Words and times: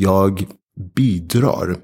Jag 0.00 0.46
bidrar 0.94 1.76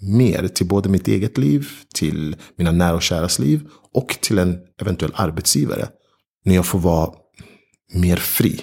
mer 0.00 0.48
till 0.48 0.66
både 0.66 0.88
mitt 0.88 1.08
eget 1.08 1.38
liv, 1.38 1.68
till 1.94 2.36
mina 2.56 2.72
nära 2.72 2.94
och 2.94 3.02
käras 3.02 3.38
liv 3.38 3.68
och 3.92 4.18
till 4.20 4.38
en 4.38 4.58
eventuell 4.80 5.12
arbetsgivare. 5.14 5.88
När 6.44 6.54
jag 6.54 6.66
får 6.66 6.78
vara 6.78 7.14
mer 7.94 8.16
fri. 8.16 8.60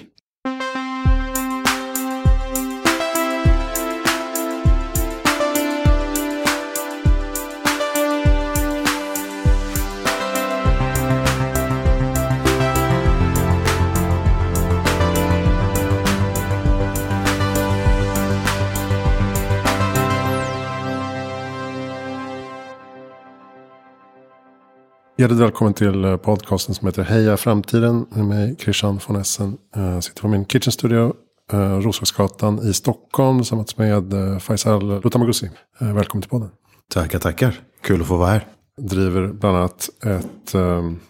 Hjärtligt 25.20 25.40
välkommen 25.40 25.74
till 25.74 26.04
eh, 26.04 26.16
podcasten 26.16 26.74
som 26.74 26.86
heter 26.86 27.02
Heja 27.02 27.36
Framtiden. 27.36 28.06
Med 28.10 28.24
mig 28.24 28.56
Christian 28.58 29.00
von 29.06 29.16
Essen. 29.16 29.56
Jag 29.74 29.94
eh, 29.94 30.00
sitter 30.00 30.22
på 30.22 30.28
min 30.28 30.44
kitchen 30.44 30.72
studio. 30.72 31.14
Eh, 31.52 31.78
Roslagsgatan 31.78 32.68
i 32.68 32.72
Stockholm. 32.72 33.38
Tillsammans 33.38 33.76
med 33.76 34.12
Faisal 34.42 35.00
Lutamagussi. 35.04 35.50
Välkommen 35.78 36.22
till 36.22 36.30
podden. 36.30 36.48
Tackar, 36.92 37.18
tackar. 37.18 37.60
Kul 37.82 38.00
att 38.00 38.06
få 38.06 38.16
vara 38.16 38.30
här. 38.30 38.46
Driver 38.76 39.26
bland 39.32 39.56
annat 39.56 39.90
ett 40.04 40.54
um, 40.54 41.00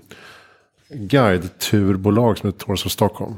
guide-turbolag 0.95 2.39
som 2.39 2.49
heter 2.49 2.67
Tours 2.67 2.87
of 2.87 2.93
Stockholm. 2.93 3.35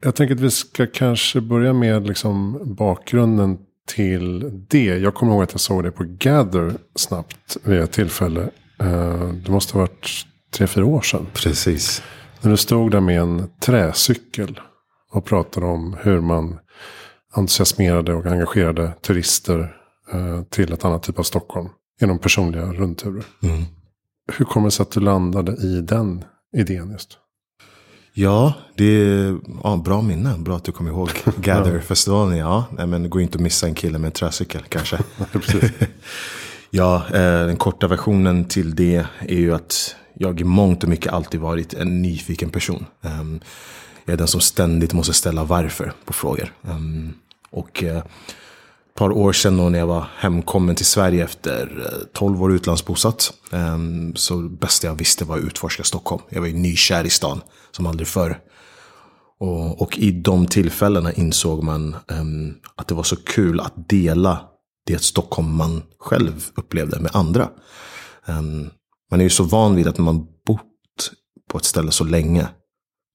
Jag 0.00 0.14
tänker 0.14 0.34
att 0.34 0.40
vi 0.40 0.50
ska 0.50 0.86
kanske 0.86 1.40
börja 1.40 1.72
med 1.72 2.06
liksom 2.06 2.60
bakgrunden 2.64 3.58
till 3.88 4.50
det. 4.68 4.98
Jag 4.98 5.14
kommer 5.14 5.32
ihåg 5.32 5.42
att 5.42 5.52
jag 5.52 5.60
såg 5.60 5.82
det 5.82 5.90
på 5.90 6.04
Gather 6.06 6.72
snabbt 6.94 7.56
vid 7.64 7.80
ett 7.80 7.92
tillfälle. 7.92 8.50
Eh, 8.78 9.28
det 9.28 9.50
måste 9.50 9.74
ha 9.74 9.80
varit 9.80 10.26
tre, 10.54 10.66
fyra 10.66 10.84
år 10.84 11.00
sedan. 11.00 11.26
Precis. 11.32 12.02
När 12.40 12.50
du 12.50 12.56
stod 12.56 12.90
där 12.90 13.00
med 13.00 13.20
en 13.20 13.48
träcykel. 13.60 14.60
Och 15.12 15.24
pratade 15.24 15.66
om 15.66 15.96
hur 16.00 16.20
man 16.20 16.58
entusiasmerade 17.34 18.14
och 18.14 18.26
engagerade 18.26 18.92
turister 19.02 19.76
eh, 20.12 20.42
till 20.42 20.72
ett 20.72 20.84
annat 20.84 21.02
typ 21.02 21.18
av 21.18 21.22
Stockholm. 21.22 21.68
Genom 22.00 22.18
personliga 22.18 22.72
rundturer. 22.72 23.24
Mm. 23.42 23.64
Hur 24.32 24.44
kommer 24.44 24.66
det 24.66 24.70
sig 24.70 24.82
att 24.82 24.90
du 24.90 25.00
landade 25.00 25.52
i 25.52 25.80
den 25.80 26.24
idén 26.56 26.90
just? 26.90 27.18
Ja, 28.14 28.54
det 28.76 28.84
är 28.84 29.38
ja, 29.62 29.82
bra 29.84 30.02
minne. 30.02 30.34
Bra 30.38 30.56
att 30.56 30.64
du 30.64 30.72
kommer 30.72 30.90
ihåg 30.90 31.10
Gather-festivalen. 31.36 32.38
Ja, 32.38 32.64
Nej, 32.70 32.86
men 32.86 33.10
går 33.10 33.22
inte 33.22 33.36
att 33.36 33.42
missa 33.42 33.66
en 33.66 33.74
kille 33.74 33.98
med 33.98 34.06
en 34.06 34.12
träcykel 34.12 34.62
kanske. 34.68 34.98
Ja, 36.70 37.06
eh, 37.06 37.46
den 37.46 37.56
korta 37.56 37.88
versionen 37.88 38.44
till 38.44 38.74
det 38.74 39.06
är 39.20 39.36
ju 39.36 39.54
att 39.54 39.96
jag 40.14 40.40
i 40.40 40.44
mångt 40.44 40.82
och 40.82 40.88
mycket 40.88 41.12
alltid 41.12 41.40
varit 41.40 41.74
en 41.74 42.02
nyfiken 42.02 42.50
person. 42.50 42.86
Ehm, 43.02 43.40
jag 44.04 44.12
är 44.12 44.16
den 44.16 44.28
som 44.28 44.40
ständigt 44.40 44.92
måste 44.92 45.12
ställa 45.12 45.44
varför 45.44 45.92
på 46.04 46.12
frågor. 46.12 46.52
Ehm, 46.68 47.14
och 47.50 47.82
ett 47.82 48.04
par 48.94 49.12
år 49.12 49.32
sedan 49.32 49.56
då 49.56 49.68
när 49.68 49.78
jag 49.78 49.86
var 49.86 50.06
hemkommen 50.16 50.74
till 50.74 50.86
Sverige 50.86 51.24
efter 51.24 51.86
eh, 51.92 52.06
12 52.12 52.42
år 52.42 52.54
utlandsbosatt. 52.54 53.32
Ehm, 53.52 54.16
så 54.16 54.42
det 54.42 54.48
bästa 54.48 54.86
jag 54.86 54.94
visste 54.94 55.24
var 55.24 55.38
att 55.38 55.44
utforska 55.44 55.84
Stockholm. 55.84 56.22
Jag 56.28 56.40
var 56.40 56.48
ju 56.48 56.54
nykär 56.54 57.04
i 57.04 57.10
stan 57.10 57.40
som 57.70 57.86
aldrig 57.86 58.08
förr. 58.08 58.38
Och, 59.38 59.82
och 59.82 59.98
i 59.98 60.10
de 60.10 60.46
tillfällena 60.46 61.12
insåg 61.12 61.62
man 61.62 61.96
um, 62.08 62.54
att 62.76 62.88
det 62.88 62.94
var 62.94 63.02
så 63.02 63.16
kul 63.16 63.60
att 63.60 63.88
dela 63.88 64.40
det 64.86 65.02
Stockholm 65.02 65.56
man 65.56 65.82
själv 65.98 66.44
upplevde 66.54 67.00
med 67.00 67.10
andra. 67.14 67.48
Um, 68.26 68.70
man 69.10 69.20
är 69.20 69.24
ju 69.24 69.30
så 69.30 69.44
van 69.44 69.74
vid 69.74 69.88
att 69.88 69.98
när 69.98 70.04
man 70.04 70.26
bott 70.46 71.10
på 71.50 71.58
ett 71.58 71.64
ställe 71.64 71.90
så 71.90 72.04
länge 72.04 72.48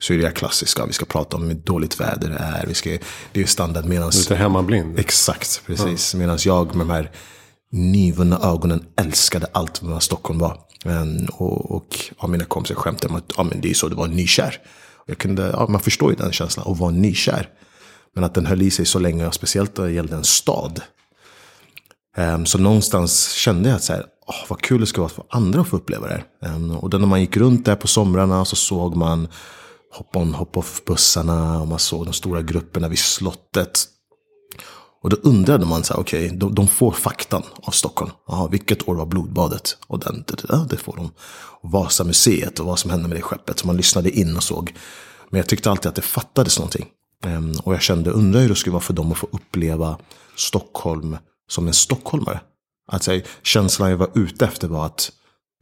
så 0.02 0.14
är 0.14 0.18
det 0.18 0.32
klassiska. 0.32 0.86
Vi 0.86 0.94
ska 0.94 1.06
prata 1.06 1.38
om 1.38 1.48
hur 1.48 1.54
dåligt 1.56 2.00
väder 2.00 2.30
det 2.30 2.38
är. 2.38 2.66
Vi 2.68 2.74
ska, 2.74 2.90
det 2.90 3.00
är 3.34 3.40
ju 3.40 3.48
standard. 3.48 3.86
Medans, 3.86 4.18
Lite 4.18 4.36
hemmablind. 4.36 5.00
Exakt, 5.00 5.62
precis. 5.66 6.14
Ja. 6.14 6.20
Medan 6.20 6.38
jag 6.46 6.76
med 6.76 6.88
de 6.88 6.94
här 6.94 7.12
nyvunna 7.72 8.40
ögonen 8.40 8.86
älskade 8.98 9.48
allt 9.52 9.82
vad 9.82 10.04
Stockholm 10.04 10.40
var. 10.40 10.58
Um, 10.86 11.26
och, 11.26 11.72
och 11.72 11.98
ja, 12.22 12.28
mina 12.28 12.46
kompisar 12.46 12.76
skämtade 12.76 13.14
om 13.14 13.16
att 13.16 13.34
ja, 13.38 13.44
men 13.44 13.62
det 13.62 13.70
är 13.70 13.74
så 13.74 13.88
det 13.88 13.96
var 13.96 14.08
nykär. 14.08 14.58
jag 15.06 15.18
kunde, 15.18 15.44
ja, 15.44 15.68
man 15.70 15.82
förstår 15.82 16.12
ju 16.12 16.16
den 16.16 16.32
känslan, 16.32 16.72
att 16.72 16.80
vara 16.80 16.92
nykär. 16.92 17.50
Men 18.16 18.24
att 18.24 18.34
den 18.34 18.46
höll 18.46 18.62
i 18.62 18.72
sig 18.72 18.86
så 18.86 19.00
länge, 19.00 19.32
speciellt 19.32 19.78
när 19.78 19.86
det 19.86 19.92
gällde 19.92 20.16
en 20.16 20.24
stad. 20.24 20.82
Ehm, 22.18 22.46
så 22.46 22.58
någonstans 22.58 23.32
kände 23.32 23.70
jag 23.70 23.76
att 23.76 23.84
så 23.84 23.94
här, 23.94 24.02
oh, 24.28 24.46
vad 24.50 24.62
kul 24.62 24.80
det 24.80 24.88
ska 24.88 25.02
vara 25.02 25.10
för 25.10 25.26
andra 25.30 25.62
att 25.62 25.68
få 25.68 25.76
uppleva 25.76 26.08
det 26.08 26.14
här. 26.14 26.52
Ehm, 26.52 26.72
och 26.72 26.90
då 26.90 26.98
när 26.98 27.08
man 27.08 27.22
gick 27.22 27.38
runt 27.38 27.66
där 27.66 27.76
på 27.76 27.88
somrarna 27.88 28.46
så 28.46 28.56
såg 28.56 28.96
man 28.96 29.28
hop-on, 29.98 30.34
hop-off 30.34 30.86
bussarna 30.86 31.62
och 31.62 31.68
man 31.68 31.80
såg 31.80 32.06
de 32.06 32.14
stora 32.14 32.42
grupperna 32.42 32.88
vid 32.88 33.00
slottet. 33.00 33.88
Och 35.04 35.10
då 35.10 35.18
undrade 35.24 35.66
man 35.66 35.84
så 35.84 35.94
här, 35.94 36.02
okej, 36.02 36.26
okay, 36.26 36.38
de, 36.38 36.56
de, 36.56 36.68
får 36.68 36.92
faktan 36.92 37.44
av 37.64 37.72
Stockholm. 37.72 38.12
Aha, 38.28 38.48
vilket 38.48 38.88
år 38.88 38.96
var 38.96 39.06
blodbadet? 39.06 39.78
Och 39.88 40.00
den, 40.00 40.24
det, 40.28 40.48
det, 40.48 40.68
det 40.70 40.78
får 40.78 40.96
de. 40.96 41.12
Och 41.62 41.72
Vasamuseet 41.72 42.60
och 42.60 42.66
vad 42.66 42.80
som 42.80 42.92
hände 42.92 43.08
med 43.08 43.18
det 43.18 43.22
skeppet. 43.22 43.60
Så 43.60 43.68
man 43.68 43.78
lyssnade 43.78 44.10
in 44.10 44.36
och 44.36 44.44
såg. 44.44 44.74
Men 45.30 45.38
jag 45.38 45.48
tyckte 45.48 45.72
alltid 45.72 45.90
att 45.90 45.96
det 45.96 46.02
fattades 46.02 46.60
någonting. 46.60 46.88
Ehm, 47.26 47.54
och 47.64 47.74
jag 47.74 47.82
kände, 47.82 48.12
undrar 48.12 48.42
hur 48.42 48.50
det 48.50 48.56
skulle 48.56 48.74
vara 48.74 48.84
för 48.84 48.94
dem 48.94 49.12
att 49.12 49.18
få 49.18 49.28
uppleva 49.32 49.98
Stockholm 50.36 51.18
som 51.52 51.68
en 51.68 51.74
stockholmare. 51.74 52.42
Alltså, 52.92 53.20
känslan 53.44 53.90
jag 53.90 53.98
var 53.98 54.12
ute 54.16 54.46
efter 54.46 54.68
var 54.68 54.86
att 54.86 55.12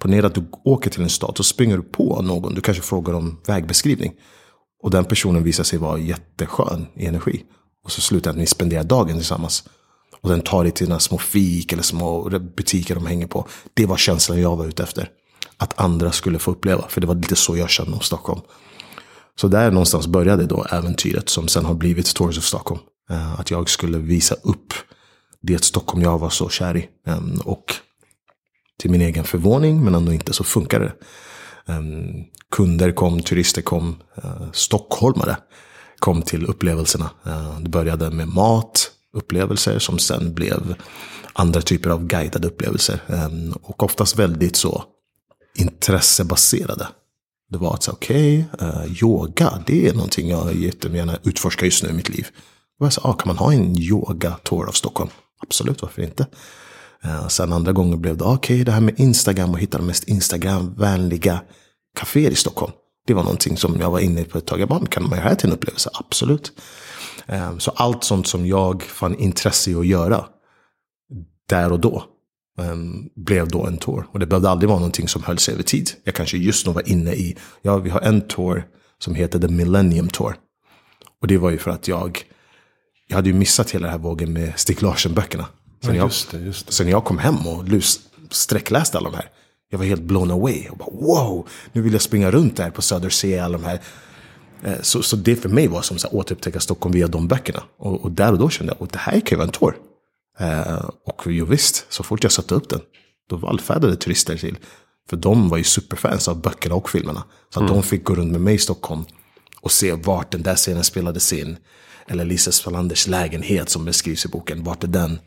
ponera 0.02 0.28
att 0.28 0.36
du 0.36 0.46
åker 0.64 0.90
till 0.90 1.04
en 1.04 1.10
stad 1.10 1.38
så 1.38 1.44
springer 1.44 1.78
du 1.78 1.84
på 1.84 2.22
någon. 2.22 2.56
Du 2.56 2.62
kanske 2.62 2.84
frågar 2.84 3.14
om 3.14 3.42
vägbeskrivning. 3.48 4.14
Och 4.84 4.92
den 4.92 5.06
personen 5.06 5.44
visar 5.44 5.64
sig 5.64 5.80
vara 5.80 5.98
jätteskön 5.98 6.88
i 6.96 7.06
energi. 7.06 7.44
Och 7.84 7.92
så 7.92 8.02
slutar 8.02 8.34
ni 8.34 8.46
spendera 8.46 8.84
dagen 8.84 9.16
tillsammans. 9.16 9.64
Och 10.22 10.30
den 10.30 10.42
tar 10.42 10.64
dig 10.64 10.72
till 10.72 10.90
några 10.90 11.00
små 11.00 11.18
fik 11.18 11.74
eller 11.74 11.84
små 11.84 12.30
butiker 12.30 12.96
de 12.96 13.06
hänger 13.06 13.28
på. 13.28 13.48
Det 13.74 13.86
var 13.86 13.98
känslan 13.98 14.42
jag 14.42 14.56
var 14.56 14.66
ute 14.66 14.84
efter. 14.84 15.10
Att 15.58 15.80
andra 15.80 16.12
skulle 16.12 16.40
få 16.40 16.52
uppleva. 16.52 16.88
För 16.88 17.02
det 17.02 17.08
var 17.08 17.16
lite 17.16 17.36
så 17.36 17.58
jag 17.58 17.70
kände 17.70 17.94
om 17.94 18.00
Stockholm. 18.00 18.42
Så 19.36 19.48
där 19.48 19.72
någonstans 19.72 20.08
började 20.08 20.46
då 20.46 20.64
äventyret 20.64 21.30
som 21.30 21.48
sen 21.48 21.66
har 21.66 21.74
blivit 21.74 22.16
Tours 22.16 22.38
of 22.38 22.44
Stockholm. 22.44 22.82
Eh, 23.10 23.40
att 23.40 23.52
jag 23.52 23.70
skulle 23.70 23.98
visa 23.98 24.36
upp 24.36 24.74
det 25.42 25.64
Stockholm 25.64 26.04
jag 26.04 26.20
var 26.20 26.30
så 26.30 26.50
kär 26.50 26.78
i. 26.78 26.90
Ehm, 27.06 27.40
och 27.46 27.74
till 28.80 28.92
min 28.92 29.02
egen 29.02 29.24
förvåning, 29.24 29.84
men 29.84 29.96
ändå 29.96 30.14
inte, 30.14 30.34
så 30.34 30.44
funkade 30.44 30.86
det. 30.86 30.94
Ehm, 31.74 32.26
kunder 32.52 32.92
kom, 32.92 33.22
turister 33.22 33.62
kom, 33.62 33.96
uh, 34.24 34.52
stockholmare 34.54 35.38
kom 36.00 36.22
till 36.22 36.46
upplevelserna. 36.46 37.10
Uh, 37.28 37.60
det 37.60 37.70
började 37.70 38.12
med 38.12 38.28
mat, 38.28 38.92
upplevelser 39.14 39.80
som 39.80 40.00
sen 40.00 40.34
blev 40.34 40.76
andra 41.34 41.62
typer 41.62 41.90
av 41.90 42.08
guidade 42.08 42.48
upplevelser. 42.48 43.02
Um, 43.08 43.52
och 43.62 43.84
oftast 43.84 44.20
väldigt 44.20 44.56
så 44.56 44.84
intressebaserade. 45.56 46.88
Det 47.50 47.58
var 47.58 47.74
att 47.74 47.84
säga, 47.84 47.94
okej, 47.94 48.46
okay, 48.54 48.68
uh, 48.68 49.04
yoga, 49.04 49.64
det 49.66 49.88
är 49.88 49.94
någonting 49.94 50.30
jag 50.30 50.56
jättegärna 50.56 51.18
utforskar 51.24 51.66
just 51.66 51.84
nu 51.84 51.90
i 51.90 51.94
mitt 51.94 52.10
liv. 52.10 52.28
Och 52.80 52.86
jag 52.86 52.94
sa, 52.94 53.02
ah, 53.04 53.14
kan 53.14 53.28
man 53.28 53.38
ha 53.38 53.54
en 53.54 53.78
yoga-tour 53.80 54.68
av 54.68 54.72
Stockholm? 54.72 55.10
Absolut, 55.40 55.82
varför 55.82 56.02
inte? 56.02 56.28
Eh, 57.04 57.28
sen 57.28 57.54
andra 57.54 57.72
gånger 57.72 57.98
blev 57.98 58.18
det, 58.18 58.26
ah, 58.26 58.34
okej, 58.34 58.56
okay, 58.56 58.64
det 58.64 58.72
här 58.72 58.82
med 58.82 59.00
Instagram 59.00 59.52
och 59.52 59.60
hitta 59.60 59.78
de 59.78 59.88
mest 59.88 60.04
Instagram-vänliga 60.04 61.42
kaféer 62.00 62.32
i 62.32 62.36
Stockholm. 62.36 62.72
Det 63.08 63.14
var 63.14 63.24
någonting 63.24 63.58
som 63.58 63.80
jag 63.80 63.92
var 63.92 64.00
inne 64.00 64.24
på 64.24 64.38
ett 64.38 64.46
tag. 64.46 64.60
Jag 64.60 64.70
bara, 64.70 64.86
kan 64.86 65.04
man 65.04 65.12
göra 65.12 65.24
det 65.24 65.30
här 65.30 65.36
till 65.36 65.50
en 65.50 65.56
upplevelse? 65.56 65.90
Absolut. 65.94 66.52
Eh, 67.28 67.58
så 67.58 67.72
allt 67.72 68.04
sånt 68.04 68.28
som 68.28 68.46
jag 68.46 68.84
fann 68.84 69.16
intresse 69.20 69.72
i 69.72 69.76
att 69.76 69.88
göra 69.88 70.26
där 71.50 71.72
och 71.72 71.80
då 71.80 72.03
ehm, 72.59 73.09
blev 73.16 73.47
då 73.47 73.66
en 73.66 73.78
tour. 73.78 74.08
Och 74.12 74.20
det 74.20 74.26
behövde 74.26 74.50
aldrig 74.50 74.70
vara 74.70 74.80
någonting 74.80 75.08
som 75.08 75.24
höll 75.24 75.38
sig 75.38 75.53
över 75.53 75.64
tid. 75.64 75.90
Jag 76.03 76.16
kanske 76.16 76.38
just 76.38 76.68
nu 76.68 76.74
var 76.74 76.90
inne 76.90 77.14
i, 77.14 77.38
ja, 77.62 77.78
vi 77.78 77.90
har 77.90 78.02
en 78.02 78.22
tour 78.22 78.68
som 79.00 79.16
heter 79.16 79.40
The 79.40 79.47
Millennium 79.47 80.09
Tour. 80.09 80.35
Och 81.22 81.28
det 81.28 81.38
var 81.38 81.50
ju 81.50 81.58
för 81.58 81.72
att 81.72 81.88
jag 81.88 82.24
jag 83.09 83.16
hade 83.16 83.29
ju 83.29 83.35
missat 83.35 83.72
hela 83.72 83.84
den 83.84 83.91
här 83.91 84.00
vågen 84.00 84.34
med 84.34 84.53
Stig 84.59 84.82
Larsen-böckerna. 84.82 85.46
Sen, 85.84 85.96
ja, 85.96 86.03
just 86.03 86.32
det, 86.32 86.40
just 86.40 86.67
det. 86.67 86.73
sen 86.73 86.88
jag 86.88 87.06
kom 87.06 87.17
hem 87.17 87.47
och 87.47 87.66
sträckläste 88.29 88.97
alla 88.97 89.09
de 89.09 89.16
här. 89.16 89.29
Jag 89.72 89.78
var 89.78 89.85
helt 89.85 90.02
blown 90.02 90.32
away. 90.32 90.67
Och 90.70 90.78
bara, 90.78 90.90
wow, 90.91 91.47
nu 91.73 91.82
vill 91.82 91.94
jag 91.94 92.02
springa 92.02 92.32
runt 92.32 92.58
där 92.58 92.70
på 92.70 92.82
Södersee. 92.82 93.44
Alla 93.44 93.58
de 93.58 93.64
här. 93.64 93.82
Eh, 94.64 94.82
så, 94.82 95.03
så 95.03 95.16
det 95.16 95.35
för 95.35 95.50
mig 95.50 95.67
var 95.67 95.82
som 95.82 95.97
att 95.97 96.14
återupptäcka 96.14 96.59
Stockholm 96.59 96.94
via 96.94 97.08
de 97.08 97.28
böckerna. 97.28 97.64
Och, 97.78 98.02
och 98.03 98.11
där 98.11 98.32
och 98.32 98.40
då 98.40 98.50
kände 98.50 98.73
jag 98.79 98.85
att 98.85 98.94
det 98.94 99.00
här 99.00 99.20
kan 99.20 99.29
ju 99.29 99.35
vara 99.35 99.47
en 99.47 99.52
tour. 99.52 99.76
Eh, 100.40 100.90
och 101.06 101.22
jo 101.26 101.46
visst, 101.46 101.85
så 101.90 102.03
fort 102.03 102.23
jag 102.23 102.32
satte 102.32 102.56
upp 102.56 102.70
den, 102.70 102.82
då 103.29 103.35
vallfärdade 103.35 103.96
turister 103.96 104.38
till. 104.38 104.58
För 105.09 105.17
de 105.17 105.50
var 105.50 105.58
ju 105.58 105.64
superfans 105.64 106.28
av 106.28 106.41
böckerna 106.41 106.76
och 106.76 106.90
filmerna. 106.90 107.23
Så 107.53 107.59
att 107.59 107.70
mm. 107.70 107.73
de 107.73 107.84
fick 107.84 108.03
gå 108.03 108.16
runt 108.16 108.32
med 108.32 108.41
mig 108.41 108.56
i 108.56 108.58
Stockholm 108.58 109.06
och 109.61 109.72
se 109.72 109.91
vart 109.91 110.32
den 110.32 110.44
där 110.44 110.56
scenen 110.56 110.84
spelades 110.84 111.34
in. 111.34 111.58
Eller 112.09 112.26
Lisa 112.26 112.52
Spalanders 112.52 113.08
lägenhet 113.08 113.70
som 113.70 113.85
beskrivs 113.85 114.26
i 114.26 114.28
boken, 114.28 114.64
vart 114.64 114.84
är 114.84 114.88
den? 114.88 115.20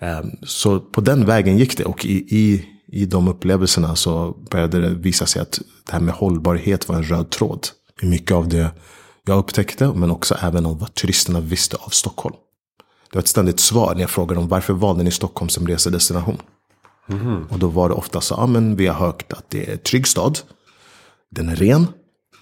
Um, 0.00 0.30
så 0.42 0.80
på 0.80 1.00
den 1.00 1.26
vägen 1.26 1.58
gick 1.58 1.76
det 1.76 1.84
och 1.84 2.04
i, 2.04 2.16
i, 2.16 2.66
i 2.92 3.06
de 3.06 3.28
upplevelserna 3.28 3.96
så 3.96 4.36
började 4.50 4.80
det 4.80 4.88
visa 4.88 5.26
sig 5.26 5.42
att 5.42 5.60
det 5.86 5.92
här 5.92 6.00
med 6.00 6.14
hållbarhet 6.14 6.88
var 6.88 6.96
en 6.96 7.02
röd 7.02 7.30
tråd. 7.30 7.68
I 8.02 8.06
mycket 8.06 8.32
av 8.32 8.48
det 8.48 8.70
jag 9.26 9.38
upptäckte, 9.38 9.92
men 9.94 10.10
också 10.10 10.36
även 10.42 10.66
om 10.66 10.78
vad 10.78 10.94
turisterna 10.94 11.40
visste 11.40 11.76
av 11.76 11.88
Stockholm. 11.90 12.36
Det 13.10 13.16
var 13.16 13.22
ett 13.22 13.28
ständigt 13.28 13.60
svar 13.60 13.94
när 13.94 14.00
jag 14.00 14.10
frågade 14.10 14.40
dem 14.40 14.48
varför 14.48 14.72
valde 14.72 15.04
ni 15.04 15.10
Stockholm 15.10 15.48
som 15.48 15.68
resedestination? 15.68 16.38
Mm. 17.08 17.46
Och 17.46 17.58
då 17.58 17.68
var 17.68 17.88
det 17.88 17.94
ofta 17.94 18.20
så, 18.20 18.34
ja 18.34 18.46
men 18.46 18.76
vi 18.76 18.86
har 18.86 18.94
hört 18.94 19.32
att 19.32 19.50
det 19.50 19.68
är 19.68 19.72
en 19.72 19.78
trygg 19.78 20.06
stad, 20.06 20.38
den 21.30 21.48
är 21.48 21.56
ren 21.56 21.86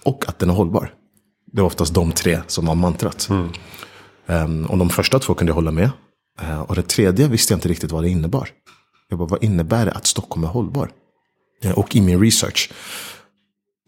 och 0.03 0.25
att 0.27 0.39
den 0.39 0.49
är 0.49 0.53
hållbar. 0.53 0.93
Det 1.51 1.61
var 1.61 1.67
oftast 1.67 1.93
de 1.93 2.11
tre 2.11 2.39
som 2.47 2.65
var 2.65 2.75
mantrat. 2.75 3.29
Mm. 3.29 3.51
Um, 4.25 4.65
och 4.65 4.77
de 4.77 4.89
första 4.89 5.19
två 5.19 5.33
kunde 5.33 5.49
jag 5.49 5.55
hålla 5.55 5.71
med. 5.71 5.89
Uh, 6.41 6.59
och 6.59 6.75
det 6.75 6.81
tredje 6.81 7.27
visste 7.27 7.53
jag 7.53 7.57
inte 7.57 7.69
riktigt 7.69 7.91
vad 7.91 8.03
det 8.03 8.09
innebar. 8.09 8.49
Jag 9.09 9.19
bara, 9.19 9.27
vad 9.27 9.43
innebär 9.43 9.85
det 9.85 9.91
att 9.91 10.05
Stockholm 10.05 10.43
är 10.43 10.47
hållbar? 10.47 10.89
Uh, 11.65 11.71
och 11.71 11.95
i 11.95 12.01
min 12.01 12.21
research, 12.21 12.71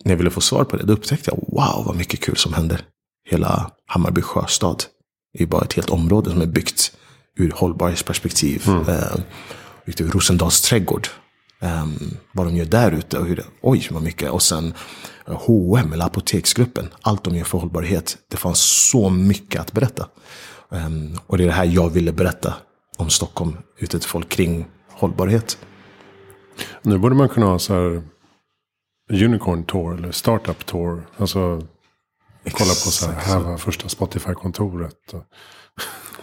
när 0.04 0.12
jag 0.12 0.18
ville 0.18 0.30
få 0.30 0.42
svar 0.42 0.64
på 0.64 0.78
det, 0.78 0.84
då 0.84 0.94
upptäckte 0.94 1.32
jag, 1.32 1.38
wow 1.38 1.86
vad 1.86 1.96
mycket 1.96 2.20
kul 2.20 2.38
som 2.38 2.54
händer. 2.54 2.82
Hela 3.30 3.72
Hammarby 3.86 4.22
sjöstad 4.22 4.84
är 5.34 5.46
bara 5.46 5.62
ett 5.62 5.74
helt 5.74 5.90
område 5.90 6.30
som 6.30 6.42
är 6.42 6.46
byggt 6.46 6.92
ur 7.36 7.52
hållbarhetsperspektiv. 7.56 8.64
Mm. 8.68 8.88
Uh, 8.88 9.16
Rosendals 9.98 10.62
trädgård. 10.62 11.08
Um, 11.62 12.18
vad 12.32 12.46
de 12.46 12.56
gör 12.56 12.66
där 12.66 12.92
ute 12.92 13.20
och 13.20 13.26
hur 13.26 13.36
det, 13.36 13.46
oj 13.62 13.88
vad 13.92 14.04
mycket. 14.04 14.32
Och 14.32 14.42
sen 14.42 14.74
H&M 15.26 15.94
eller 15.94 16.06
Apoteksgruppen. 16.06 16.90
Allt 17.02 17.24
de 17.24 17.36
gör 17.36 17.44
för 17.44 17.58
hållbarhet. 17.58 18.18
Det 18.28 18.38
fanns 18.38 18.60
så 18.92 19.10
mycket 19.10 19.62
att 19.62 19.72
berätta. 19.72 20.08
Um, 20.70 21.20
och 21.28 21.38
det 21.38 21.44
är 21.44 21.48
det 21.48 21.54
här 21.54 21.66
jag 21.66 21.90
ville 21.90 22.12
berätta 22.12 22.54
om 22.98 23.10
Stockholm 23.10 23.58
ute 23.78 24.00
till 24.00 24.10
folk 24.10 24.30
kring 24.30 24.66
hållbarhet. 24.90 25.58
Nu 26.82 26.98
borde 26.98 27.16
man 27.16 27.30
kunna 27.30 27.46
ha 27.46 27.60
så 27.60 27.74
här 27.74 28.04
Unicorn 29.12 29.64
Tour 29.64 29.98
eller 29.98 30.12
Startup 30.12 30.66
Tour. 30.66 31.08
Alltså 31.18 31.40
kolla 32.44 32.70
på 32.70 32.92
så 32.92 33.12
här, 33.12 33.14
här 33.22 33.40
var 33.40 33.58
första 33.58 33.90
Spotify-kontoret. 33.90 35.14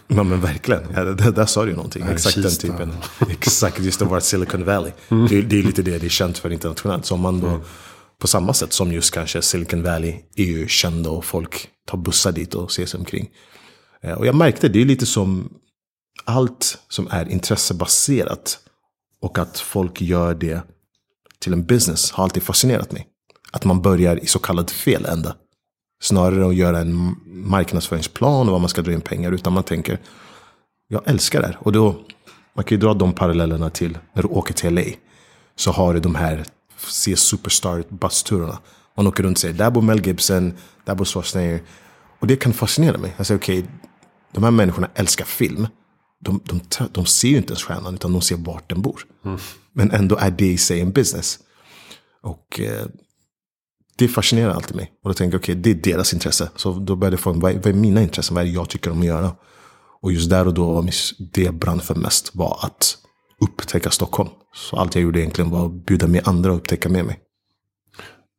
Ja 0.08 0.23
men 0.23 0.41
verkligen, 0.41 0.82
ja, 0.94 1.05
det, 1.05 1.31
där 1.31 1.47
sa 1.47 1.64
du 1.64 1.70
ju 1.70 1.76
någonting. 1.76 2.06
Exakt 2.06 2.43
den 2.43 2.50
typen. 2.50 2.93
Exakt, 3.31 3.81
just 3.81 3.99
det 3.99 4.05
var 4.05 4.20
Silicon 4.20 4.64
Valley. 4.64 4.93
Mm. 5.08 5.26
Det, 5.26 5.43
det, 5.43 5.58
är 5.58 5.62
lite 5.62 5.82
det 5.82 5.99
det 5.99 6.06
är 6.06 6.11
känt 6.11 6.38
för 6.38 6.53
internationellt. 6.53 7.06
Så 7.06 7.14
om 7.14 7.20
man 7.20 7.41
då, 7.41 7.49
mm. 7.49 7.61
på 8.20 8.26
samma 8.26 8.55
sätt 8.55 8.73
som 8.73 8.93
just 8.93 9.14
kanske 9.14 9.43
Silicon 9.43 9.82
Valley 9.82 10.14
är 10.37 10.44
ju 10.44 10.69
kända 10.69 11.11
och 11.11 11.25
folk 11.25 11.69
tar 11.87 11.99
bussar 11.99 12.32
dit 12.32 12.55
och 12.55 12.73
ser 12.73 12.87
sig 12.87 12.99
omkring. 12.99 13.31
Eh, 14.03 14.12
och 14.12 14.26
jag 14.26 14.35
märkte, 14.35 14.69
det 14.69 14.81
är 14.81 14.85
lite 14.85 15.06
som 15.06 15.49
allt 16.25 16.79
som 16.88 17.08
är 17.11 17.29
intressebaserat 17.29 18.58
och 19.20 19.38
att 19.38 19.58
folk 19.58 20.00
gör 20.00 20.35
det 20.35 20.61
till 21.38 21.53
en 21.53 21.67
business 21.67 22.11
har 22.11 22.25
alltid 22.25 22.43
fascinerat 22.43 22.93
mig. 22.93 23.06
Att 23.53 23.64
man 23.64 23.82
börjar 23.82 24.25
i 24.25 24.26
så 24.26 24.38
kallad 24.38 24.70
fel 24.70 25.05
ända. 25.05 25.37
Snarare 26.00 26.48
att 26.48 26.54
göra 26.54 26.78
en 26.78 27.16
marknadsföringsplan 27.26 28.46
och 28.46 28.52
vad 28.52 28.60
man 28.60 28.69
ska 28.69 28.82
dra 28.82 28.93
in 28.93 29.00
pengar. 29.00 29.32
Utan 29.32 29.52
man 29.52 29.62
tänker, 29.62 29.98
jag 30.88 31.02
älskar 31.04 31.40
det 31.40 31.46
här. 31.46 31.58
Och 31.60 31.72
då, 31.72 31.96
man 32.54 32.64
kan 32.64 32.76
ju 32.76 32.81
dra 32.81 32.94
de 32.94 33.12
parallellerna 33.12 33.70
till 33.70 33.98
när 34.12 34.22
du 34.22 34.28
åker 34.28 34.54
till 34.54 34.75
LA. 34.75 34.82
Så 35.56 35.70
har 35.70 35.94
du 35.94 36.00
de 36.00 36.14
här 36.14 36.44
se 36.76 37.16
superstar 37.16 37.84
bussturerna. 37.88 38.58
Man 38.96 39.06
åker 39.06 39.22
runt 39.22 39.37
och 39.37 39.40
säger, 39.40 39.54
där 39.54 39.70
bor 39.70 39.82
Mel 39.82 40.06
Gibson, 40.06 40.52
där 40.84 40.94
bor 40.94 41.04
Schwarzenegger. 41.04 41.62
Och 42.20 42.26
det 42.26 42.37
kan 42.37 42.52
fascinera 42.52 42.98
mig. 42.98 43.14
Jag 43.16 43.26
säger, 43.26 43.40
okej, 43.40 43.58
okay, 43.58 43.70
de 44.32 44.44
här 44.44 44.50
människorna 44.50 44.90
älskar 44.94 45.25
film. 45.25 45.66
De, 46.20 46.40
de, 46.44 46.60
de 46.93 47.06
ser 47.06 47.28
ju 47.28 47.37
inte 47.37 47.48
ens 47.48 47.62
stjärnan, 47.62 47.94
utan 47.94 48.12
de 48.12 48.20
ser 48.22 48.37
vart 48.37 48.69
den 48.69 48.82
bor. 48.82 49.00
Mm. 49.25 49.38
Men 49.72 49.90
ändå 49.90 50.16
är 50.16 50.31
det 50.31 50.46
i 50.46 50.58
sig 50.58 50.81
en 50.81 50.93
business. 50.93 51.38
Och 52.22 52.60
eh, 52.60 52.87
det 53.98 54.08
fascinerar 54.08 54.50
alltid 54.50 54.76
mig. 54.76 54.93
Och 55.04 55.10
då 55.10 55.14
tänker 55.14 55.34
jag, 55.34 55.40
okej, 55.40 55.52
okay, 55.52 55.75
det 55.75 55.88
är 55.88 55.93
deras 55.93 56.12
intresse. 56.12 56.50
Så 56.56 56.72
då 56.72 56.96
började 56.96 57.14
jag 57.14 57.20
få, 57.20 57.32
vad 57.32 57.52
är, 57.52 57.56
vad 57.56 57.66
är 57.66 57.72
mina 57.72 58.02
intressen? 58.02 58.34
Vad 58.34 58.44
är 58.44 58.48
det 58.48 58.54
jag 58.54 58.69
tycker 58.69 58.90
om 58.90 59.00
att 59.00 59.06
göra? 59.06 59.32
Och 60.02 60.12
just 60.12 60.31
där 60.31 60.46
och 60.46 60.54
då, 60.54 60.72
var 60.72 60.90
det 61.32 61.43
jag 61.43 61.54
brann 61.54 61.81
för 61.81 61.94
mest 61.94 62.34
var 62.34 62.58
att 62.62 62.98
upptäcka 63.40 63.90
Stockholm. 63.90 64.28
Så 64.54 64.76
allt 64.76 64.94
jag 64.94 65.02
gjorde 65.02 65.20
egentligen 65.20 65.50
var 65.50 65.66
att 65.66 65.87
bjuda 65.87 66.06
med 66.06 66.28
andra 66.28 66.50
och 66.50 66.56
upptäcka 66.56 66.88
med 66.88 67.04
mig. 67.04 67.19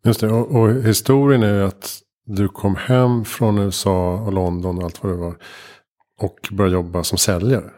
Just 0.06 0.20
det, 0.20 0.30
och, 0.30 0.62
och 0.62 0.84
historien 0.84 1.44
är 1.44 1.54
ju 1.54 1.64
att 1.64 2.00
du 2.26 2.48
kom 2.48 2.76
hem 2.76 3.26
från 3.26 3.58
USA 3.58 4.14
och 4.14 4.34
London 4.34 4.78
och 4.78 4.84
allt 4.84 5.04
vad 5.04 5.12
det 5.12 5.18
var. 5.18 5.36
Och 6.22 6.50
började 6.52 6.76
jobba 6.76 7.04
som 7.04 7.18
säljare. 7.18 7.72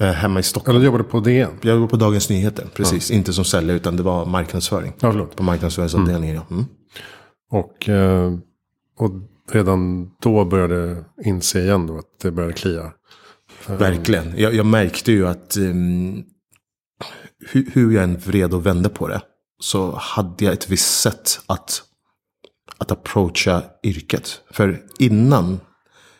Eh, 0.00 0.06
hemma 0.06 0.40
i 0.40 0.42
Stockholm. 0.42 0.76
Eller 0.76 0.86
jobbade 0.86 1.04
på 1.04 1.20
DN? 1.20 1.50
Jag 1.62 1.74
jobbade 1.74 1.90
på 1.90 1.96
Dagens 1.96 2.30
Nyheter, 2.30 2.66
precis. 2.74 3.10
Ja. 3.10 3.16
Inte 3.16 3.32
som 3.32 3.44
säljare 3.44 3.76
utan 3.76 3.96
det 3.96 4.02
var 4.02 4.26
marknadsföring. 4.26 4.92
Ja, 5.00 5.12
förlåt. 5.12 5.36
På 5.36 5.42
marknadsföringsavdelningen, 5.42 6.36
mm. 6.36 6.46
ja. 6.48 6.54
Mm. 6.54 6.66
Och, 7.50 7.88
eh, 7.88 8.38
och 8.98 9.10
redan 9.50 10.10
då 10.22 10.44
började 10.44 11.04
inse 11.24 11.60
igen 11.60 11.86
då 11.86 11.98
att 11.98 12.20
det 12.22 12.30
började 12.30 12.54
klia. 12.54 12.92
Verkligen. 13.66 14.34
Jag, 14.36 14.54
jag 14.54 14.66
märkte 14.66 15.12
ju 15.12 15.28
att 15.28 15.56
ehm, 15.56 15.66
um, 15.66 16.24
hur, 17.50 17.70
hur 17.72 17.92
jag 17.92 18.04
än 18.04 18.18
vred 18.18 18.54
och 18.54 18.66
vände 18.66 18.88
på 18.88 19.08
det. 19.08 19.20
Så 19.60 19.96
hade 19.96 20.44
jag 20.44 20.54
ett 20.54 20.68
visst 20.68 21.00
sätt 21.00 21.40
att, 21.46 21.82
att 22.78 22.90
approacha 22.90 23.62
yrket. 23.82 24.40
För 24.50 24.82
innan 24.98 25.60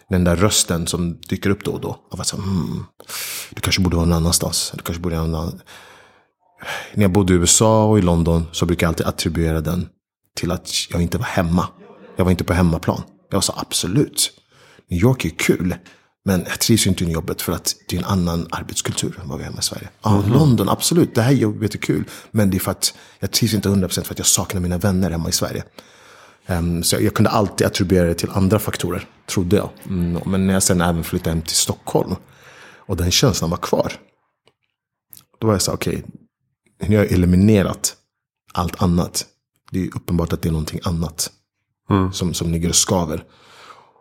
den 0.08 0.24
där 0.24 0.36
rösten 0.36 0.86
som 0.86 1.20
dyker 1.28 1.50
upp 1.50 1.64
då 1.64 1.70
och 1.72 1.80
då. 1.80 1.98
Av 2.10 2.20
att 2.20 2.26
så, 2.26 2.36
hmm, 2.36 2.84
du 3.50 3.60
kanske 3.60 3.82
borde 3.82 3.96
vara 3.96 4.06
någon 4.06 4.16
annanstans. 4.16 4.72
Du 4.76 4.82
kanske 4.82 5.02
borde 5.02 5.16
vara 5.16 5.26
någon 5.26 5.40
annan. 5.40 5.60
När 6.94 7.02
jag 7.02 7.12
bodde 7.12 7.32
i 7.32 7.36
USA 7.36 7.84
och 7.84 7.98
i 7.98 8.02
London 8.02 8.46
så 8.52 8.66
brukar 8.66 8.86
jag 8.86 8.88
alltid 8.88 9.06
attribuera 9.06 9.60
den 9.60 9.88
till 10.36 10.50
att 10.50 10.70
jag 10.90 11.02
inte 11.02 11.18
var 11.18 11.24
hemma. 11.24 11.68
Jag 12.16 12.24
var 12.24 12.30
inte 12.30 12.44
på 12.44 12.52
hemmaplan. 12.52 13.02
Jag 13.30 13.44
sa 13.44 13.54
absolut. 13.56 14.32
New 14.88 15.00
York 15.00 15.24
är 15.24 15.30
kul. 15.30 15.74
Men 16.24 16.44
jag 16.48 16.60
trivs 16.60 16.86
inte 16.86 17.04
i 17.04 17.10
jobbet 17.10 17.42
för 17.42 17.52
att 17.52 17.74
det 17.88 17.96
är 17.96 18.00
en 18.00 18.06
annan 18.06 18.46
arbetskultur 18.50 19.18
än 19.22 19.28
vad 19.28 19.38
vi 19.38 19.44
har 19.44 19.50
hemma 19.50 19.60
i 19.60 19.62
Sverige. 19.62 19.88
Ja, 20.02 20.10
mm 20.10 20.22
-hmm. 20.22 20.32
London, 20.32 20.68
absolut. 20.68 21.14
Det 21.14 21.22
här 21.22 21.32
jobbet 21.32 21.74
är 21.74 21.78
kul. 21.78 22.04
Men 22.30 22.50
det 22.50 22.56
är 22.56 22.58
för 22.58 22.70
att 22.70 22.94
jag 23.18 23.30
trivs 23.30 23.54
inte 23.54 23.68
100% 23.68 24.02
för 24.02 24.14
att 24.14 24.18
jag 24.18 24.26
saknar 24.26 24.60
mina 24.60 24.78
vänner 24.78 25.10
hemma 25.10 25.28
i 25.28 25.32
Sverige. 25.32 25.64
Um, 26.46 26.82
så 26.82 26.96
jag, 26.96 27.02
jag, 27.02 27.14
kunde 27.14 27.30
alltid 27.30 27.66
attribuera 27.66 28.06
det 28.06 28.14
till 28.14 28.30
andra 28.30 28.58
faktorer, 28.58 29.06
trodde 29.26 29.56
jag. 29.56 29.70
Mm, 29.88 30.22
men 30.26 30.46
när 30.46 30.54
jag 30.54 30.62
sen 30.62 30.80
även 30.80 31.04
flyttade 31.04 31.30
hem 31.30 31.42
till 31.42 31.56
Stockholm 31.56 32.14
och 32.76 32.96
den 32.96 33.10
känslan 33.10 33.50
var 33.50 33.56
kvar. 33.56 33.92
Då 35.38 35.46
var 35.46 35.54
jag 35.54 35.62
så 35.62 35.72
okej, 35.72 35.96
okay, 35.96 36.88
nu 36.88 36.96
har 36.96 37.04
jag 37.04 37.12
eliminerat 37.12 37.96
allt 38.52 38.82
annat. 38.82 39.26
Det 39.70 39.82
är 39.84 39.96
uppenbart 39.96 40.32
att 40.32 40.42
det 40.42 40.48
är 40.48 40.52
någonting 40.52 40.80
annat 40.82 41.30
mm. 41.90 42.12
som, 42.12 42.34
som 42.34 42.52
ligger 42.52 42.68
och 42.68 42.74
skaver. 42.74 43.24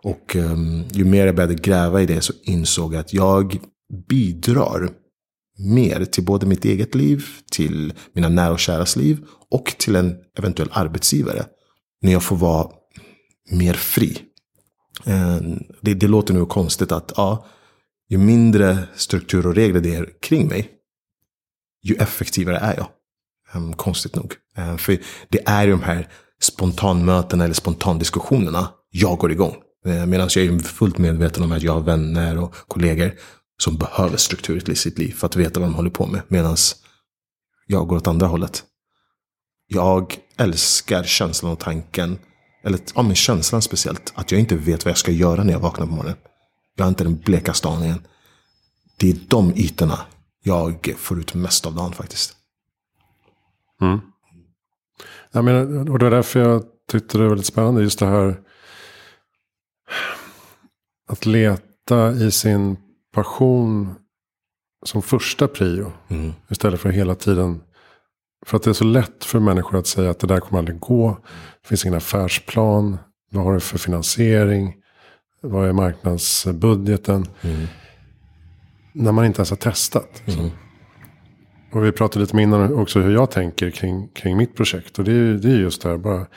Och 0.03 0.35
um, 0.35 0.83
ju 0.91 1.05
mer 1.05 1.25
jag 1.25 1.35
började 1.35 1.55
gräva 1.55 2.01
i 2.01 2.05
det 2.05 2.21
så 2.21 2.33
insåg 2.43 2.93
jag 2.93 2.99
att 2.99 3.13
jag 3.13 3.59
bidrar 4.07 4.89
mer 5.57 6.05
till 6.05 6.25
både 6.25 6.45
mitt 6.45 6.65
eget 6.65 6.95
liv, 6.95 7.25
till 7.51 7.93
mina 8.13 8.29
nära 8.29 8.51
och 8.51 8.59
käras 8.59 8.95
liv 8.95 9.25
och 9.51 9.75
till 9.77 9.95
en 9.95 10.15
eventuell 10.37 10.69
arbetsgivare 10.71 11.45
när 12.01 12.11
jag 12.11 12.23
får 12.23 12.35
vara 12.35 12.71
mer 13.51 13.73
fri. 13.73 14.17
Eh, 15.05 15.37
det, 15.81 15.93
det 15.93 16.07
låter 16.07 16.33
nu 16.33 16.45
konstigt 16.45 16.91
att 16.91 17.13
ja, 17.15 17.45
ju 18.09 18.17
mindre 18.17 18.77
struktur 18.95 19.47
och 19.47 19.55
regler 19.55 19.81
det 19.81 19.95
är 19.95 20.09
kring 20.21 20.47
mig, 20.47 20.69
ju 21.83 21.95
effektivare 21.95 22.57
är 22.57 22.77
jag. 22.77 22.87
Ehm, 23.53 23.73
konstigt 23.73 24.15
nog. 24.15 24.33
Ehm, 24.55 24.77
för 24.77 24.97
det 25.29 25.47
är 25.47 25.65
ju 25.65 25.71
de 25.71 25.83
här 25.83 26.07
spontanmötena 26.41 27.43
eller 27.43 27.53
spontandiskussionerna 27.53 28.69
jag 28.89 29.17
går 29.17 29.31
igång. 29.31 29.55
Ehm, 29.85 30.09
Medan 30.09 30.29
jag 30.35 30.45
är 30.45 30.59
fullt 30.59 30.97
medveten 30.97 31.43
om 31.43 31.51
att 31.51 31.61
jag 31.63 31.73
har 31.73 31.81
vänner 31.81 32.37
och 32.37 32.55
kollegor 32.67 33.13
som 33.61 33.77
behöver 33.77 34.17
struktur 34.17 34.69
i 34.69 34.75
sitt 34.75 34.99
liv 34.99 35.13
för 35.13 35.27
att 35.27 35.35
veta 35.35 35.59
vad 35.59 35.69
de 35.69 35.75
håller 35.75 35.89
på 35.89 36.05
med. 36.05 36.21
Medan 36.27 36.57
jag 37.67 37.87
går 37.87 37.97
åt 37.97 38.07
andra 38.07 38.27
hållet. 38.27 38.63
Jag 39.67 40.17
älskar 40.37 41.03
känslan 41.03 41.51
och 41.51 41.59
tanken, 41.59 42.17
eller 42.63 42.79
ja, 42.95 43.01
men 43.01 43.15
känslan 43.15 43.61
speciellt, 43.61 44.13
att 44.15 44.31
jag 44.31 44.39
inte 44.39 44.55
vet 44.55 44.85
vad 44.85 44.91
jag 44.91 44.97
ska 44.97 45.11
göra 45.11 45.43
när 45.43 45.53
jag 45.53 45.59
vaknar 45.59 45.85
på 45.85 45.91
morgonen. 45.91 46.17
Jag 46.75 46.85
har 46.85 46.89
inte 46.89 47.03
den 47.03 47.17
blekaste 47.17 47.67
aningen. 47.67 48.01
Det 48.97 49.09
är 49.09 49.17
de 49.27 49.53
ytorna 49.55 49.99
jag 50.43 50.95
får 50.97 51.19
ut 51.19 51.33
mest 51.33 51.65
av 51.65 51.75
dagen 51.75 51.93
faktiskt. 51.93 52.38
Mm. 53.81 53.99
Jag 55.31 55.45
menar, 55.45 55.89
och 55.91 55.99
det 55.99 56.05
var 56.05 56.11
därför 56.11 56.39
jag 56.39 56.63
tyckte 56.91 57.17
det 57.17 57.21
var 57.21 57.29
väldigt 57.29 57.45
spännande. 57.45 57.81
Just 57.81 57.99
det 57.99 58.05
här. 58.05 58.39
Att 61.07 61.25
leta 61.25 62.11
i 62.11 62.31
sin 62.31 62.77
passion 63.13 63.95
som 64.85 65.01
första 65.01 65.47
prio. 65.47 65.91
Mm. 66.07 66.33
Istället 66.49 66.79
för 66.79 66.89
hela 66.89 67.15
tiden 67.15 67.61
för 68.45 68.57
att 68.57 68.63
det 68.63 68.69
är 68.69 68.73
så 68.73 68.83
lätt 68.83 69.25
för 69.25 69.39
människor 69.39 69.77
att 69.77 69.87
säga 69.87 70.09
att 70.09 70.19
det 70.19 70.27
där 70.27 70.39
kommer 70.39 70.59
aldrig 70.59 70.79
gå. 70.79 71.17
Det 71.61 71.67
finns 71.67 71.85
ingen 71.85 71.97
affärsplan. 71.97 72.97
Vad 73.31 73.43
har 73.43 73.53
du 73.53 73.59
för 73.59 73.77
finansiering? 73.77 74.75
Vad 75.41 75.67
är 75.67 75.73
marknadsbudgeten? 75.73 77.25
När 78.93 79.11
man 79.11 79.25
inte 79.25 79.39
ens 79.39 79.49
har 79.49 79.57
testat. 79.57 80.21
liksom. 80.25 80.51
Och 81.71 81.85
vi 81.85 81.91
pratade 81.91 82.25
lite 82.25 82.37
innan 82.37 82.73
också 82.73 82.99
hur 82.99 83.13
jag 83.13 83.31
tänker 83.31 83.69
kring, 83.69 84.07
kring 84.07 84.37
mitt 84.37 84.55
projekt. 84.55 84.99
Och 84.99 85.05
det 85.05 85.11
är, 85.11 85.33
det 85.33 85.51
är 85.51 85.57
just 85.57 85.81
det 85.81 85.89
här, 85.89 85.97
bara 85.97 86.27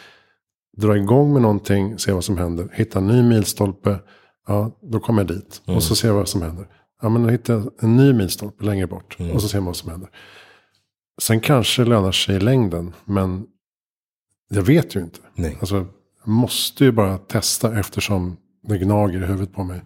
dra 0.76 0.96
igång 0.96 1.32
med 1.32 1.42
någonting, 1.42 1.98
se 1.98 2.12
vad 2.12 2.24
som 2.24 2.38
händer. 2.38 2.68
Hitta 2.72 2.98
en 2.98 3.06
ny 3.06 3.22
milstolpe, 3.22 3.98
ja 4.46 4.78
då 4.82 5.00
kommer 5.00 5.22
jag 5.22 5.28
dit. 5.28 5.62
Och 5.64 5.82
så 5.82 5.94
ser 5.94 6.08
jag 6.08 6.14
vad 6.14 6.28
som 6.28 6.42
händer. 6.42 6.66
Ja 7.02 7.08
men 7.08 7.38
jag 7.46 7.72
en 7.80 7.96
ny 7.96 8.12
milstolpe 8.12 8.64
längre 8.64 8.86
bort. 8.86 9.16
Och 9.34 9.42
så 9.42 9.48
ser 9.48 9.58
man 9.58 9.66
vad 9.66 9.76
som 9.76 9.90
händer. 9.90 10.10
Sen 11.22 11.40
kanske 11.40 11.82
det 11.82 11.88
lönar 11.88 12.12
sig 12.12 12.36
i 12.36 12.40
längden, 12.40 12.94
men 13.04 13.46
jag 14.48 14.62
vet 14.62 14.96
ju 14.96 15.00
inte. 15.00 15.18
Nej. 15.34 15.56
Alltså, 15.60 15.76
jag 16.24 16.28
måste 16.28 16.84
ju 16.84 16.92
bara 16.92 17.18
testa 17.18 17.78
eftersom 17.78 18.36
det 18.62 18.78
gnager 18.78 19.22
i 19.22 19.26
huvudet 19.26 19.54
på 19.54 19.64
mig. 19.64 19.82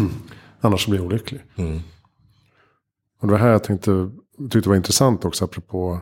Annars 0.60 0.86
blir 0.86 0.98
jag 0.98 1.06
olycklig. 1.06 1.40
Och 3.20 3.26
det 3.28 3.32
var 3.32 3.38
här 3.38 3.48
jag 3.48 3.64
tänkte, 3.64 4.10
tyckte 4.50 4.68
var 4.68 4.76
intressant 4.76 5.24
också 5.24 5.44
apropå 5.44 6.00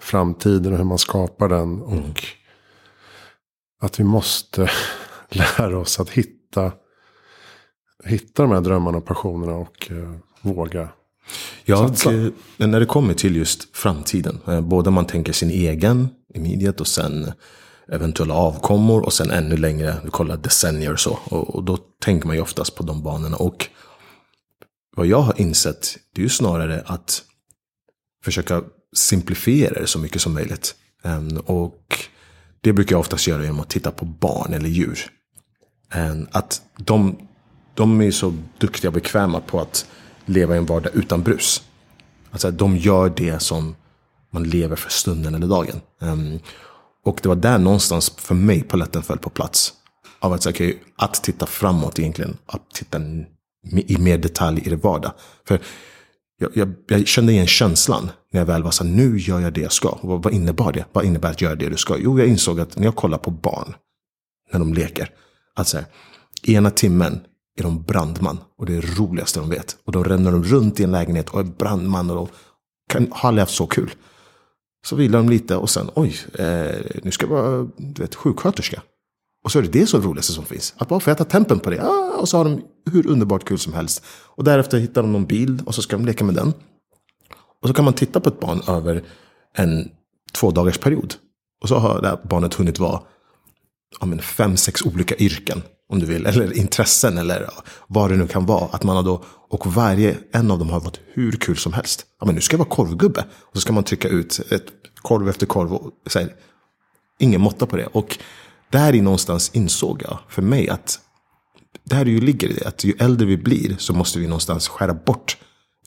framtiden 0.00 0.72
och 0.72 0.78
hur 0.78 0.84
man 0.84 0.98
skapar 0.98 1.48
den. 1.48 1.82
Och 1.82 2.24
att 3.80 4.00
vi 4.00 4.04
måste 4.04 4.70
lära 5.28 5.78
oss 5.78 6.00
att 6.00 6.10
hitta, 6.10 6.72
hitta 8.04 8.42
de 8.42 8.52
här 8.52 8.60
drömmarna 8.60 8.98
och 8.98 9.04
passionerna 9.06 9.54
och 9.54 9.90
eh, 9.90 10.12
våga. 10.40 10.88
Ja, 11.64 11.84
och, 11.84 12.12
eh, 12.12 12.32
när 12.56 12.80
det 12.80 12.86
kommer 12.86 13.14
till 13.14 13.36
just 13.36 13.76
framtiden. 13.76 14.40
eh, 14.46 14.60
Både 14.60 14.90
man 14.90 15.06
tänker 15.06 15.32
sin 15.32 15.50
egen 15.50 16.08
immediate 16.34 16.80
och 16.80 16.86
sen 16.86 17.32
eventuella 17.92 18.34
avkommor 18.34 19.04
och 19.04 19.12
sen 19.12 19.30
ännu 19.30 19.56
längre, 19.56 19.96
vi 20.04 20.10
kollar 20.10 20.36
decennier 20.36 20.92
och 20.92 21.00
så. 21.00 21.18
Och, 21.24 21.54
och 21.54 21.64
då 21.64 21.76
tänker 21.76 22.26
man 22.26 22.36
ju 22.36 22.42
oftast 22.42 22.74
på 22.74 22.82
de 22.82 23.02
banorna. 23.02 23.36
Och 23.36 23.68
vad 24.96 25.06
jag 25.06 25.20
har 25.22 25.40
insett, 25.40 25.96
det 26.14 26.20
är 26.20 26.22
ju 26.22 26.28
snarare 26.28 26.82
att 26.86 27.22
försöka 28.24 28.62
simplifiera 28.96 29.80
det 29.80 29.86
så 29.86 29.98
mycket 29.98 30.22
som 30.22 30.34
möjligt. 30.34 30.74
Ehm, 31.02 31.36
och 31.36 31.98
det 32.60 32.72
brukar 32.72 32.94
jag 32.94 33.00
oftast 33.00 33.26
göra 33.26 33.42
genom 33.42 33.60
att 33.60 33.70
titta 33.70 33.90
på 33.90 34.04
barn 34.04 34.52
eller 34.52 34.68
djur. 34.68 35.10
Ehm, 35.92 36.26
att 36.30 36.62
de, 36.76 37.28
de 37.74 38.00
är 38.00 38.10
så 38.10 38.34
duktiga 38.58 38.88
och 38.88 38.94
bekväma 38.94 39.40
på 39.40 39.60
att 39.60 39.86
leva 40.24 40.54
i 40.54 40.58
en 40.58 40.66
vardag 40.66 40.94
utan 40.94 41.22
brus. 41.22 41.62
Alltså 42.30 42.48
att 42.48 42.58
de 42.58 42.76
gör 42.76 43.12
det 43.16 43.42
som 43.42 43.76
man 44.30 44.44
lever 44.44 44.76
för 44.76 44.90
stunden 44.90 45.34
eller 45.34 45.46
dagen. 45.46 45.80
Ehm, 46.00 46.38
och 47.04 47.20
det 47.22 47.28
var 47.28 47.36
där 47.36 47.58
någonstans 47.58 48.10
för 48.16 48.34
mig 48.34 48.62
paletten 48.62 49.02
föll 49.02 49.18
på 49.18 49.30
plats. 49.30 49.72
Av 50.18 50.32
att, 50.32 50.46
okay, 50.46 50.78
att 50.96 51.14
titta 51.14 51.46
framåt 51.46 51.98
egentligen. 51.98 52.36
Att 52.46 52.70
titta 52.70 52.98
i 53.72 53.98
mer 53.98 54.18
detalj 54.18 54.62
i 54.64 54.70
det 54.70 54.76
vardag. 54.76 55.12
För 55.48 55.60
jag, 56.38 56.50
jag, 56.54 56.74
jag 56.88 57.06
kände 57.06 57.32
igen 57.32 57.46
känslan 57.46 58.10
när 58.32 58.40
jag 58.40 58.46
väl 58.46 58.62
var 58.62 58.70
så 58.70 58.84
här, 58.84 58.90
nu 58.90 59.18
gör 59.18 59.40
jag 59.40 59.52
det 59.52 59.60
jag 59.60 59.72
ska. 59.72 59.88
Och 59.88 60.08
vad, 60.08 60.22
vad 60.22 60.32
innebar 60.32 60.72
det? 60.72 60.84
Vad 60.92 61.04
innebär 61.04 61.30
att 61.30 61.40
göra 61.40 61.54
det 61.54 61.68
du 61.68 61.76
ska? 61.76 61.96
Jo, 61.98 62.18
jag 62.18 62.28
insåg 62.28 62.60
att 62.60 62.76
när 62.76 62.84
jag 62.84 62.96
kollar 62.96 63.18
på 63.18 63.30
barn, 63.30 63.74
när 64.52 64.58
de 64.58 64.74
leker, 64.74 65.10
att 65.54 65.68
så 65.68 65.76
här, 65.76 65.86
ena 66.42 66.70
timmen 66.70 67.20
är 67.58 67.62
de 67.62 67.82
brandman 67.82 68.38
och 68.58 68.66
det 68.66 68.76
är 68.76 68.82
det 68.82 68.98
roligaste 69.00 69.40
de 69.40 69.50
vet. 69.50 69.76
Och 69.84 69.92
då 69.92 70.02
ränner 70.02 70.32
de 70.32 70.44
runt 70.44 70.80
i 70.80 70.84
en 70.84 70.92
lägenhet 70.92 71.28
och 71.28 71.40
är 71.40 71.44
brandman 71.44 72.10
och 72.10 72.16
de 72.16 72.28
kan, 72.88 73.08
har 73.10 73.28
aldrig 73.28 73.42
haft 73.42 73.54
så 73.54 73.66
kul. 73.66 73.90
Så 74.86 74.96
vilar 74.96 75.18
de 75.18 75.28
lite 75.28 75.56
och 75.56 75.70
sen, 75.70 75.90
oj, 75.94 76.16
eh, 76.34 76.74
nu 77.02 77.10
ska 77.10 77.26
jag 77.26 77.30
vara 77.30 77.68
du 77.76 78.02
vet, 78.02 78.14
sjuksköterska. 78.14 78.82
Och 79.46 79.52
så 79.52 79.58
är 79.58 79.62
det 79.62 79.68
det 79.68 79.86
som 79.86 79.98
är 79.98 80.02
det 80.02 80.08
roligaste 80.08 80.32
som 80.32 80.44
finns. 80.44 80.74
Att 80.76 80.88
bara 80.88 81.00
få 81.00 81.10
äta 81.10 81.24
tempen 81.24 81.58
på 81.60 81.70
det. 81.70 81.82
Ah, 81.82 82.16
och 82.20 82.28
så 82.28 82.36
har 82.36 82.44
de 82.44 82.62
hur 82.90 83.06
underbart 83.06 83.44
kul 83.44 83.58
som 83.58 83.74
helst. 83.74 84.04
Och 84.08 84.44
därefter 84.44 84.78
hittar 84.78 85.02
de 85.02 85.12
någon 85.12 85.26
bild. 85.26 85.62
och 85.66 85.74
så 85.74 85.82
ska 85.82 85.96
de 85.96 86.06
leka 86.06 86.24
med 86.24 86.34
den. 86.34 86.52
Och 87.62 87.68
så 87.68 87.74
kan 87.74 87.84
man 87.84 87.94
titta 87.94 88.20
på 88.20 88.28
ett 88.28 88.40
barn 88.40 88.60
över 88.68 89.04
en 89.56 89.88
två 90.32 90.50
dagars 90.50 90.78
period. 90.78 91.14
Och 91.62 91.68
så 91.68 91.78
har 91.78 92.00
det 92.02 92.08
här 92.08 92.18
barnet 92.24 92.54
hunnit 92.54 92.78
vara 92.78 93.00
ja, 94.00 94.06
men 94.06 94.18
fem, 94.18 94.56
sex 94.56 94.82
olika 94.82 95.16
yrken. 95.16 95.62
Om 95.88 95.98
du 95.98 96.06
vill. 96.06 96.26
Eller 96.26 96.56
intressen 96.56 97.18
eller 97.18 97.40
ja, 97.40 97.62
vad 97.86 98.10
det 98.10 98.16
nu 98.16 98.26
kan 98.26 98.46
vara. 98.46 98.68
Att 98.72 98.82
man 98.82 98.96
har 98.96 99.02
då, 99.02 99.24
och 99.48 99.66
varje 99.66 100.16
en 100.32 100.50
av 100.50 100.58
dem 100.58 100.70
har 100.70 100.80
varit 100.80 101.00
hur 101.12 101.32
kul 101.32 101.56
som 101.56 101.72
helst. 101.72 102.06
Ja, 102.20 102.26
men 102.26 102.34
nu 102.34 102.40
ska 102.40 102.54
jag 102.54 102.58
vara 102.58 102.68
korvgubbe. 102.68 103.24
Och 103.40 103.54
så 103.56 103.60
ska 103.60 103.72
man 103.72 103.84
trycka 103.84 104.08
ut 104.08 104.40
ett 104.50 104.66
korv 105.02 105.28
efter 105.28 105.46
korv. 105.46 105.74
Och, 105.74 105.92
så 106.06 106.18
här, 106.18 106.34
ingen 107.18 107.40
måtta 107.40 107.66
på 107.66 107.76
det. 107.76 107.86
Och 107.86 108.18
där 108.70 108.94
i 108.94 109.00
någonstans 109.00 109.50
insåg 109.54 110.02
jag 110.02 110.18
för 110.28 110.42
mig 110.42 110.68
att 110.68 111.00
där 111.84 112.06
ju 112.06 112.20
ligger 112.20 112.48
det. 112.48 112.66
Att 112.66 112.84
ju 112.84 112.94
äldre 112.98 113.26
vi 113.26 113.36
blir 113.36 113.76
så 113.78 113.92
måste 113.92 114.18
vi 114.18 114.26
någonstans 114.26 114.68
skära 114.68 114.94
bort 114.94 115.36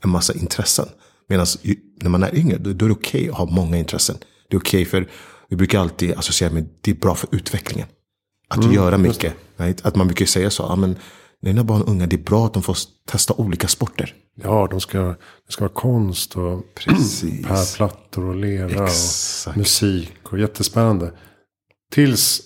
en 0.02 0.10
massa 0.10 0.34
intressen. 0.34 0.86
Medan 1.30 1.46
när 2.02 2.10
man 2.10 2.24
är 2.24 2.36
yngre 2.36 2.58
då, 2.58 2.74
då 2.74 2.86
är 2.86 2.90
det 2.90 2.96
okej 2.96 3.30
att 3.30 3.36
ha 3.36 3.46
många 3.46 3.78
intressen. 3.78 4.18
Det 4.50 4.56
är 4.56 4.60
okej 4.60 4.86
för 4.86 5.10
vi 5.50 5.56
brukar 5.56 5.80
alltid 5.80 6.18
associera 6.18 6.54
med 6.54 6.70
det 6.82 6.92
är 6.92 6.96
bra 6.96 7.16
för 7.16 7.36
utvecklingen. 7.36 7.88
Att 8.48 8.74
göra 8.74 8.98
mycket. 8.98 9.34
Right? 9.58 9.86
Att 9.86 9.96
man 9.96 10.08
brukar 10.08 10.26
säga 10.26 10.50
så. 10.50 10.76
Men, 10.76 10.96
när 11.42 11.64
barn 11.64 11.82
är 11.82 11.90
unga, 11.90 12.08
det 12.08 12.16
är 12.16 12.24
bra 12.24 12.46
att 12.46 12.54
de 12.54 12.64
får 12.64 12.78
testa 13.08 13.34
olika 13.34 13.68
sporter. 13.68 14.14
Ja, 14.36 14.68
de 14.72 14.82
ska, 14.82 15.00
det 15.46 15.52
ska 15.52 15.64
vara 15.64 15.74
konst 15.74 16.36
och 16.36 16.64
pärlplattor 17.48 18.26
och 18.26 18.36
lera 18.36 18.84
Exakt. 18.84 19.48
och 19.48 19.58
musik 19.58 20.14
och 20.24 20.40
jättespännande. 20.40 21.14
Tills 21.92 22.42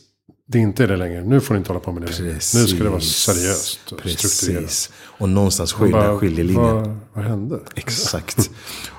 det 0.48 0.60
inte 0.60 0.84
är 0.84 0.88
det 0.88 0.98
längre. 0.98 1.24
Nu 1.24 1.42
får 1.42 1.54
ni 1.54 1.58
inte 1.58 1.70
hålla 1.70 1.80
på 1.80 1.92
med 1.92 2.02
det. 2.02 2.08
Precis. 2.08 2.56
Nu 2.56 2.68
ska 2.68 2.84
det 2.84 2.90
vara 2.90 3.02
seriöst 3.02 3.92
och 3.92 4.00
strukturerat. 4.00 4.62
Precis. 4.62 4.92
Och 5.04 5.30
någonstans 5.30 5.78
bara, 5.78 6.18
skiljelinjen. 6.18 6.64
Vad, 6.64 7.00
vad 7.14 7.24
hände? 7.26 7.60
Exakt. 7.76 8.50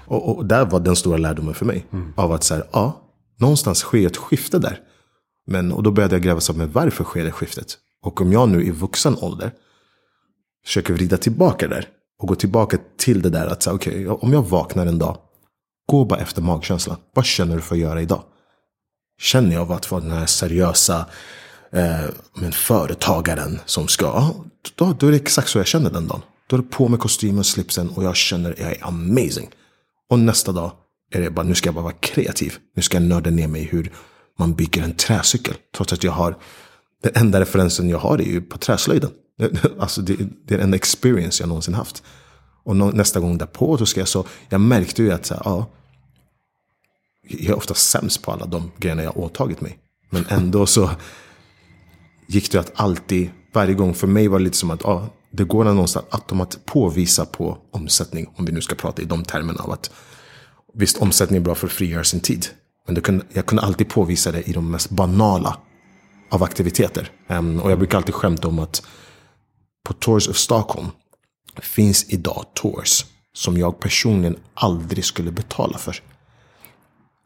Och, 0.06 0.36
och 0.36 0.46
där 0.46 0.64
var 0.64 0.80
den 0.80 0.96
stora 0.96 1.16
lärdomen 1.16 1.54
för 1.54 1.66
mig. 1.66 1.86
Mm. 1.92 2.12
Av 2.16 2.32
att 2.32 2.44
så 2.44 2.54
här, 2.54 2.64
ja, 2.72 3.00
någonstans 3.40 3.78
sker 3.78 4.06
ett 4.06 4.16
skifte 4.16 4.58
där. 4.58 4.80
Men, 5.46 5.72
och 5.72 5.82
då 5.82 5.90
började 5.90 6.14
jag 6.14 6.22
gräva 6.22 6.40
så 6.40 6.52
men 6.52 6.72
varför 6.72 7.04
sker 7.04 7.24
det 7.24 7.32
skiftet? 7.32 7.78
Och 8.02 8.20
om 8.20 8.32
jag 8.32 8.48
nu 8.48 8.64
i 8.64 8.70
vuxen 8.70 9.16
ålder 9.20 9.52
försöker 10.64 10.94
vrida 10.94 11.16
tillbaka 11.16 11.68
där. 11.68 11.88
Och 12.18 12.28
gå 12.28 12.34
tillbaka 12.34 12.78
till 12.96 13.22
det 13.22 13.30
där 13.30 13.46
att 13.46 13.66
okej, 13.66 14.08
om 14.08 14.32
jag 14.32 14.42
vaknar 14.42 14.86
en 14.86 14.98
dag. 14.98 15.16
Gå 15.86 16.04
bara 16.04 16.20
efter 16.20 16.42
magkänslan. 16.42 16.96
Vad 17.14 17.24
känner 17.24 17.56
du 17.56 17.62
för 17.62 17.74
att 17.74 17.80
göra 17.80 18.02
idag? 18.02 18.22
Känner 19.24 19.52
jag 19.52 19.62
av 19.62 19.72
att 19.72 19.90
vara 19.90 20.00
den 20.00 20.10
här 20.10 20.26
seriösa 20.26 21.06
eh, 21.72 22.04
men 22.34 22.52
företagaren 22.52 23.60
som 23.64 23.88
ska, 23.88 24.30
då, 24.74 24.96
då 24.98 25.06
är 25.06 25.10
det 25.10 25.16
exakt 25.16 25.48
så 25.48 25.58
jag 25.58 25.66
känner 25.66 25.90
den 25.90 26.08
dagen. 26.08 26.22
Då 26.46 26.56
är 26.56 26.60
det 26.60 26.68
på 26.68 26.88
med 26.88 27.00
kostymen 27.00 27.38
och 27.38 27.46
slipsen 27.46 27.88
och 27.88 28.04
jag 28.04 28.16
känner 28.16 28.54
jag 28.58 28.70
är 28.70 28.86
amazing. 28.86 29.50
Och 30.10 30.18
nästa 30.18 30.52
dag 30.52 30.72
är 31.10 31.20
det 31.20 31.30
bara, 31.30 31.46
nu 31.46 31.54
ska 31.54 31.66
jag 31.66 31.74
bara 31.74 31.84
vara 31.84 31.94
kreativ. 32.00 32.56
Nu 32.76 32.82
ska 32.82 32.96
jag 32.96 33.02
nörda 33.02 33.30
ner 33.30 33.48
mig 33.48 33.62
i 33.62 33.64
hur 33.64 33.92
man 34.38 34.54
bygger 34.54 34.82
en 34.82 34.94
träcykel. 34.94 35.54
Trots 35.76 35.92
att 35.92 36.04
jag 36.04 36.12
har, 36.12 36.36
den 37.02 37.12
enda 37.14 37.40
referensen 37.40 37.88
jag 37.88 37.98
har 37.98 38.18
är 38.18 38.24
ju 38.24 38.40
på 38.40 38.58
träslöjden. 38.58 39.10
Alltså 39.78 40.02
det, 40.02 40.16
det 40.46 40.54
är 40.54 40.58
en 40.58 40.74
experience 40.74 41.42
jag 41.42 41.48
någonsin 41.48 41.74
haft. 41.74 42.02
Och 42.64 42.76
nästa 42.76 43.20
gång 43.20 43.38
därpå 43.38 43.78
så 43.78 43.86
ska 43.86 44.00
jag 44.00 44.08
så, 44.08 44.26
jag 44.48 44.60
märkte 44.60 45.02
ju 45.02 45.12
att 45.12 45.26
så 45.26 45.34
här, 45.34 45.42
ja, 45.44 45.66
jag 47.28 47.50
är 47.50 47.56
ofta 47.56 47.74
sämst 47.74 48.22
på 48.22 48.32
alla 48.32 48.46
de 48.46 48.70
grejerna 48.76 49.02
jag 49.02 49.16
åtagit 49.16 49.60
mig. 49.60 49.78
Men 50.10 50.26
ändå 50.28 50.66
så 50.66 50.90
gick 52.26 52.52
det 52.52 52.60
att 52.60 52.72
alltid, 52.74 53.30
varje 53.52 53.74
gång 53.74 53.94
för 53.94 54.06
mig 54.06 54.28
var 54.28 54.38
det 54.38 54.44
lite 54.44 54.56
som 54.56 54.70
att 54.70 54.84
ah, 54.84 55.06
det 55.30 55.44
går 55.44 55.64
någonstans 55.64 56.06
att 56.10 56.66
påvisa 56.66 57.26
på 57.26 57.58
omsättning. 57.70 58.26
Om 58.36 58.44
vi 58.44 58.52
nu 58.52 58.60
ska 58.60 58.74
prata 58.74 59.02
i 59.02 59.04
de 59.04 59.24
termerna 59.24 59.62
av 59.62 59.70
att 59.70 59.90
visst 60.74 60.96
omsättning 60.96 61.36
är 61.36 61.44
bra 61.44 61.54
för 61.54 61.66
att 61.66 61.72
frigöra 61.72 62.04
sin 62.04 62.20
tid. 62.20 62.46
Men 62.86 62.94
det 62.94 63.00
kunde, 63.00 63.24
jag 63.32 63.46
kunde 63.46 63.62
alltid 63.62 63.88
påvisa 63.88 64.32
det 64.32 64.42
i 64.42 64.52
de 64.52 64.70
mest 64.70 64.90
banala 64.90 65.58
av 66.30 66.42
aktiviteter. 66.42 67.10
Um, 67.28 67.60
och 67.60 67.70
jag 67.70 67.78
brukar 67.78 67.98
alltid 67.98 68.14
skämta 68.14 68.48
om 68.48 68.58
att 68.58 68.86
på 69.84 69.92
Tours 69.92 70.28
of 70.28 70.36
Stockholm 70.36 70.88
finns 71.60 72.04
idag 72.08 72.44
tours 72.54 73.04
som 73.32 73.58
jag 73.58 73.80
personligen 73.80 74.36
aldrig 74.54 75.04
skulle 75.04 75.30
betala 75.30 75.78
för. 75.78 76.00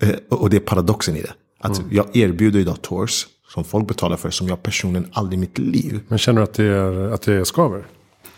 Eh, 0.02 0.10
Och 0.30 0.50
det 0.50 0.56
är 0.56 0.60
paradoxen 0.60 1.16
i 1.16 1.22
det. 1.22 1.32
Att 1.60 1.82
jag 1.90 2.16
erbjuder 2.16 2.60
idag 2.60 2.82
tours 2.82 3.26
som 3.48 3.64
folk 3.64 3.88
betalar 3.88 4.16
för 4.16 4.30
som 4.30 4.48
jag 4.48 4.62
personligen 4.62 5.10
aldrig 5.12 5.38
i 5.38 5.40
mitt 5.40 5.58
liv, 5.58 6.00
Men 6.08 6.18
känner 6.18 6.40
du 6.40 6.44
att 6.44 6.54
det, 6.54 6.64
är, 6.64 7.12
att 7.12 7.22
det 7.22 7.44
skaver? 7.44 7.86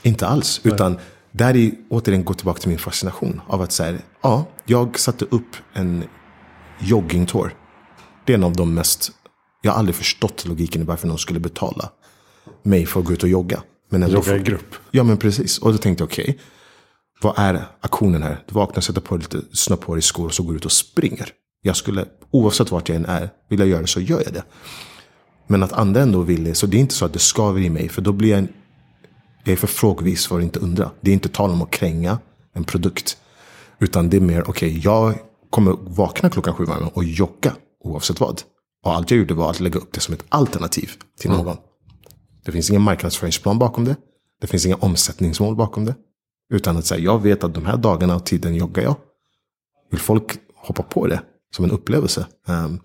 inte 0.02 0.26
alls. 0.26 0.60
Utan 0.64 0.98
där 1.32 1.56
är 1.56 1.72
återigen 1.90 2.24
gå 2.24 2.34
tillbaka 2.34 2.60
till 2.60 2.68
min 2.68 2.78
fascination 2.78 3.40
av 3.46 3.62
att 3.62 3.72
säga, 3.72 3.98
ja, 4.22 4.44
jag 4.66 4.98
satte 4.98 5.24
upp 5.24 5.56
en 5.72 6.04
joggingtour. 6.80 7.54
Det 8.26 8.32
är 8.32 8.36
en 8.38 8.44
av 8.44 8.52
de 8.56 8.74
mest, 8.74 9.10
jag 9.62 9.72
har 9.72 9.78
aldrig 9.78 9.94
förstått 9.94 10.46
logiken 10.46 10.82
i 10.82 10.84
varför 10.84 11.08
någon 11.08 11.18
skulle 11.18 11.40
betala 11.40 11.90
mig 12.62 12.86
för 12.86 13.00
att 13.00 13.06
gå 13.06 13.12
ut 13.12 13.22
och 13.22 13.28
jogga. 13.28 13.62
Men 13.90 14.02
ändå 14.02 14.14
Jogga 14.16 14.36
i 14.36 14.42
grupp. 14.42 14.74
Ja 14.90 15.02
men 15.02 15.16
precis. 15.16 15.58
Och 15.58 15.72
då 15.72 15.78
tänkte 15.78 16.02
jag 16.02 16.08
okej. 16.08 16.38
vad 17.22 17.34
är 17.38 17.66
aktionen 17.80 18.22
här? 18.22 18.42
Du 18.48 18.54
vaknar, 18.54 18.80
sätter 18.80 19.00
på 19.00 19.16
lite 19.16 19.40
snö 19.52 19.76
på 19.76 19.94
dig 19.94 19.98
i 19.98 20.02
skor 20.02 20.24
och 20.26 20.34
så 20.34 20.42
går 20.42 20.52
du 20.52 20.56
ut 20.56 20.64
och 20.64 20.72
springer. 20.72 21.28
Jag 21.62 21.76
skulle, 21.76 22.04
oavsett 22.30 22.70
vart 22.70 22.88
jag 22.88 22.96
än 22.96 23.06
är, 23.06 23.30
vill 23.48 23.58
jag 23.58 23.68
göra 23.68 23.80
det 23.80 23.86
så 23.86 24.00
gör 24.00 24.22
jag 24.24 24.32
det. 24.32 24.44
Men 25.46 25.62
att 25.62 25.72
andra 25.72 26.02
ändå 26.02 26.22
vill 26.22 26.44
det. 26.44 26.54
Så 26.54 26.66
det 26.66 26.76
är 26.76 26.80
inte 26.80 26.94
så 26.94 27.04
att 27.04 27.12
det 27.12 27.18
skaver 27.18 27.60
i 27.60 27.70
mig. 27.70 27.88
För 27.88 28.02
då 28.02 28.12
blir 28.12 28.30
jag 28.30 28.38
en... 28.38 28.48
Jag 29.44 29.52
är 29.52 29.56
för 29.56 29.66
frågvis 29.66 30.26
för 30.26 30.38
att 30.38 30.42
inte 30.42 30.58
undra. 30.58 30.90
Det 31.00 31.10
är 31.10 31.14
inte 31.14 31.28
tal 31.28 31.50
om 31.50 31.62
att 31.62 31.70
kränga 31.70 32.18
en 32.54 32.64
produkt. 32.64 33.16
Utan 33.78 34.10
det 34.10 34.16
är 34.16 34.20
mer, 34.20 34.42
okej, 34.48 34.68
okay, 34.68 34.80
jag 34.84 35.14
kommer 35.50 35.76
vakna 35.80 36.30
klockan 36.30 36.54
sju 36.54 36.64
varje 36.64 36.84
och 36.84 37.04
jogga 37.04 37.56
oavsett 37.84 38.20
vad. 38.20 38.42
Och 38.84 38.94
allt 38.94 39.10
jag 39.10 39.18
gjorde 39.18 39.34
var 39.34 39.50
att 39.50 39.60
lägga 39.60 39.78
upp 39.78 39.92
det 39.92 40.00
som 40.00 40.14
ett 40.14 40.24
alternativ 40.28 40.90
till 41.18 41.30
någon. 41.30 41.46
Mm. 41.46 41.58
Det 42.44 42.52
finns 42.52 42.70
ingen 42.70 42.82
marknadsföringsplan 42.82 43.58
bakom 43.58 43.84
det. 43.84 43.96
Det 44.40 44.46
finns 44.46 44.66
inga 44.66 44.76
omsättningsmål 44.76 45.56
bakom 45.56 45.84
det. 45.84 45.94
Utan 46.52 46.76
att 46.76 46.86
säga, 46.86 47.00
jag 47.00 47.22
vet 47.22 47.44
att 47.44 47.54
de 47.54 47.66
här 47.66 47.76
dagarna 47.76 48.16
och 48.16 48.26
tiden 48.26 48.54
joggar 48.54 48.82
jag. 48.82 48.96
Vill 49.90 50.00
folk 50.00 50.38
hoppa 50.56 50.82
på 50.82 51.06
det 51.06 51.22
som 51.56 51.64
en 51.64 51.70
upplevelse? 51.70 52.26
Um, 52.46 52.80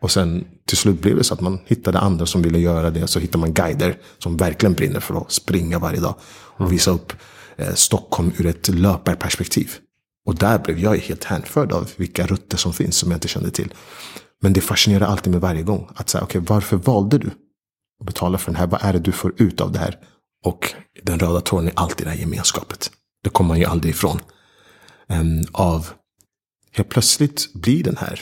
och 0.00 0.10
sen 0.10 0.44
till 0.64 0.76
slut 0.76 1.00
blev 1.00 1.16
det 1.16 1.24
så 1.24 1.34
att 1.34 1.40
man 1.40 1.58
hittade 1.66 1.98
andra 1.98 2.26
som 2.26 2.42
ville 2.42 2.58
göra 2.58 2.90
det. 2.90 3.06
Så 3.06 3.18
hittar 3.18 3.38
man 3.38 3.52
guider 3.52 3.98
som 4.18 4.36
verkligen 4.36 4.74
brinner 4.74 5.00
för 5.00 5.14
att 5.14 5.32
springa 5.32 5.78
varje 5.78 6.00
dag. 6.00 6.14
Och 6.30 6.60
mm. 6.60 6.72
visa 6.72 6.90
upp 6.90 7.12
eh, 7.56 7.74
Stockholm 7.74 8.32
ur 8.38 8.46
ett 8.46 8.68
löparperspektiv. 8.68 9.72
Och 10.26 10.34
där 10.34 10.58
blev 10.58 10.78
jag 10.78 10.96
helt 10.96 11.24
hänförd 11.24 11.72
av 11.72 11.90
vilka 11.96 12.26
rutter 12.26 12.56
som 12.56 12.72
finns 12.72 12.96
som 12.96 13.10
jag 13.10 13.16
inte 13.16 13.28
kände 13.28 13.50
till. 13.50 13.74
Men 14.40 14.52
det 14.52 14.60
fascinerar 14.60 15.06
alltid 15.06 15.30
mig 15.30 15.40
varje 15.40 15.62
gång. 15.62 15.88
Att 15.94 16.08
säga, 16.08 16.24
okej, 16.24 16.40
okay, 16.40 16.54
varför 16.54 16.76
valde 16.76 17.18
du 17.18 17.30
att 18.00 18.06
betala 18.06 18.38
för 18.38 18.50
den 18.52 18.56
här? 18.60 18.66
Vad 18.66 18.80
är 18.82 18.92
det 18.92 18.98
du 18.98 19.12
får 19.12 19.42
ut 19.42 19.60
av 19.60 19.72
det 19.72 19.78
här? 19.78 19.98
Och 20.44 20.74
den 21.02 21.18
röda 21.18 21.40
tråden 21.40 21.68
är 21.68 21.72
alltid 21.76 22.06
det 22.06 22.10
här 22.10 22.18
gemenskapet. 22.18 22.90
Det 23.24 23.30
kommer 23.30 23.48
man 23.48 23.58
ju 23.58 23.64
aldrig 23.64 23.94
ifrån. 23.94 24.20
Um, 25.08 25.44
av 25.52 25.88
helt 26.72 26.88
plötsligt 26.88 27.52
blir 27.54 27.84
den 27.84 27.96
här 27.96 28.20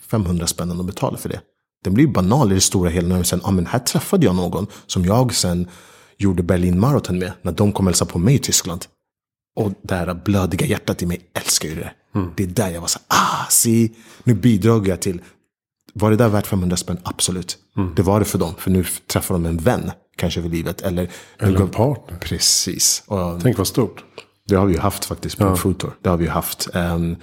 500 0.00 0.46
spännen 0.46 0.80
att 0.80 0.86
betala 0.86 1.16
för 1.16 1.28
det. 1.28 1.40
Den 1.84 1.94
blir 1.94 2.06
banal 2.06 2.52
i 2.52 2.54
det 2.54 2.60
stora 2.60 2.90
hela. 2.90 3.16
När 3.16 3.22
sen, 3.22 3.40
ah, 3.44 3.50
men 3.50 3.66
här 3.66 3.78
träffade 3.78 4.26
jag 4.26 4.34
någon 4.34 4.66
som 4.86 5.04
jag 5.04 5.34
sen 5.34 5.68
gjorde 6.18 6.42
Berlin 6.42 6.80
Marathon 6.80 7.18
med. 7.18 7.32
När 7.42 7.52
de 7.52 7.72
kom 7.72 7.86
hälsa 7.86 8.04
på 8.04 8.18
mig 8.18 8.34
i 8.34 8.38
Tyskland. 8.38 8.84
Och 9.56 9.72
det 9.82 9.94
här 9.94 10.14
blödiga 10.14 10.66
hjärtat 10.66 11.02
i 11.02 11.06
mig 11.06 11.20
älskar 11.34 11.68
ju 11.68 11.74
det. 11.74 11.92
Mm. 12.14 12.30
Det 12.36 12.42
är 12.42 12.46
där 12.46 12.70
jag 12.70 12.80
var 12.80 12.88
så 12.88 12.98
ah, 13.08 13.46
se, 13.50 13.88
nu 14.24 14.34
bidrar 14.34 14.86
jag 14.86 15.00
till. 15.00 15.22
Var 15.94 16.10
det 16.10 16.16
där 16.16 16.28
värt 16.28 16.46
500 16.46 16.76
spänn? 16.76 16.98
Absolut. 17.02 17.58
Mm. 17.76 17.94
Det 17.94 18.02
var 18.02 18.18
det 18.18 18.26
för 18.26 18.38
dem. 18.38 18.54
För 18.58 18.70
nu 18.70 18.84
träffar 19.06 19.34
de 19.34 19.46
en 19.46 19.56
vän, 19.56 19.90
kanske 20.16 20.42
för 20.42 20.48
livet. 20.48 20.80
Eller, 20.80 21.10
eller 21.38 21.60
en 21.60 21.68
partner. 21.68 22.18
Precis. 22.18 23.02
Och, 23.06 23.42
Tänk 23.42 23.58
vad 23.58 23.66
stort. 23.66 24.04
Det 24.48 24.54
har 24.54 24.66
vi 24.66 24.72
ju 24.72 24.78
haft 24.78 25.04
faktiskt 25.04 25.38
på 25.38 25.44
ja. 25.44 25.50
en 25.50 25.56
foodtour. 25.56 25.92
Det 26.02 26.08
har 26.08 26.16
vi 26.16 26.24
ju 26.24 26.30
haft. 26.30 26.68
Um, 26.74 27.16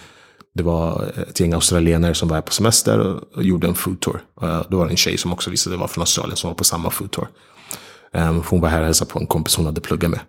det 0.54 0.64
var 0.64 1.12
ett 1.30 1.40
gäng 1.40 1.54
australienare 1.54 2.14
som 2.14 2.28
var 2.28 2.36
här 2.36 2.42
på 2.42 2.52
semester 2.52 3.00
och, 3.36 3.44
gjorde 3.44 3.68
en 3.68 3.76
foodtour. 3.76 4.22
Uh, 4.44 4.62
då 4.70 4.78
var 4.78 4.86
det 4.86 4.92
en 4.92 4.98
tjej 4.98 5.18
som 5.18 5.34
också 5.34 5.50
visade 5.50 5.78
var 5.78 5.88
från 5.88 6.02
Australien 6.02 6.38
som 6.38 6.48
var 6.48 6.56
på 6.56 6.64
samma 6.64 6.90
foodtour. 6.90 7.28
Um, 8.14 8.44
hon 8.50 8.62
var 8.62 8.70
här 8.70 8.80
och 8.80 8.86
hälsade 8.86 9.12
på 9.12 9.20
en 9.20 9.28
kompis 9.28 9.56
hon 9.56 9.66
hade 9.66 9.82
pluggat 9.82 10.12
med. 10.12 10.20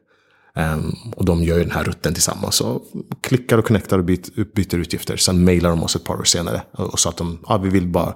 Um, 0.56 0.96
och 1.16 1.24
de 1.24 1.44
gör 1.44 1.56
ju 1.56 1.62
den 1.62 1.72
här 1.72 1.84
rutten 1.84 2.14
tillsammans. 2.14 2.60
Och 2.60 2.82
klickar 3.20 3.58
och 3.58 3.64
connectar 3.64 3.98
och 3.98 4.04
byter, 4.04 4.74
utgifter. 4.76 5.16
Sen 5.16 5.44
mailar 5.44 5.70
de 5.70 5.82
oss 5.82 5.96
ett 5.96 6.04
par 6.04 6.20
år 6.20 6.24
senare. 6.24 6.62
Och, 6.72 7.00
sa 7.00 7.10
att 7.10 7.16
de, 7.16 7.38
ah, 7.46 7.58
vi 7.58 7.68
vill 7.68 7.86
bara, 7.86 8.14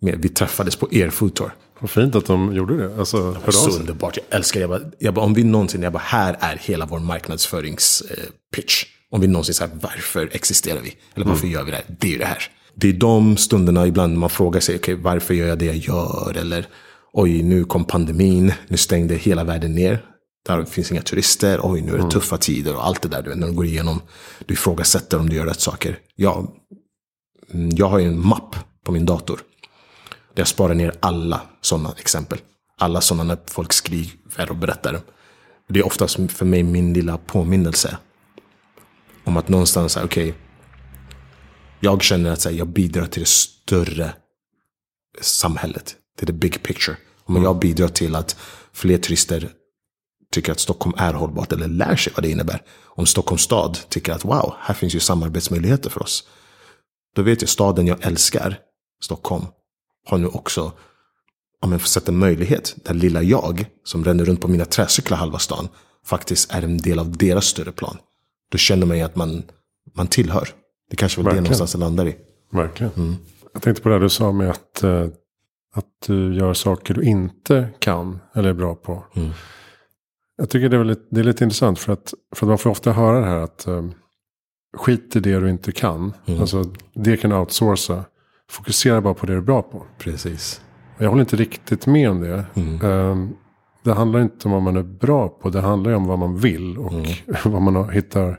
vi 0.00 0.28
träffades 0.28 0.76
på 0.76 0.92
er 0.92 1.10
foodtour. 1.10 1.54
Vad 1.80 1.90
fint 1.90 2.14
att 2.14 2.26
de 2.26 2.54
gjorde 2.54 2.76
det. 2.76 2.98
Alltså, 2.98 3.36
det 3.46 3.52
så 3.52 3.70
underbart. 3.70 4.16
Jag 4.16 4.24
älskar 4.38 4.60
jag 4.60 4.70
bara, 4.70 4.80
jag 4.98 5.14
bara, 5.14 5.24
om 5.24 5.34
vi 5.34 5.44
någonsin, 5.44 5.82
jag 5.82 5.92
bara, 5.92 6.02
här 6.04 6.36
är 6.40 6.56
hela 6.56 6.86
vår 6.86 6.98
marknadsföringspitch. 6.98 8.84
Eh, 8.84 8.88
om 9.10 9.20
vi 9.20 9.26
någonsin 9.26 9.54
säger 9.54 9.72
varför 9.80 10.28
existerar 10.32 10.80
vi? 10.80 10.96
Eller 11.14 11.26
varför 11.26 11.44
mm. 11.44 11.52
gör 11.52 11.64
vi 11.64 11.70
det 11.70 11.76
här? 11.76 11.86
Det 11.88 12.06
är 12.06 12.12
ju 12.12 12.18
det 12.18 12.24
här. 12.24 12.42
Det 12.74 12.88
är 12.88 12.92
de 12.92 13.36
stunderna 13.36 13.86
ibland 13.86 14.18
man 14.18 14.30
frågar 14.30 14.60
sig, 14.60 14.76
okej, 14.76 14.94
okay, 14.94 15.04
varför 15.04 15.34
gör 15.34 15.46
jag 15.46 15.58
det 15.58 15.64
jag 15.64 15.76
gör? 15.76 16.36
Eller, 16.36 16.66
oj, 17.12 17.42
nu 17.42 17.64
kom 17.64 17.84
pandemin, 17.84 18.52
nu 18.68 18.76
stängde 18.76 19.14
hela 19.14 19.44
världen 19.44 19.74
ner. 19.74 20.04
Där 20.46 20.64
finns 20.64 20.92
inga 20.92 21.02
turister, 21.02 21.60
oj, 21.62 21.80
nu 21.80 21.88
är 21.88 21.92
det 21.92 21.98
mm. 21.98 22.10
tuffa 22.10 22.36
tider 22.36 22.74
och 22.74 22.86
allt 22.86 23.02
det 23.02 23.08
där. 23.08 23.22
Du 23.22 23.28
vet, 23.28 23.38
när 23.38 23.46
du 23.46 23.52
går 23.52 23.66
igenom, 23.66 24.00
du 24.46 24.54
ifrågasätter 24.54 25.18
om 25.18 25.28
du 25.28 25.36
gör 25.36 25.46
rätt 25.46 25.60
saker. 25.60 25.98
Ja, 26.14 26.54
mm, 27.52 27.70
jag 27.76 27.88
har 27.88 27.98
ju 27.98 28.06
en 28.06 28.26
mapp 28.26 28.56
på 28.84 28.92
min 28.92 29.06
dator. 29.06 29.40
Där 30.34 30.40
jag 30.40 30.48
sparar 30.48 30.74
ner 30.74 30.92
alla 31.00 31.40
sådana 31.60 31.94
exempel. 31.98 32.38
Alla 32.78 33.00
sådana 33.00 33.24
när 33.24 33.38
folk 33.46 33.72
skriver 33.72 34.50
och 34.50 34.56
berättar. 34.56 35.00
Det 35.68 35.80
är 35.80 35.86
oftast 35.86 36.16
för 36.32 36.44
mig 36.44 36.62
min 36.62 36.92
lilla 36.92 37.18
påminnelse. 37.18 37.98
Om 39.28 39.36
att 39.36 39.48
någonstans, 39.48 39.96
okej. 39.96 40.28
Okay, 40.28 40.40
jag 41.80 42.02
känner 42.02 42.30
att 42.30 42.44
här, 42.44 42.52
jag 42.52 42.68
bidrar 42.68 43.06
till 43.06 43.22
det 43.22 43.28
större 43.28 44.12
samhället. 45.20 45.96
Till 46.18 46.26
the 46.26 46.32
big 46.32 46.62
picture. 46.62 46.96
Om 47.24 47.34
mm. 47.36 47.44
jag 47.44 47.58
bidrar 47.58 47.88
till 47.88 48.14
att 48.14 48.36
fler 48.72 48.98
turister 48.98 49.50
tycker 50.32 50.52
att 50.52 50.60
Stockholm 50.60 50.94
är 50.98 51.12
hållbart 51.12 51.52
eller 51.52 51.68
lär 51.68 51.96
sig 51.96 52.12
vad 52.16 52.24
det 52.24 52.30
innebär. 52.30 52.62
Om 52.84 53.06
Stockholms 53.06 53.42
stad 53.42 53.78
tycker 53.88 54.12
att 54.12 54.24
wow, 54.24 54.54
här 54.60 54.74
finns 54.74 54.94
ju 54.94 55.00
samarbetsmöjligheter 55.00 55.90
för 55.90 56.02
oss. 56.02 56.28
Då 57.14 57.22
vet 57.22 57.42
jag 57.42 57.48
staden 57.48 57.86
jag 57.86 58.06
älskar, 58.06 58.58
Stockholm, 59.02 59.44
har 60.06 60.18
nu 60.18 60.26
också 60.26 60.72
ja, 61.60 61.68
men 61.68 61.80
sett 61.80 62.08
en 62.08 62.18
möjlighet 62.18 62.76
där 62.84 62.94
lilla 62.94 63.22
jag, 63.22 63.66
som 63.84 64.04
ränner 64.04 64.24
runt 64.24 64.40
på 64.40 64.48
mina 64.48 64.64
träcyklar 64.64 65.18
halva 65.18 65.38
stan, 65.38 65.68
faktiskt 66.04 66.52
är 66.52 66.62
en 66.62 66.78
del 66.78 66.98
av 66.98 67.16
deras 67.16 67.44
större 67.44 67.72
plan. 67.72 67.98
Då 68.50 68.58
känner 68.58 68.86
man 68.86 68.96
ju 68.96 69.02
att 69.02 69.16
man, 69.16 69.42
man 69.96 70.06
tillhör. 70.06 70.48
Det 70.90 70.96
kanske 70.96 71.22
var 71.22 71.30
det 71.30 71.40
någonstans 71.40 71.72
det 71.72 71.78
landar 71.78 72.06
i. 72.06 72.16
Verkligen. 72.52 72.92
Mm. 72.96 73.14
Jag 73.52 73.62
tänkte 73.62 73.82
på 73.82 73.88
det 73.88 73.98
du 73.98 74.08
sa 74.08 74.32
med 74.32 74.50
att, 74.50 74.82
eh, 74.82 75.06
att 75.74 75.86
du 76.06 76.34
gör 76.34 76.54
saker 76.54 76.94
du 76.94 77.02
inte 77.02 77.68
kan 77.78 78.18
eller 78.34 78.48
är 78.48 78.54
bra 78.54 78.74
på. 78.74 79.04
Mm. 79.16 79.30
Jag 80.36 80.50
tycker 80.50 80.68
det 80.68 80.76
är, 80.76 80.84
lite, 80.84 81.02
det 81.10 81.20
är 81.20 81.24
lite 81.24 81.44
intressant 81.44 81.78
för 81.78 81.92
att, 81.92 82.14
för 82.34 82.46
att 82.46 82.48
man 82.48 82.58
får 82.58 82.70
ofta 82.70 82.92
höra 82.92 83.20
det 83.20 83.26
här 83.26 83.38
att 83.38 83.64
um, 83.68 83.94
skit 84.76 85.16
i 85.16 85.20
det 85.20 85.40
du 85.40 85.50
inte 85.50 85.72
kan. 85.72 86.14
Mm. 86.26 86.40
Alltså 86.40 86.64
det 86.94 87.16
kan 87.16 87.30
du 87.30 87.36
outsourca. 87.36 88.04
Fokusera 88.50 89.00
bara 89.00 89.14
på 89.14 89.26
det 89.26 89.32
du 89.32 89.38
är 89.38 89.42
bra 89.42 89.62
på. 89.62 89.86
Precis. 89.98 90.60
Jag 90.98 91.08
håller 91.08 91.20
inte 91.20 91.36
riktigt 91.36 91.86
med 91.86 92.10
om 92.10 92.20
det. 92.20 92.44
Mm. 92.54 92.82
Um, 92.82 93.36
det 93.88 93.94
handlar 93.94 94.20
inte 94.20 94.48
om 94.48 94.52
vad 94.52 94.62
man 94.62 94.76
är 94.76 94.82
bra 94.82 95.28
på. 95.28 95.50
Det 95.50 95.60
handlar 95.60 95.92
om 95.92 96.06
vad 96.06 96.18
man 96.18 96.36
vill. 96.36 96.78
Och 96.78 96.92
mm. 96.92 97.06
vad 97.44 97.62
man 97.62 97.90
hittar 97.90 98.38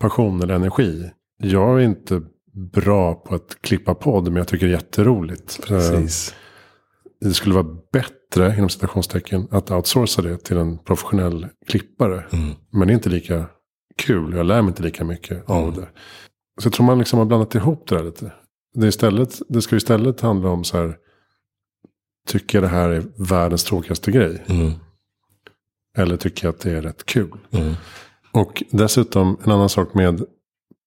passion 0.00 0.42
eller 0.42 0.54
energi. 0.54 1.10
Jag 1.42 1.80
är 1.80 1.84
inte 1.84 2.22
bra 2.72 3.14
på 3.14 3.34
att 3.34 3.56
klippa 3.60 3.94
podd. 3.94 4.24
Men 4.24 4.36
jag 4.36 4.48
tycker 4.48 4.66
det 4.66 4.72
är 4.72 4.76
jätteroligt. 4.76 5.66
Precis. 5.66 6.30
Uh, 6.30 7.28
det 7.28 7.34
skulle 7.34 7.54
vara 7.54 7.76
bättre, 7.92 8.56
inom 8.56 8.68
citationstecken, 8.68 9.48
att 9.50 9.70
outsourca 9.70 10.22
det 10.22 10.36
till 10.36 10.56
en 10.56 10.78
professionell 10.78 11.46
klippare. 11.66 12.24
Mm. 12.32 12.54
Men 12.72 12.88
det 12.88 12.92
är 12.92 12.94
inte 12.94 13.08
lika 13.08 13.46
kul, 13.96 14.36
jag 14.36 14.46
lär 14.46 14.62
mig 14.62 14.68
inte 14.68 14.82
lika 14.82 15.04
mycket 15.04 15.48
mm. 15.48 15.62
av 15.62 15.74
det. 15.74 15.88
Så 16.60 16.66
jag 16.66 16.72
tror 16.72 16.86
man 16.86 16.98
liksom 16.98 17.18
har 17.18 17.26
blandat 17.26 17.54
ihop 17.54 17.88
det 17.88 17.96
där 17.96 18.04
lite. 18.04 18.32
Det, 18.74 18.86
istället, 18.86 19.38
det 19.48 19.62
ska 19.62 19.76
istället 19.76 20.20
handla 20.20 20.48
om 20.48 20.64
så 20.64 20.76
här, 20.76 20.96
tycker 22.28 22.58
jag 22.58 22.64
det 22.70 22.76
här 22.76 22.88
är 22.88 23.04
världens 23.16 23.64
tråkigaste 23.64 24.10
grej? 24.10 24.42
Mm. 24.46 24.72
Eller 25.96 26.16
tycker 26.16 26.46
jag 26.46 26.54
att 26.54 26.60
det 26.60 26.70
är 26.70 26.82
rätt 26.82 27.06
kul? 27.06 27.38
Mm. 27.50 27.74
Och 28.32 28.62
dessutom 28.70 29.36
en 29.44 29.52
annan 29.52 29.68
sak 29.68 29.94
med 29.94 30.24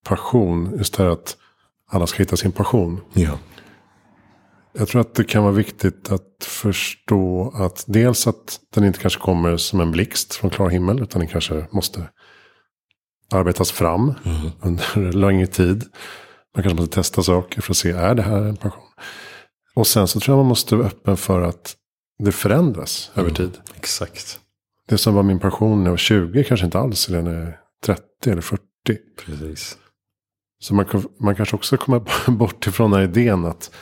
passion, 0.04 0.74
just 0.78 0.96
det 0.96 1.02
här 1.02 1.10
att 1.10 1.36
alla 1.90 2.06
ska 2.06 2.18
hitta 2.18 2.36
sin 2.36 2.52
passion. 2.52 3.00
Ja. 3.12 3.38
Jag 4.72 4.88
tror 4.88 5.00
att 5.00 5.14
det 5.14 5.24
kan 5.24 5.42
vara 5.42 5.52
viktigt 5.52 6.12
att 6.12 6.44
förstå 6.44 7.52
att 7.54 7.84
dels 7.86 8.26
att 8.26 8.60
den 8.74 8.84
inte 8.84 8.98
kanske 8.98 9.20
kommer 9.20 9.56
som 9.56 9.80
en 9.80 9.92
blixt 9.92 10.34
från 10.34 10.50
klar 10.50 10.68
himmel. 10.68 11.02
Utan 11.02 11.20
den 11.20 11.28
kanske 11.28 11.66
måste 11.70 12.08
arbetas 13.30 13.70
fram 13.70 14.14
mm. 14.24 14.50
under 14.62 15.12
längre 15.18 15.46
tid. 15.46 15.84
Man 16.54 16.62
kanske 16.62 16.80
måste 16.80 16.94
testa 16.94 17.22
saker 17.22 17.60
för 17.60 17.72
att 17.72 17.76
se, 17.76 17.90
är 17.90 18.14
det 18.14 18.22
här 18.22 18.42
en 18.42 18.56
passion? 18.56 18.87
Och 19.78 19.86
sen 19.86 20.08
så 20.08 20.20
tror 20.20 20.36
jag 20.36 20.38
man 20.38 20.48
måste 20.48 20.76
vara 20.76 20.86
öppen 20.86 21.16
för 21.16 21.42
att 21.42 21.76
det 22.18 22.32
förändras 22.32 23.10
mm. 23.14 23.26
över 23.26 23.36
tid. 23.36 23.58
Exakt. 23.76 24.40
Det 24.88 24.98
som 24.98 25.14
var 25.14 25.22
min 25.22 25.38
passion 25.38 25.78
när 25.78 25.84
jag 25.84 25.90
var 25.90 25.96
20 25.96 26.44
kanske 26.44 26.66
inte 26.66 26.78
alls 26.78 27.08
är 27.08 27.22
när 27.22 27.34
jag 27.34 27.42
är 27.42 27.58
30 27.84 28.02
eller 28.26 28.42
40. 28.42 28.62
Precis. 29.26 29.78
Så 30.60 30.74
man, 30.74 30.86
man 31.20 31.36
kanske 31.36 31.56
också 31.56 31.76
kommer 31.76 32.30
bort 32.30 32.66
ifrån 32.66 32.90
den 32.90 33.00
här 33.00 33.08
idén 33.08 33.44
att 33.44 33.74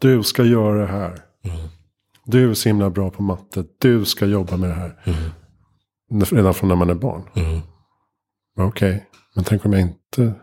du 0.00 0.22
ska 0.22 0.44
göra 0.44 0.80
det 0.80 0.92
här. 0.92 1.24
Mm. 1.44 1.68
Du 2.24 2.50
är 2.50 2.54
så 2.54 2.68
himla 2.68 2.90
bra 2.90 3.10
på 3.10 3.22
matte. 3.22 3.64
Du 3.78 4.04
ska 4.04 4.26
jobba 4.26 4.56
med 4.56 4.70
det 4.70 4.74
här. 4.74 5.02
Mm. 5.04 6.24
Redan 6.24 6.54
från 6.54 6.68
när 6.68 6.76
man 6.76 6.90
är 6.90 6.94
barn. 6.94 7.22
Mm. 7.34 7.60
Okej, 8.58 8.94
okay. 8.94 9.00
men 9.34 9.44
tänk 9.44 9.64
om 9.64 9.72
jag 9.72 9.82
inte 9.82 10.34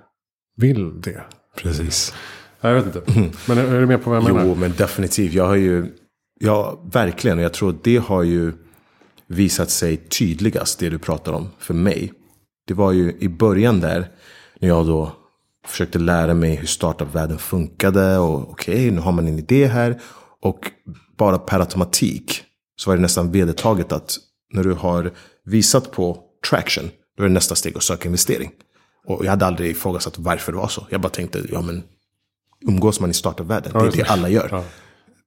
vill 0.55 1.01
det. 1.01 1.25
Precis. 1.55 2.13
Jag 2.61 2.73
vet 2.73 2.85
inte. 2.85 3.31
Men 3.47 3.57
är, 3.57 3.79
du 3.79 3.85
med 3.85 4.03
på 4.03 4.09
vad 4.09 4.17
jag 4.17 4.23
menar? 4.23 4.45
Jo, 4.45 4.55
men 4.55 4.73
definitivt. 4.77 5.33
Jag 5.33 5.47
har 5.47 5.55
ju, 5.55 5.85
ja 6.39 6.81
verkligen. 6.91 7.37
Och 7.37 7.43
jag 7.43 7.53
tror 7.53 7.69
att 7.69 7.83
det 7.83 7.97
har 7.97 8.23
ju 8.23 8.53
visat 9.27 9.69
sig 9.69 9.97
tydligast, 9.97 10.79
det 10.79 10.89
du 10.89 10.99
pratar 10.99 11.33
om, 11.33 11.49
för 11.59 11.73
mig. 11.73 12.13
Det 12.67 12.73
var 12.73 12.91
ju 12.91 13.17
i 13.19 13.29
början 13.29 13.79
där, 13.79 14.07
när 14.59 14.67
jag 14.67 14.87
då 14.87 15.11
försökte 15.65 15.99
lära 15.99 16.33
mig 16.33 16.55
hur 16.55 16.67
startup-världen 16.67 17.37
funkade. 17.37 18.17
Och 18.17 18.51
okej, 18.51 18.75
okay, 18.75 18.91
nu 18.91 19.01
har 19.01 19.11
man 19.11 19.27
en 19.27 19.39
idé 19.39 19.67
här. 19.67 20.01
Och 20.41 20.71
bara 21.17 21.37
per 21.37 21.59
automatik 21.59 22.43
så 22.75 22.89
var 22.89 22.95
det 22.95 23.01
nästan 23.01 23.31
vedertaget 23.31 23.91
att 23.91 24.17
när 24.53 24.63
du 24.63 24.73
har 24.73 25.11
visat 25.45 25.91
på 25.91 26.23
traction, 26.49 26.89
då 27.17 27.23
är 27.23 27.27
det 27.27 27.33
nästa 27.33 27.55
steg 27.55 27.77
att 27.77 27.83
söka 27.83 28.05
investering. 28.05 28.51
Och 29.05 29.25
jag 29.25 29.29
hade 29.29 29.45
aldrig 29.45 29.71
ifrågasatt 29.71 30.17
varför 30.17 30.51
det 30.51 30.57
var 30.57 30.67
så. 30.67 30.87
Jag 30.89 31.01
bara 31.01 31.09
tänkte, 31.09 31.43
ja 31.51 31.61
men 31.61 31.83
umgås 32.65 32.99
man 32.99 33.09
i 33.09 33.13
startup-världen, 33.13 33.71
det 33.73 33.79
är 33.79 33.91
det 33.91 34.03
alla 34.03 34.29
gör. 34.29 34.47
Ja. 34.51 34.63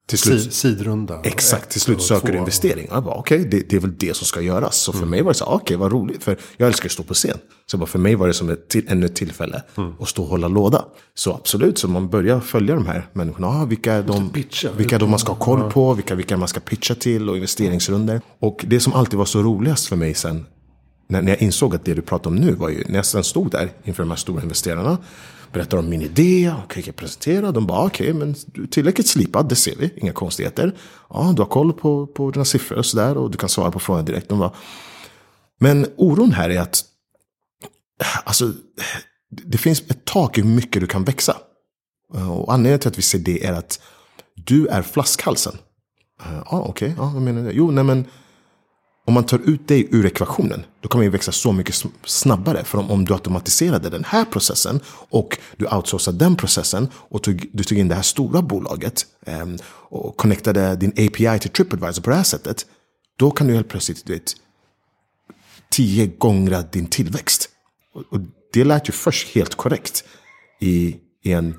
Till 0.06 0.18
slut, 0.18 0.42
Si- 0.42 0.50
Sidrunda. 0.50 1.20
Exakt, 1.24 1.70
till 1.70 1.80
slut 1.80 2.02
söker 2.02 2.32
du 2.32 2.38
investering. 2.38 2.88
Och 2.90 2.96
jag 2.96 3.04
bara, 3.04 3.14
okej, 3.14 3.44
det, 3.50 3.70
det 3.70 3.76
är 3.76 3.80
väl 3.80 3.96
det 3.98 4.16
som 4.16 4.26
ska 4.26 4.40
göras. 4.40 4.76
Så 4.76 4.92
för 4.92 5.06
mig 5.06 5.22
var 5.22 5.30
det 5.30 5.34
så, 5.38 5.44
okej, 5.44 5.76
vad 5.76 5.92
roligt. 5.92 6.24
För 6.24 6.38
jag 6.56 6.66
älskar 6.66 6.86
att 6.88 6.92
stå 6.92 7.02
på 7.02 7.14
scen. 7.14 7.38
Så 7.66 7.76
bara, 7.78 7.86
för 7.86 7.98
mig 7.98 8.14
var 8.14 8.26
det 8.26 8.34
som 8.34 8.50
ett 8.50 8.68
till, 8.68 8.84
ännu 8.88 9.06
ett 9.06 9.14
tillfälle 9.14 9.62
att 10.00 10.08
stå 10.08 10.22
och 10.22 10.28
hålla 10.28 10.48
låda. 10.48 10.84
Så 11.14 11.32
absolut, 11.32 11.78
så 11.78 11.88
man 11.88 12.08
börjar 12.08 12.40
följa 12.40 12.74
de 12.74 12.86
här 12.86 13.06
människorna. 13.12 13.46
Ah, 13.46 13.64
vilka 13.64 13.92
är 13.92 14.02
de, 14.02 14.30
pitcha. 14.30 14.68
vilka 14.76 14.94
är 14.94 15.00
de 15.00 15.10
man 15.10 15.18
ska 15.18 15.32
ha 15.32 15.38
koll 15.38 15.70
på, 15.70 15.94
vilka, 15.94 16.14
vilka 16.14 16.36
man 16.36 16.48
ska 16.48 16.60
pitcha 16.60 16.94
till 16.94 17.28
och 17.28 17.36
investeringsrunder. 17.36 18.20
Och 18.40 18.64
det 18.68 18.80
som 18.80 18.92
alltid 18.92 19.18
var 19.18 19.24
så 19.24 19.42
roligast 19.42 19.86
för 19.86 19.96
mig 19.96 20.14
sen, 20.14 20.46
när, 21.08 21.22
när 21.22 21.32
jag 21.32 21.42
insåg 21.42 21.74
att 21.74 21.84
det 21.84 21.94
du 21.94 22.02
pratar 22.02 22.30
om 22.30 22.36
nu 22.36 22.52
var 22.52 22.68
ju, 22.68 22.84
när 22.88 22.96
jag 22.96 23.06
sen 23.06 23.24
stod 23.24 23.50
där 23.50 23.70
inför 23.84 24.02
de 24.02 24.10
här 24.10 24.16
stora 24.16 24.42
investerarna, 24.42 24.98
Berättar 25.52 25.78
om 25.78 25.88
min 25.88 26.02
idé, 26.02 26.54
och 26.64 26.78
jag 26.86 26.96
presentera, 26.96 27.52
de 27.52 27.66
bara 27.66 27.78
ah, 27.78 27.86
okej, 27.86 28.12
men 28.12 28.34
du 28.46 28.62
är 28.62 28.66
tillräckligt 28.66 29.08
slipad, 29.08 29.48
det 29.48 29.56
ser 29.56 29.76
vi, 29.76 29.90
inga 29.96 30.12
konstigheter. 30.12 30.76
Ja, 31.08 31.32
du 31.36 31.42
har 31.42 31.48
koll 31.48 31.72
på, 31.72 32.06
på 32.06 32.30
dina 32.30 32.44
siffror 32.44 32.78
och 32.78 32.86
sådär 32.86 33.16
och 33.16 33.30
du 33.30 33.38
kan 33.38 33.48
svara 33.48 33.70
på 33.70 33.78
frågor 33.78 34.02
direkt. 34.02 34.28
De 34.28 34.38
bara, 34.38 34.52
men 35.60 35.86
oron 35.96 36.32
här 36.32 36.50
är 36.50 36.60
att, 36.60 36.84
alltså, 38.24 38.52
det 39.30 39.58
finns 39.58 39.80
ett 39.80 40.04
tak 40.04 40.38
i 40.38 40.42
hur 40.42 40.48
mycket 40.48 40.80
du 40.80 40.86
kan 40.86 41.04
växa. 41.04 41.36
Eh, 42.14 42.32
och 42.32 42.52
anledningen 42.52 42.78
till 42.78 42.88
att 42.88 42.98
vi 42.98 43.02
ser 43.02 43.18
det 43.18 43.44
är 43.44 43.52
att 43.52 43.80
du 44.34 44.66
är 44.66 44.82
flaskhalsen. 44.82 45.58
Eh, 46.22 46.32
ja, 46.34 46.44
ah, 46.46 46.60
okej, 46.60 46.94
ja, 46.96 47.10
vad 47.14 47.22
menar 47.22 47.42
du? 47.42 47.50
Jo, 47.50 47.70
nej 47.70 47.84
men 47.84 48.06
om 49.10 49.14
man 49.14 49.24
tar 49.24 49.38
ut 49.38 49.68
dig 49.68 49.88
ur 49.90 50.06
ekvationen, 50.06 50.64
då 50.80 50.88
kommer 50.88 51.00
man 51.00 51.04
ju 51.04 51.10
växa 51.10 51.32
så 51.32 51.52
mycket 51.52 51.84
snabbare. 52.04 52.64
För 52.64 52.78
om, 52.78 52.90
om 52.90 53.04
du 53.04 53.12
automatiserade 53.12 53.90
den 53.90 54.04
här 54.04 54.24
processen 54.24 54.80
och 54.88 55.38
du 55.56 55.66
outsourcade 55.66 56.18
den 56.18 56.36
processen 56.36 56.88
och 56.94 57.22
tog, 57.22 57.50
du 57.52 57.64
tog 57.64 57.78
in 57.78 57.88
det 57.88 57.94
här 57.94 58.02
stora 58.02 58.42
bolaget 58.42 59.06
eh, 59.26 59.46
och 59.90 60.16
connectade 60.16 60.76
din 60.76 60.90
API 60.90 61.38
till 61.38 61.50
TripAdvisor 61.50 62.02
på 62.02 62.10
det 62.10 62.16
här 62.16 62.22
sättet, 62.22 62.66
då 63.18 63.30
kan 63.30 63.46
du 63.46 63.54
helt 63.54 63.68
plötsligt, 63.68 64.06
du 64.06 64.12
vet, 64.12 64.32
tio 65.70 66.06
gånger 66.06 66.64
din 66.72 66.86
tillväxt. 66.86 67.48
Och, 67.94 68.04
och 68.10 68.20
det 68.52 68.64
lät 68.64 68.88
ju 68.88 68.92
först 68.92 69.34
helt 69.34 69.54
korrekt 69.54 70.04
i, 70.60 70.96
i 71.24 71.32
en 71.32 71.54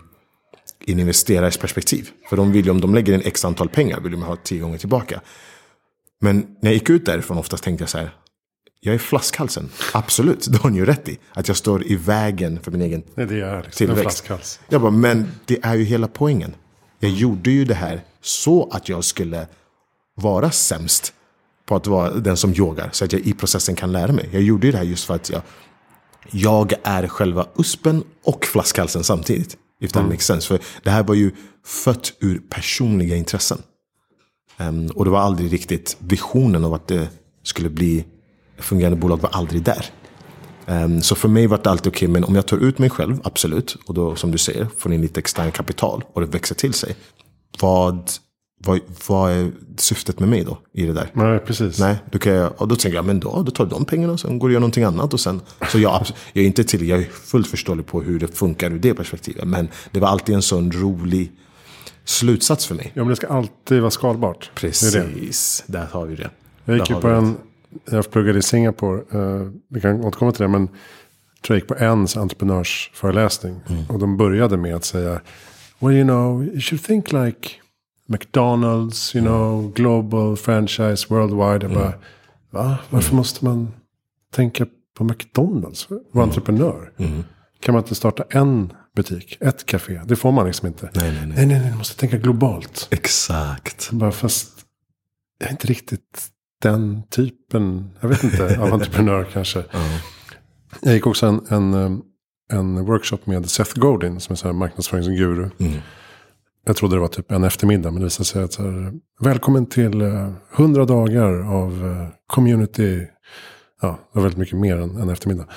i 0.86 0.92
en 0.92 1.00
investerares 1.00 1.58
perspektiv. 1.58 2.10
För 2.30 2.38
de 2.38 2.52
vill 2.52 2.66
ju, 2.66 2.72
om 2.72 2.82
de 2.82 2.96
lägger 2.96 3.14
in 3.14 3.22
x 3.26 3.46
antal 3.46 3.70
pengar, 3.70 4.00
vill 4.00 4.12
de 4.12 4.22
ha 4.22 4.36
tio 4.36 4.60
gånger 4.60 4.78
tillbaka. 4.78 5.22
Men 6.24 6.38
när 6.38 6.70
jag 6.70 6.74
gick 6.74 6.90
ut 6.90 7.06
därifrån 7.06 7.38
oftast 7.38 7.64
tänkte 7.64 7.82
jag 7.82 7.90
så 7.90 7.98
här, 7.98 8.16
jag 8.80 8.96
är 8.96 9.00
flaskhalsen. 9.00 9.70
Absolut, 9.94 10.48
det 10.52 10.58
har 10.58 10.70
ni 10.70 10.78
ju 10.78 10.86
rätt 10.86 11.10
i. 11.10 11.20
Att 11.34 11.48
jag 11.48 11.58
står 11.58 11.88
i 11.88 11.96
vägen 11.96 12.60
för 12.64 12.72
min 12.72 12.82
egen 12.82 13.04
Nej, 13.16 13.26
det 13.26 13.42
är 13.42 13.64
liksom 13.64 13.78
tillväxt. 13.78 14.02
flaskhals. 14.02 14.60
Jag 14.70 14.82
bara, 14.82 14.92
men 14.92 15.32
det 15.46 15.60
är 15.64 15.76
ju 15.76 15.84
hela 15.84 16.08
poängen. 16.08 16.56
Jag 17.00 17.12
gjorde 17.12 17.52
ju 17.52 17.66
det 17.66 17.74
här 17.74 18.02
så 18.22 18.70
att 18.72 18.90
jag 18.90 19.04
skulle 19.04 19.48
vara 20.16 20.52
sämst 20.52 21.14
på 21.66 21.76
att 21.76 21.88
vara 21.88 22.14
den 22.14 22.38
som 22.38 22.54
yogar. 22.54 22.90
Så 22.92 23.06
att 23.06 23.14
jag 23.14 23.22
i 23.22 23.34
processen 23.34 23.76
kan 23.76 23.92
lära 23.92 24.12
mig. 24.12 24.30
Jag 24.32 24.42
gjorde 24.42 24.68
ju 24.68 24.72
det 24.72 24.78
här 24.78 24.86
just 24.86 25.06
för 25.06 25.16
att 25.16 25.30
jag, 25.30 25.42
jag 26.32 26.74
är 26.84 27.08
själva 27.08 27.48
uspen 27.56 28.04
och 28.24 28.46
flaskhalsen 28.46 29.04
samtidigt. 29.04 29.58
If 29.82 29.92
that 29.92 30.06
makes 30.06 30.26
sense. 30.26 30.48
För 30.48 30.60
det 30.84 30.90
här 30.90 31.04
var 31.04 31.16
ju 31.16 31.32
fött 31.66 32.14
ur 32.20 32.42
personliga 32.50 33.16
intressen. 33.16 33.58
Ehm, 34.62 34.88
och 34.96 35.06
det 35.06 35.12
var 35.12 35.20
aldrig 35.20 35.54
riktigt 35.54 35.98
visionen 36.00 36.66
av 36.66 36.74
att 36.74 36.88
det 36.88 37.10
skulle 37.44 37.70
bli 37.70 38.06
ett 38.58 38.64
fungerande 38.64 38.98
bolag 38.98 39.22
var 39.22 39.30
aldrig 39.30 39.64
där. 39.64 39.86
Ehm, 40.66 41.02
så 41.02 41.16
för 41.16 41.28
mig 41.28 41.48
var 41.48 41.60
det 41.64 41.70
alltid 41.70 41.88
okej, 41.88 42.08
men 42.08 42.24
om 42.24 42.36
jag 42.36 42.46
tar 42.46 42.58
ut 42.58 42.80
mig 42.80 42.90
själv, 42.90 43.20
absolut. 43.24 43.78
Och 43.86 43.94
då 43.94 44.16
som 44.16 44.32
du 44.32 44.38
säger, 44.38 44.68
får 44.78 44.94
in 44.94 45.02
lite 45.02 45.20
extern 45.20 45.52
kapital 45.52 46.04
och 46.14 46.22
det 46.22 46.28
växer 46.28 46.56
till 46.56 46.74
sig. 46.74 46.96
Vad, 47.62 48.12
vad, 48.66 48.80
vad 49.08 49.32
är 49.32 49.52
syftet 49.78 50.20
med 50.20 50.30
mig 50.30 50.44
då 50.44 50.58
i 50.74 50.86
det 50.86 50.94
där? 50.94 51.12
Nej, 51.14 51.40
precis. 51.40 51.80
Nej, 51.80 51.96
då 52.12 52.20
kan 52.20 52.34
jag, 52.34 52.62
och 52.62 52.68
då 52.68 52.76
tänker 52.76 52.96
jag, 52.96 53.06
men 53.06 53.20
då, 53.20 53.44
då 53.44 53.52
tar 53.52 53.66
du 53.66 53.70
de 53.70 53.86
pengarna 53.86 54.14
och 54.14 54.20
sen 54.20 54.40
går 54.40 54.48
du 54.48 54.52
och 54.52 54.54
gör 54.54 54.60
någonting 54.60 54.84
annat. 54.84 55.14
Och 55.14 55.20
sen, 55.20 55.42
så 55.72 55.80
jag, 55.80 56.06
jag 56.34 56.44
är 56.44 56.48
inte 56.48 56.64
till, 56.64 56.88
jag 56.88 57.00
är 57.00 57.04
fullt 57.04 57.48
förståelig 57.48 57.86
på 57.86 58.02
hur 58.02 58.20
det 58.20 58.28
funkar 58.28 58.72
ur 58.72 58.80
det 58.80 58.94
perspektivet. 58.94 59.48
Men 59.48 59.70
det 59.92 60.00
var 60.00 60.08
alltid 60.08 60.36
en 60.36 60.42
sån 60.42 60.72
rolig 60.72 61.32
slutsats 62.12 62.66
för 62.66 62.76
mig. 62.76 62.92
Ja, 62.94 63.02
men 63.04 63.10
det 63.10 63.16
ska 63.16 63.28
alltid 63.28 63.82
vara 63.82 63.92
skalbart. 63.92 64.52
Det 64.62 64.68
är 64.68 65.02
det. 65.02 65.14
Precis, 65.14 65.64
där 65.68 65.86
har 65.86 66.06
vi 66.06 66.16
det. 66.16 66.30
Jag 66.66 66.78
gick 66.78 66.90
ju 66.90 66.96
på 66.96 67.08
en, 67.08 67.38
jag 67.92 68.12
pluggade 68.12 68.40
i 68.40 68.42
Singapore, 68.42 69.02
eh, 69.12 69.48
vi 69.70 69.82
kan 69.82 70.06
återkomma 70.06 70.32
till 70.32 70.42
det, 70.42 70.48
men 70.48 70.68
tror 70.68 70.78
jag 71.48 71.58
gick 71.58 71.68
på 71.68 71.76
ens 71.76 72.18
entreprenörsföreläsning. 72.18 73.60
Mm. 73.70 73.86
Och 73.90 74.00
de 74.00 74.18
började 74.18 74.58
med 74.58 74.76
att 74.76 74.86
säga, 74.86 75.22
well 75.80 75.96
you 75.96 76.04
know, 76.04 76.44
you 76.44 76.62
should 76.62 76.84
think 76.84 77.12
like 77.12 77.50
McDonalds, 78.06 79.16
you 79.16 79.26
know, 79.26 79.74
global 79.74 80.38
franchise, 80.38 81.06
worldwide. 81.10 81.66
Jag 81.66 81.74
bara, 81.74 81.94
va? 82.50 82.78
Varför 82.90 83.16
måste 83.16 83.46
man 83.46 83.74
tänka 84.34 84.66
på 84.98 85.04
McDonalds? 85.04 85.88
Vara 86.12 86.26
entreprenör? 86.26 86.92
Kan 87.60 87.74
man 87.74 87.84
inte 87.84 87.96
starta 87.96 88.24
en 88.30 88.74
butik, 88.96 89.38
ett 89.42 89.66
café? 89.66 90.02
Det 90.06 90.16
får 90.16 90.32
man 90.32 90.46
liksom 90.46 90.68
inte. 90.68 90.90
Nej, 90.94 91.12
nej, 91.12 91.22
nej. 91.28 91.36
nej, 91.36 91.46
nej, 91.46 91.60
nej 91.60 91.72
du 91.72 91.78
måste 91.78 92.00
tänka 92.00 92.18
globalt. 92.18 92.88
Exakt. 92.92 93.92
Bara 93.92 94.12
fast 94.12 94.66
jag 95.40 95.48
är 95.48 95.52
inte 95.52 95.68
riktigt 95.68 96.28
den 96.62 97.04
typen, 97.10 97.92
jag 98.00 98.10
vet 98.10 98.24
inte, 98.24 98.60
av 98.60 98.74
entreprenör 98.74 99.28
kanske. 99.34 99.64
Jag 100.82 100.94
gick 100.94 101.08
också 101.08 101.26
en, 101.26 101.46
en, 101.50 102.02
en 102.54 102.86
workshop 102.86 103.20
med 103.24 103.50
Seth 103.50 103.80
Godin 103.80 104.20
som 104.20 104.34
är 104.34 104.38
så 104.38 104.48
här 104.48 104.54
marknadsföringsguru. 104.54 105.50
Jag 106.66 106.76
trodde 106.76 106.96
det 106.96 107.00
var 107.00 107.08
typ 107.08 107.32
en 107.32 107.44
eftermiddag, 107.44 107.92
men 107.92 108.00
det 108.00 108.06
visade 108.06 108.26
sig 108.26 108.44
att 108.44 108.54
så 108.54 108.64
här, 108.64 108.94
välkommen 109.20 109.66
till 109.66 110.02
eh, 110.02 110.32
100 110.58 110.86
dagar 110.86 111.54
av 111.54 111.86
eh, 111.86 112.08
community. 112.28 113.08
Ja, 113.82 113.88
det 113.88 114.20
var 114.20 114.22
väldigt 114.22 114.40
mycket 114.40 114.58
mer 114.58 114.78
än 114.78 114.98
en 114.98 115.10
eftermiddag. 115.10 115.48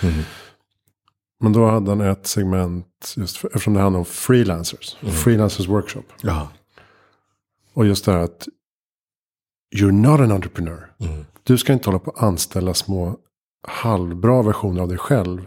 Men 1.44 1.52
då 1.52 1.66
hade 1.66 1.90
han 1.90 2.00
ett 2.00 2.26
segment, 2.26 3.14
just 3.16 3.36
för, 3.36 3.48
eftersom 3.48 3.74
det 3.74 3.80
handlar 3.80 3.98
om 3.98 4.04
freelancers. 4.04 4.96
Freelancers 5.24 5.68
workshop. 5.68 6.02
Ja. 6.22 6.48
Och 7.74 7.86
just 7.86 8.04
det 8.04 8.12
här 8.12 8.18
att 8.18 8.48
you're 9.76 9.92
not 9.92 10.20
an 10.20 10.32
entrepreneur. 10.32 10.92
Du 11.42 11.58
ska 11.58 11.72
inte 11.72 11.88
hålla 11.88 11.98
på 11.98 12.10
att 12.10 12.22
anställa 12.22 12.74
små 12.74 13.16
halvbra 13.66 14.42
versioner 14.42 14.82
av 14.82 14.88
dig 14.88 14.98
själv. 14.98 15.46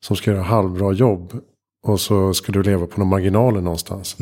Som 0.00 0.16
ska 0.16 0.30
göra 0.30 0.42
halvbra 0.42 0.92
jobb. 0.92 1.40
Och 1.86 2.00
så 2.00 2.34
ska 2.34 2.52
du 2.52 2.62
leva 2.62 2.86
på 2.86 3.00
någon 3.00 3.08
marginaler 3.08 3.60
någonstans. 3.60 4.16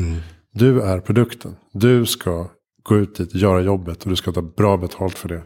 Du 0.51 0.81
är 0.81 0.99
produkten. 0.99 1.55
Du 1.71 2.05
ska 2.05 2.47
gå 2.83 2.97
ut 2.97 3.15
dit, 3.15 3.35
göra 3.35 3.61
jobbet 3.61 4.03
och 4.03 4.09
du 4.09 4.15
ska 4.15 4.31
ta 4.31 4.41
bra 4.41 4.77
betalt 4.77 5.17
för 5.17 5.29
det. 5.29 5.43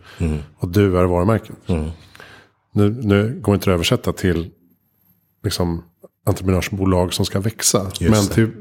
Och 0.57 0.69
du 0.69 0.97
är 0.97 1.05
varumärket. 1.05 1.55
Nu, 2.71 2.89
nu 3.03 3.39
går 3.41 3.55
inte 3.55 3.69
det 3.69 3.73
att 3.73 3.75
översätta 3.75 4.13
till 4.13 4.51
liksom, 5.47 5.83
entreprenörsbolag 6.25 7.13
som 7.13 7.25
ska 7.25 7.39
växa. 7.39 7.91
Men 8.01 8.11
det. 8.11 8.33
till, 8.33 8.51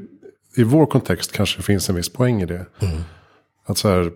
i 0.55 0.63
vår 0.63 0.85
kontext 0.85 1.31
kanske 1.31 1.59
det 1.59 1.63
finns 1.63 1.89
en 1.89 1.95
viss 1.95 2.09
poäng 2.09 2.41
i 2.41 2.45
det. 2.45 2.65
Att 3.65 3.77
så 3.77 3.89
här, 3.89 4.11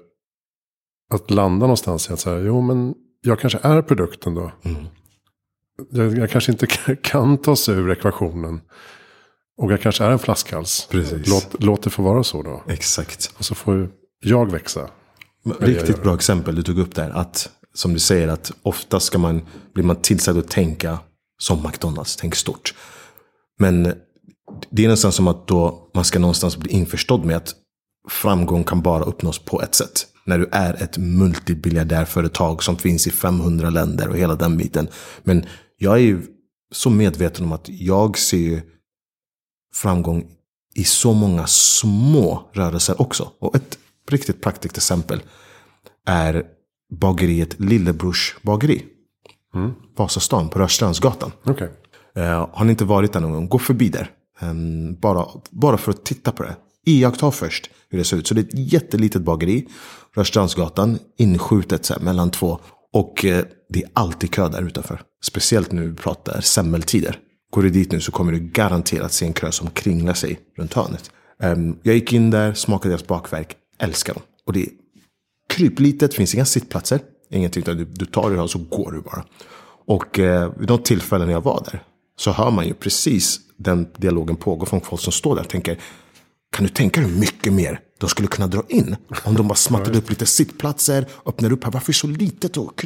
att 1.13 1.31
landa 1.31 1.65
någonstans 1.65 2.09
i 2.09 2.13
att 2.13 2.19
så 2.19 2.29
här, 2.29 2.39
jo 2.39 2.61
men 2.61 2.93
jag 3.21 3.39
kanske 3.39 3.59
är 3.61 3.81
produkten 3.81 4.35
då. 4.35 4.51
Jag, 5.89 6.17
jag 6.17 6.29
kanske 6.29 6.51
inte 6.51 6.67
kan 7.01 7.37
ta 7.37 7.55
sig 7.55 7.75
ur 7.75 7.91
ekvationen. 7.91 8.61
Och 9.57 9.71
jag 9.71 9.81
kanske 9.81 10.03
är 10.03 10.11
en 10.11 10.19
flaskhals. 10.19 10.87
Precis. 10.91 11.27
Låt, 11.27 11.63
låt 11.63 11.83
det 11.83 11.89
få 11.89 12.03
vara 12.03 12.23
så 12.23 12.43
då. 12.43 12.63
Exakt. 12.67 13.33
Och 13.37 13.45
så 13.45 13.55
får 13.55 13.89
jag 14.19 14.51
växa. 14.51 14.89
Men 15.43 15.57
Riktigt 15.57 16.03
bra 16.03 16.15
exempel 16.15 16.55
du 16.55 16.63
tog 16.63 16.79
upp 16.79 16.95
där. 16.95 17.09
Att, 17.09 17.49
som 17.73 17.93
du 17.93 17.99
säger, 17.99 18.27
att 18.27 18.51
ofta 18.61 18.99
ska 18.99 19.17
man, 19.17 19.41
blir 19.73 19.83
man 19.83 19.95
tillsagd 19.95 20.37
att 20.37 20.47
tänka 20.47 20.99
som 21.41 21.63
McDonalds, 21.63 22.15
tänk 22.15 22.35
stort. 22.35 22.73
Men 23.59 23.93
det 24.69 24.85
är 24.85 24.89
nästan 24.89 25.11
som 25.11 25.27
att 25.27 25.47
då 25.47 25.89
man 25.93 26.05
ska 26.05 26.19
någonstans 26.19 26.57
bli 26.57 26.71
införstådd 26.71 27.25
med 27.25 27.37
att 27.37 27.55
framgång 28.09 28.63
kan 28.63 28.81
bara 28.81 29.03
uppnås 29.03 29.39
på 29.39 29.61
ett 29.61 29.75
sätt. 29.75 30.07
När 30.25 30.39
du 30.39 30.49
är 30.51 30.83
ett 30.83 30.97
multibiljardärföretag 30.97 32.63
som 32.63 32.77
finns 32.77 33.07
i 33.07 33.11
500 33.11 33.69
länder 33.69 34.07
och 34.07 34.17
hela 34.17 34.35
den 34.35 34.57
biten. 34.57 34.87
Men 35.23 35.45
jag 35.77 35.93
är 35.93 36.01
ju 36.01 36.21
så 36.71 36.89
medveten 36.89 37.45
om 37.45 37.51
att 37.51 37.69
jag 37.69 38.17
ser 38.17 38.37
ju 38.37 38.61
framgång 39.73 40.25
i 40.75 40.83
så 40.83 41.13
många 41.13 41.47
små 41.47 42.49
rörelser 42.53 43.01
också. 43.01 43.31
Och 43.39 43.55
ett 43.55 43.77
riktigt 44.09 44.41
praktiskt 44.41 44.77
exempel 44.77 45.21
är 46.07 46.43
bageriet 46.99 47.59
Lillebrors 47.59 48.35
bageri. 48.41 48.90
Vasastan 49.97 50.49
på 50.49 50.59
Rörstrandsgatan. 50.59 51.31
Okej. 51.43 51.69
Eh, 52.15 52.49
har 52.53 52.65
ni 52.65 52.71
inte 52.71 52.85
varit 52.85 53.13
där 53.13 53.19
någon 53.19 53.31
gång, 53.31 53.47
gå 53.47 53.59
förbi 53.59 53.89
där. 53.89 54.09
Ehm, 54.39 54.95
bara, 54.95 55.25
bara 55.49 55.77
för 55.77 55.91
att 55.91 56.05
titta 56.05 56.31
på 56.31 56.43
det. 56.43 56.55
iaktta 56.85 57.31
först 57.31 57.69
hur 57.89 57.97
det 57.97 58.03
ser 58.03 58.17
ut. 58.17 58.27
Så 58.27 58.33
det 58.33 58.41
är 58.41 58.45
ett 58.45 58.73
jättelitet 58.73 59.21
bageri. 59.21 59.67
Rörstrandsgatan, 60.15 60.99
inskjutet 61.17 61.85
så 61.85 61.93
här, 61.93 62.01
mellan 62.01 62.31
två. 62.31 62.59
Och 62.93 63.25
eh, 63.25 63.45
det 63.69 63.83
är 63.83 63.89
alltid 63.93 64.31
kö 64.31 64.49
där 64.49 64.61
utanför. 64.61 65.01
Speciellt 65.23 65.71
nu 65.71 65.87
vi 65.89 65.95
pratar 65.95 66.41
semmeltider. 66.41 67.19
Går 67.51 67.63
du 67.63 67.69
dit 67.69 67.91
nu 67.91 67.99
så 67.99 68.11
kommer 68.11 68.31
du 68.31 68.39
garanterat 68.39 69.13
se 69.13 69.25
en 69.25 69.33
kö 69.33 69.51
som 69.51 69.69
kringlar 69.69 70.13
sig 70.13 70.39
runt 70.57 70.73
hörnet. 70.73 71.11
Um, 71.43 71.77
jag 71.83 71.95
gick 71.95 72.13
in 72.13 72.29
där, 72.29 72.53
smakade 72.53 72.93
deras 72.93 73.07
bakverk, 73.07 73.55
älskar 73.79 74.13
dem. 74.13 74.23
Och 74.45 74.53
det 74.53 74.61
är 74.61 74.69
kryplitet, 75.49 76.13
finns 76.13 76.35
inga 76.35 76.45
sittplatser. 76.45 76.99
Ingenting, 77.31 77.61
utan 77.61 77.77
du, 77.77 77.85
du 77.85 78.05
tar 78.05 78.31
det 78.31 78.41
och 78.41 78.49
så 78.49 78.59
går 78.59 78.91
du 78.91 79.01
bara. 79.01 79.25
Och 79.87 80.19
eh, 80.19 80.51
vid 80.57 80.67
de 80.67 80.77
tillfällen 80.77 81.29
jag 81.29 81.41
var 81.41 81.63
där 81.71 81.83
så 82.17 82.31
hör 82.31 82.51
man 82.51 82.67
ju 82.67 82.73
precis 82.73 83.39
den 83.57 83.87
dialogen 83.97 84.35
pågå 84.35 84.65
från 84.65 84.81
folk 84.81 85.01
som 85.01 85.13
står 85.13 85.35
där 85.35 85.41
och 85.41 85.49
tänker 85.49 85.77
kan 86.51 86.65
du 86.65 86.69
tänka 86.69 87.01
dig 87.01 87.09
hur 87.09 87.19
mycket 87.19 87.53
mer 87.53 87.79
de 87.97 88.09
skulle 88.09 88.27
kunna 88.27 88.47
dra 88.47 88.63
in? 88.69 88.95
Om 89.23 89.35
de 89.35 89.47
bara 89.47 89.55
smattrade 89.55 89.97
upp 89.97 90.09
lite 90.09 90.25
sittplatser, 90.25 91.07
öppnar 91.25 91.51
upp 91.51 91.63
här. 91.63 91.71
Varför 91.71 91.89
är 91.89 91.93
det 91.93 91.97
så 91.97 92.07
litet? 92.07 92.57
Och... 92.57 92.85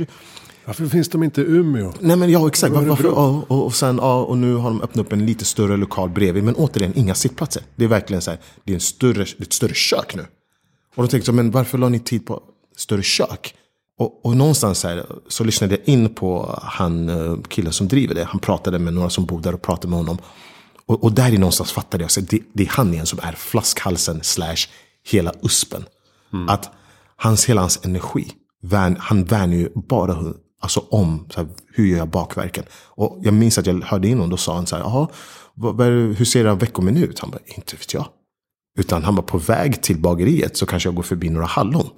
Varför 0.65 0.86
finns 0.86 1.10
de 1.10 1.23
inte 1.23 1.41
i 1.41 1.43
Umeå? 1.43 1.93
Nej 1.99 2.17
men 2.17 2.29
ja, 2.29 2.47
exakt. 2.47 2.75
Varför, 2.75 3.03
ja, 3.03 3.45
och, 3.47 3.65
och, 3.65 3.75
sen, 3.75 3.97
ja, 4.01 4.23
och 4.23 4.38
nu 4.38 4.55
har 4.55 4.69
de 4.69 4.81
öppnat 4.81 5.05
upp 5.05 5.13
en 5.13 5.25
lite 5.25 5.45
större 5.45 5.77
lokal 5.77 6.10
bredvid. 6.10 6.43
Men 6.43 6.55
återigen, 6.55 6.93
inga 6.95 7.15
sittplatser. 7.15 7.63
Det 7.75 7.84
är 7.84 7.88
verkligen 7.88 8.21
så 8.21 8.31
här, 8.31 8.39
det 8.63 8.71
är 8.71 8.75
en 8.75 8.81
större, 8.81 9.23
ett 9.23 9.53
större 9.53 9.73
kök 9.73 10.15
nu. 10.15 10.25
Och 10.95 11.03
de 11.03 11.10
tänkte 11.10 11.25
så, 11.25 11.34
men 11.34 11.51
varför 11.51 11.77
la 11.77 11.89
ni 11.89 11.99
tid 11.99 12.25
på 12.25 12.41
större 12.77 13.03
kök? 13.03 13.55
Och, 13.99 14.25
och 14.25 14.38
någonstans 14.38 14.84
här, 14.84 15.05
så 15.27 15.43
lyssnade 15.43 15.75
jag 15.75 15.93
in 15.93 16.15
på 16.15 16.60
han 16.63 17.10
eh, 17.10 17.41
killen 17.47 17.73
som 17.73 17.88
driver 17.88 18.15
det. 18.15 18.23
Han 18.23 18.39
pratade 18.39 18.79
med 18.79 18.93
några 18.93 19.10
som 19.10 19.25
bor 19.25 19.41
där 19.41 19.53
och 19.53 19.62
pratade 19.62 19.88
med 19.88 19.99
honom. 19.99 20.17
Och, 20.86 21.03
och 21.03 21.12
där 21.12 21.34
i 21.34 21.38
någonstans 21.38 21.71
fattade 21.71 22.03
jag 22.03 22.23
att 22.23 22.29
det, 22.29 22.39
det 22.53 22.63
är 22.63 22.69
han 22.69 22.93
igen 22.93 23.05
som 23.05 23.19
är 23.21 23.31
flaskhalsen 23.31 24.23
slash 24.23 24.67
hela 25.08 25.34
uspen. 25.41 25.86
Mm. 26.34 26.49
Att 26.49 26.69
hans, 27.15 27.45
hela 27.45 27.62
hans 27.62 27.86
energi, 27.86 28.31
värn, 28.62 28.97
han 28.99 29.23
värnar 29.23 29.55
ju 29.55 29.69
bara 29.75 30.34
alltså 30.62 30.79
om 30.89 31.27
så 31.29 31.39
här, 31.39 31.49
hur 31.73 31.86
gör 31.86 31.97
jag 31.97 32.10
bakverken. 32.10 32.63
Och 32.86 33.19
jag 33.21 33.34
minns 33.34 33.58
att 33.58 33.65
jag 33.65 33.84
hörde 33.84 34.08
in 34.08 34.13
honom, 34.17 34.29
då 34.29 34.38
sa 34.38 34.55
han 34.55 34.67
så 34.67 34.75
här, 34.75 34.84
jaha, 34.84 35.08
hur 36.17 36.25
ser 36.25 36.45
en 36.45 36.58
veckomenü 36.58 37.05
ut? 37.05 37.19
Han 37.19 37.31
bara, 37.31 37.39
inte 37.45 37.75
vet 37.75 37.93
jag. 37.93 38.08
Utan 38.79 39.03
han 39.03 39.15
var 39.15 39.23
på 39.23 39.38
väg 39.38 39.81
till 39.81 40.01
bageriet 40.01 40.58
så 40.58 40.65
kanske 40.65 40.88
jag 40.89 40.95
går 40.95 41.03
förbi 41.03 41.29
några 41.29 41.45
hallon. 41.45 41.89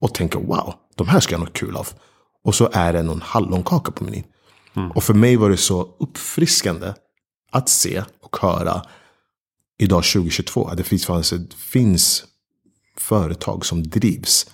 Och 0.00 0.14
tänker, 0.14 0.38
wow, 0.38 0.74
de 0.94 1.08
här 1.08 1.20
ska 1.20 1.34
jag 1.34 1.38
ha 1.38 1.44
något 1.44 1.56
kul 1.56 1.76
av. 1.76 1.88
Och 2.44 2.54
så 2.54 2.68
är 2.72 2.92
det 2.92 3.02
någon 3.02 3.20
hallonkaka 3.20 3.92
på 3.92 4.04
menyn. 4.04 4.24
Mm. 4.76 4.90
Och 4.90 5.04
för 5.04 5.14
mig 5.14 5.36
var 5.36 5.50
det 5.50 5.56
så 5.56 5.96
uppfriskande 5.98 6.92
att 7.52 7.68
se 7.68 8.02
och 8.22 8.36
höra 8.40 8.82
idag 9.78 10.04
2022 10.04 10.66
att 10.66 10.76
det 10.76 10.84
finns, 10.84 11.30
det 11.30 11.54
finns 11.56 12.24
företag 12.98 13.66
som 13.66 13.82
drivs 13.82 14.46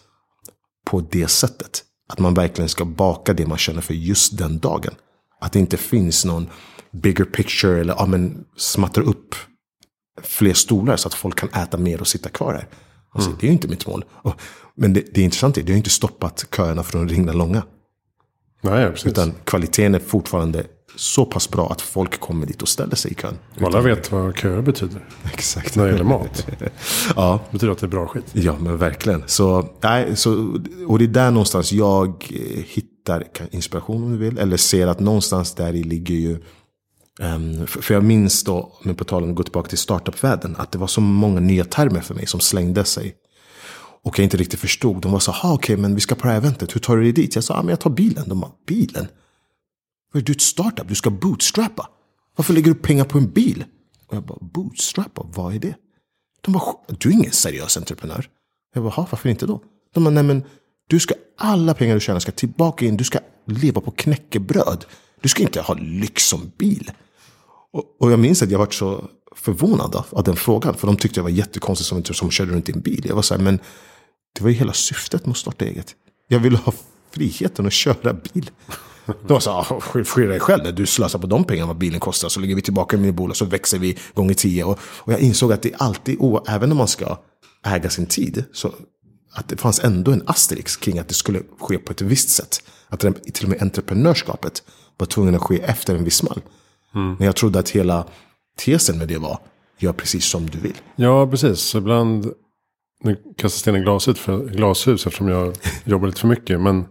på 0.86 1.00
det 1.00 1.28
sättet. 1.28 1.84
Att 2.08 2.18
man 2.18 2.34
verkligen 2.34 2.68
ska 2.68 2.84
baka 2.84 3.32
det 3.32 3.46
man 3.46 3.58
känner 3.58 3.80
för 3.80 3.94
just 3.94 4.38
den 4.38 4.58
dagen. 4.58 4.94
Att 5.40 5.52
det 5.52 5.58
inte 5.58 5.76
finns 5.76 6.24
någon 6.24 6.50
bigger 6.90 7.24
picture 7.24 7.80
eller 7.80 7.94
ja, 7.98 8.06
men, 8.06 8.44
smattra 8.56 9.04
upp 9.04 9.34
fler 10.22 10.54
stolar 10.54 10.96
så 10.96 11.08
att 11.08 11.14
folk 11.14 11.38
kan 11.38 11.48
äta 11.48 11.78
mer 11.78 12.00
och 12.00 12.08
sitta 12.08 12.28
kvar 12.28 12.54
här. 12.54 12.68
Alltså, 13.12 13.30
mm. 13.30 13.38
Det 13.40 13.46
är 13.46 13.48
ju 13.48 13.52
inte 13.52 13.68
mitt 13.68 13.86
mål. 13.86 14.04
Men 14.74 14.92
det, 14.92 15.04
det 15.14 15.20
är 15.20 15.24
intressant, 15.24 15.54
det 15.54 15.68
har 15.68 15.76
inte 15.76 15.90
stoppat 15.90 16.46
köerna 16.56 16.82
från 16.82 17.04
att 17.04 17.10
ringa 17.10 17.32
långa. 17.32 17.62
Nej, 18.60 18.90
precis. 18.90 19.06
Utan 19.06 19.32
kvaliteten 19.44 19.94
är 19.94 19.98
fortfarande 19.98 20.66
så 20.96 21.24
pass 21.24 21.50
bra 21.50 21.72
att 21.72 21.80
folk 21.80 22.20
kommer 22.20 22.46
dit 22.46 22.62
och 22.62 22.68
ställer 22.68 22.96
sig 22.96 23.10
i 23.10 23.14
kön. 23.14 23.38
Alla 23.60 23.80
vet 23.80 24.12
vad 24.12 24.36
köer 24.36 24.62
betyder. 24.62 25.04
Exakt. 25.32 25.76
När 25.76 25.84
det 25.84 25.90
gäller 25.90 26.04
mat. 26.04 26.46
ja. 27.16 27.40
Det 27.50 27.52
betyder 27.52 27.72
att 27.72 27.78
det 27.78 27.86
är 27.86 27.88
bra 27.88 28.06
skit. 28.06 28.24
Ja, 28.32 28.56
men 28.60 28.76
verkligen. 28.76 29.22
Så, 29.26 29.68
nej, 29.80 30.16
så, 30.16 30.58
och 30.86 30.98
det 30.98 31.04
är 31.04 31.08
där 31.08 31.30
någonstans 31.30 31.72
jag 31.72 32.32
hittar 32.66 33.24
inspiration 33.50 34.04
om 34.04 34.12
du 34.12 34.18
vill. 34.18 34.38
Eller 34.38 34.56
ser 34.56 34.86
att 34.86 35.00
någonstans 35.00 35.54
där 35.54 35.72
i 35.72 35.82
ligger 35.82 36.14
ju 36.14 36.38
Ehm, 37.20 37.60
um, 37.60 37.66
för, 37.66 37.82
för 37.82 37.94
jag 37.94 38.04
minns 38.04 38.44
då, 38.44 38.72
men 38.82 38.94
på 38.94 39.04
tal 39.04 39.22
om 39.22 39.30
att 39.30 39.36
gå 39.36 39.42
tillbaka 39.42 39.68
till 39.68 39.78
startup-världen, 39.78 40.56
att 40.58 40.72
det 40.72 40.78
var 40.78 40.86
så 40.86 41.00
många 41.00 41.40
nya 41.40 41.64
termer 41.64 42.00
för 42.00 42.14
mig 42.14 42.26
som 42.26 42.40
slängde 42.40 42.84
sig. 42.84 43.16
Och 44.02 44.18
jag 44.18 44.24
inte 44.24 44.36
riktigt 44.36 44.60
förstod. 44.60 45.02
De 45.02 45.12
var 45.12 45.18
så, 45.18 45.32
här, 45.32 45.52
okej, 45.52 45.74
okay, 45.74 45.82
men 45.82 45.94
vi 45.94 46.00
ska 46.00 46.14
på 46.14 46.22
det 46.22 46.28
här 46.28 46.36
eventet, 46.36 46.74
hur 46.74 46.80
tar 46.80 46.96
du 46.96 47.02
dig 47.02 47.12
dit? 47.12 47.34
Jag 47.34 47.44
sa, 47.44 47.54
ah, 47.54 47.62
men 47.62 47.68
jag 47.68 47.80
tar 47.80 47.90
bilen. 47.90 48.28
De 48.28 48.40
bara, 48.40 48.50
bilen? 48.66 49.06
Vad 50.12 50.22
är 50.22 50.26
du 50.26 50.32
ett 50.32 50.40
startup? 50.40 50.88
Du 50.88 50.94
ska 50.94 51.10
bootstrappa. 51.10 51.88
Varför 52.36 52.54
lägger 52.54 52.68
du 52.68 52.74
pengar 52.74 53.04
på 53.04 53.18
en 53.18 53.30
bil? 53.30 53.64
Och 54.06 54.16
jag 54.16 54.22
bara, 54.22 54.38
bootstrappa, 54.40 55.26
vad 55.34 55.54
är 55.54 55.58
det? 55.58 55.74
De 56.40 56.52
bara, 56.52 56.74
du 56.98 57.08
är 57.08 57.12
ingen 57.12 57.32
seriös 57.32 57.76
entreprenör. 57.76 58.28
Jag 58.74 58.84
bara, 58.84 59.06
varför 59.10 59.28
inte 59.28 59.46
då? 59.46 59.62
De 59.94 60.04
bara, 60.04 60.10
nej 60.10 60.22
men 60.22 60.44
du 60.88 61.00
ska, 61.00 61.14
alla 61.38 61.74
pengar 61.74 61.94
du 61.94 62.00
tjänar 62.00 62.20
ska 62.20 62.32
tillbaka 62.32 62.86
in, 62.86 62.96
du 62.96 63.04
ska 63.04 63.18
leva 63.46 63.80
på 63.80 63.90
knäckebröd. 63.90 64.84
Du 65.20 65.28
ska 65.28 65.42
inte 65.42 65.60
ha 65.60 65.74
lyx 65.74 66.24
som 66.24 66.52
bil. 66.58 66.90
Och, 67.72 67.96
och 68.00 68.12
jag 68.12 68.18
minns 68.18 68.42
att 68.42 68.50
jag 68.50 68.58
var 68.58 68.68
så 68.70 69.08
förvånad 69.36 69.96
av, 69.96 70.06
av, 70.10 70.24
den 70.24 70.36
frågan. 70.36 70.74
För 70.74 70.86
de 70.86 70.96
tyckte 70.96 71.18
jag 71.18 71.24
var 71.24 71.30
jättekonstig 71.30 71.86
som, 71.86 72.04
som 72.04 72.30
körde 72.30 72.52
runt 72.52 72.68
i 72.68 72.72
en 72.72 72.80
bil. 72.80 73.04
Jag 73.08 73.14
var 73.14 73.22
så 73.22 73.34
här, 73.34 73.42
men 73.42 73.58
det 74.32 74.42
var 74.42 74.50
ju 74.50 74.56
hela 74.56 74.72
syftet 74.72 75.26
med 75.26 75.30
att 75.30 75.36
starta 75.36 75.64
eget. 75.64 75.94
Jag 76.28 76.38
ville 76.38 76.58
ha 76.58 76.72
friheten 77.10 77.66
att 77.66 77.72
köra 77.72 78.12
bil. 78.12 78.50
De 79.26 79.40
sa, 79.40 79.80
skyll 79.80 80.28
dig 80.28 80.40
själv 80.40 80.64
när 80.64 80.72
du 80.72 80.86
slösar 80.86 81.18
på 81.18 81.26
de 81.26 81.44
pengarna 81.44 81.66
vad 81.66 81.78
bilen 81.78 82.00
kostar. 82.00 82.28
Så 82.28 82.40
lägger 82.40 82.54
vi 82.54 82.62
tillbaka 82.62 82.96
i 82.96 83.00
min 83.00 83.14
bolag 83.14 83.36
så 83.36 83.44
växer 83.44 83.78
vi 83.78 83.98
gånger 84.14 84.34
tio. 84.34 84.64
Och, 84.64 84.78
och 84.82 85.12
jag 85.12 85.20
insåg 85.20 85.52
att 85.52 85.62
det 85.62 85.74
alltid, 85.78 86.18
även 86.48 86.68
när 86.68 86.76
man 86.76 86.88
ska 86.88 87.18
äga 87.66 87.90
sin 87.90 88.06
tid, 88.06 88.44
så 88.52 88.72
att 89.32 89.48
det 89.48 89.56
fanns 89.56 89.80
ändå 89.80 90.12
en 90.12 90.22
asterix 90.26 90.76
kring 90.76 90.98
att 90.98 91.08
det 91.08 91.14
skulle 91.14 91.42
ske 91.60 91.78
på 91.78 91.92
ett 91.92 92.00
visst 92.00 92.30
sätt. 92.30 92.62
Att 92.88 93.00
till 93.00 93.44
och 93.44 93.48
med 93.48 93.62
entreprenörskapet 93.62 94.62
var 94.96 95.06
tvungen 95.06 95.34
att 95.34 95.42
ske 95.42 95.60
efter 95.60 95.94
en 95.94 96.04
viss 96.04 96.22
mall. 96.22 96.40
Mm. 96.94 97.16
Men 97.18 97.26
jag 97.26 97.36
trodde 97.36 97.58
att 97.58 97.70
hela 97.70 98.06
tesen 98.56 98.98
med 98.98 99.08
det 99.08 99.18
var, 99.18 99.38
gör 99.78 99.92
precis 99.92 100.24
som 100.24 100.50
du 100.50 100.58
vill. 100.58 100.76
Ja, 100.96 101.26
precis. 101.26 101.60
Så 101.60 101.78
ibland, 101.78 102.32
nu 103.04 103.16
in 103.66 103.76
i 103.76 103.80
glashus, 103.80 104.18
för, 104.18 104.44
glashus 104.44 105.06
eftersom 105.06 105.28
jag 105.28 105.54
jobbar 105.84 106.06
lite 106.06 106.20
för 106.20 106.28
mycket. 106.28 106.60
Men 106.60 106.84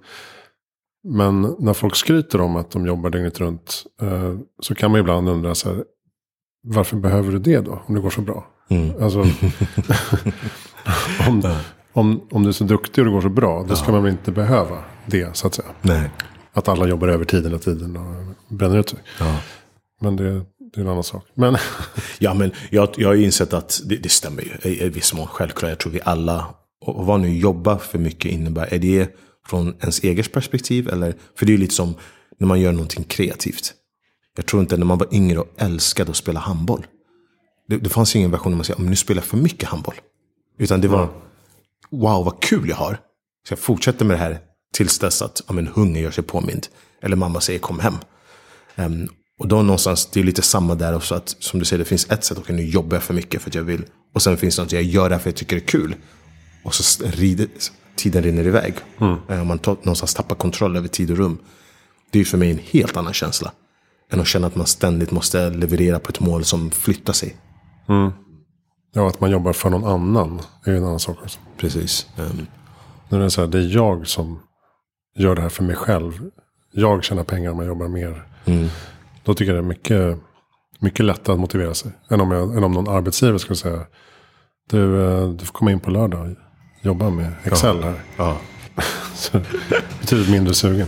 men 1.04 1.56
när 1.60 1.74
folk 1.74 1.96
skryter 1.96 2.42
om 2.42 2.56
att 2.56 2.72
de 2.72 2.86
jobbar 2.86 3.10
dygnet 3.10 3.40
runt 3.40 3.84
eh, 4.02 4.36
så 4.60 4.76
kan 4.76 4.92
man 4.92 5.00
ibland 5.00 5.30
undra 5.30 5.56
så 5.56 5.70
här, 5.70 5.84
varför 6.64 6.98
behöver 6.98 7.32
du 7.32 7.40
det 7.40 7.60
då? 7.60 7.82
Om 7.86 7.96
det 7.96 8.02
går 8.02 8.10
så 8.10 8.22
bra. 8.22 8.48
Mm. 8.70 9.04
Alltså, 9.04 9.20
om, 11.28 11.54
om, 11.94 12.22
om 12.32 12.44
du 12.44 12.50
är 12.50 12.54
så 12.54 12.64
duktig 12.64 13.02
och 13.02 13.06
det 13.06 13.12
går 13.12 13.22
så 13.22 13.30
bra, 13.30 13.66
då 13.70 13.76
ska 13.76 13.92
man 13.92 14.04
väl 14.04 14.12
inte 14.12 14.32
behöva 14.32 14.78
det 15.06 15.36
så 15.38 15.48
att 15.48 15.54
säga. 15.54 15.68
Nej. 15.82 16.10
Att 16.54 16.68
alla 16.68 16.88
jobbar 16.88 17.08
över 17.08 17.26
tiden 17.26 17.46
hela 17.46 17.60
tiden 17.60 17.98
och 17.98 18.34
bränner 18.56 18.78
ut 18.78 18.90
sig. 18.90 19.00
Ja. 19.20 19.40
Men 20.00 20.16
det, 20.16 20.34
det 20.74 20.78
är 20.78 20.82
en 20.82 20.88
annan 20.88 21.04
sak. 21.04 21.26
Men 21.34 21.58
ja, 22.20 22.34
men 22.34 22.52
jag, 22.70 22.90
jag 22.98 23.08
har 23.08 23.16
insett 23.16 23.54
att 23.54 23.82
det, 23.86 23.96
det 23.96 24.10
stämmer 24.10 24.42
ju 24.42 24.70
i, 24.70 24.84
i 24.84 24.90
viss 24.90 25.14
mån. 25.14 25.28
Självklart, 25.28 25.70
jag 25.70 25.80
tror 25.80 25.92
vi 25.92 26.02
alla, 26.04 26.56
och 26.82 27.06
vad 27.06 27.20
nu 27.20 27.38
jobba 27.38 27.78
för 27.78 28.00
mycket 28.00 28.32
innebär, 28.32 28.74
är 28.74 28.80
det 28.80 29.16
från 29.48 29.76
ens 29.82 30.04
eget 30.04 30.32
perspektiv? 30.32 30.90
Eller, 30.90 31.16
för 31.36 31.46
det 31.46 31.50
är 31.52 31.54
ju 31.54 31.58
lite 31.58 31.76
som 31.76 31.96
när 32.38 32.48
man 32.48 32.60
gör 32.60 32.72
någonting 32.72 33.04
kreativt. 33.04 33.74
Jag 34.36 34.46
tror 34.46 34.62
inte 34.62 34.78
när 34.78 34.86
man 34.86 34.98
var 34.98 35.08
yngre 35.12 35.40
och 35.40 35.48
älskade 35.58 36.10
att 36.12 36.18
spela 36.18 36.40
handboll. 36.40 36.86
Det, 37.68 37.78
det 37.78 37.90
fanns 37.90 38.16
ingen 38.16 38.32
version 38.32 38.52
där 38.52 38.58
man 38.58 38.66
säger, 38.66 38.82
nu 38.82 38.96
spelar 38.96 39.22
jag 39.22 39.28
för 39.28 39.38
mycket 39.38 39.70
handboll. 39.70 39.96
Utan 40.58 40.82
det 40.82 40.88
var, 40.88 41.04
mm. 41.04 41.14
wow 41.90 42.26
vad 42.26 42.42
kul 42.42 42.70
jag 42.70 42.76
har. 42.76 43.00
Så 43.48 43.52
jag 43.52 43.60
fortsätter 43.60 44.06
med 44.06 44.18
det 44.18 44.24
här 44.24 44.40
tills 44.74 45.00
dess 45.00 45.22
att 45.22 45.42
ja, 45.48 45.54
men, 45.54 45.68
hunger 45.68 46.02
gör 46.02 46.12
sig 46.12 46.24
påmind. 46.24 46.68
Eller 47.02 47.16
mamma 47.16 47.42
säger 47.42 47.60
kom 47.60 47.80
hem. 47.80 47.96
Um, 48.76 49.10
och 49.40 49.48
då 49.48 49.62
någonstans, 49.62 50.06
det 50.06 50.20
är 50.20 50.24
lite 50.24 50.42
samma 50.42 50.76
där 50.76 50.96
också. 50.96 51.16
Att, 51.16 51.36
som 51.40 51.60
du 51.60 51.66
säger, 51.66 51.80
det 51.80 51.86
finns 51.86 52.12
ett 52.12 52.24
sätt, 52.24 52.38
okej 52.38 52.54
okay, 52.54 52.66
nu 52.66 52.72
jobbar 52.72 52.96
jag 52.96 53.04
för 53.04 53.14
mycket 53.14 53.42
för 53.42 53.50
att 53.50 53.56
jag 53.56 53.64
vill. 53.64 53.86
Och 54.14 54.22
sen 54.22 54.38
finns 54.38 54.56
det 54.56 54.62
något, 54.62 54.72
jag 54.72 54.84
gör 54.84 55.10
det 55.10 55.16
här 55.16 55.22
för 55.22 55.30
att 55.30 55.34
jag 55.34 55.40
tycker 55.40 55.56
det 55.56 55.62
är 55.62 55.68
kul. 55.68 55.96
Och 56.64 56.74
så 56.76 57.04
rider, 57.06 57.48
tiden 57.96 58.24
rinner 58.24 58.48
iväg. 58.48 58.74
Mm. 59.00 59.18
Eh, 59.30 59.44
man 59.44 59.60
någonstans 59.66 60.14
tappar 60.14 60.36
kontroll 60.36 60.78
över 60.78 60.88
tid 60.88 61.12
och 61.12 61.18
rum. 61.18 61.38
Det 62.12 62.20
är 62.20 62.26
för 62.26 62.38
mig 62.38 62.52
en 62.52 62.60
helt 62.64 62.98
annan 62.98 63.14
känsla. 63.14 63.52
Än 64.12 64.20
att 64.20 64.28
känna 64.28 64.48
att 64.48 64.56
man 64.56 64.66
ständigt 64.66 65.12
måste 65.12 65.50
leverera 65.50 66.00
på 66.00 66.10
ett 66.10 66.20
mål 66.20 66.46
som 66.46 66.72
flyttar 66.72 67.14
sig. 67.14 67.36
Mm. 67.90 68.12
Ja, 68.94 69.08
att 69.08 69.20
man 69.20 69.32
jobbar 69.32 69.54
för 69.54 69.70
någon 69.70 69.86
annan 69.86 70.42
är 70.66 70.74
en 70.74 70.84
annan 70.84 71.00
sak 71.00 71.18
också. 71.24 71.40
Precis. 71.58 72.08
Um. 72.18 72.48
Nu 73.10 73.18
är 73.18 73.22
det 73.22 73.32
så 73.32 73.42
här, 73.42 73.48
det 73.48 73.58
är 73.58 73.76
jag 73.76 74.08
som 74.08 74.40
gör 75.16 75.36
det 75.36 75.42
här 75.42 75.50
för 75.50 75.64
mig 75.64 75.76
själv. 75.76 76.30
Jag 76.72 77.04
tjänar 77.04 77.24
pengar 77.24 77.52
om 77.52 77.60
jag 77.60 77.68
jobbar 77.68 77.88
mer. 77.88 78.28
Mm. 78.46 78.70
Då 79.30 79.36
tycker 79.36 79.56
jag 79.56 79.64
det 79.64 79.66
är 79.66 79.70
mycket, 79.70 80.18
mycket 80.80 81.06
lättare 81.06 81.34
att 81.34 81.40
motivera 81.40 81.74
sig. 81.74 81.92
Än 82.10 82.22
om, 82.22 82.32
jag, 82.32 82.58
än 82.58 82.64
om 82.64 82.72
någon 82.72 82.88
arbetsgivare 82.88 83.40
skulle 83.40 83.56
säga. 83.56 83.86
Du, 84.70 85.02
eh, 85.04 85.30
du 85.30 85.46
får 85.46 85.54
komma 85.54 85.72
in 85.72 85.80
på 85.80 85.92
lördag 85.92 86.36
jobba 86.82 87.10
med 87.10 87.32
Excel 87.44 87.78
ja. 87.82 87.84
här. 87.84 88.02
Ja. 88.18 88.38
Så 89.16 89.40
betydligt 90.00 90.30
mindre 90.30 90.54
sugen. 90.54 90.88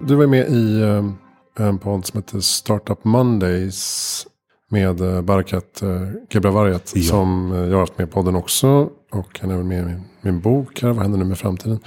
Du 0.00 0.14
var 0.14 0.26
med 0.26 0.48
i 0.48 0.80
eh, 0.82 1.66
en 1.66 1.78
podd 1.78 2.06
som 2.06 2.20
heter 2.20 2.40
Startup 2.40 3.04
Mondays 3.04 4.26
med 4.70 5.00
eh, 5.00 5.22
Barakat 5.22 5.82
Gebravarjat. 6.30 6.92
Ja. 6.94 7.02
Som 7.02 7.52
jag 7.54 7.72
har 7.72 7.80
haft 7.80 7.98
med 7.98 8.08
i 8.08 8.10
podden 8.10 8.36
också. 8.36 8.90
Och 9.10 9.38
han 9.40 9.50
är 9.50 9.62
med 9.62 9.82
i 9.82 9.84
min, 9.84 10.02
min 10.20 10.40
bok 10.40 10.82
här, 10.82 10.88
Vad 10.88 11.02
händer 11.02 11.18
nu 11.18 11.24
med 11.24 11.38
framtiden? 11.38 11.80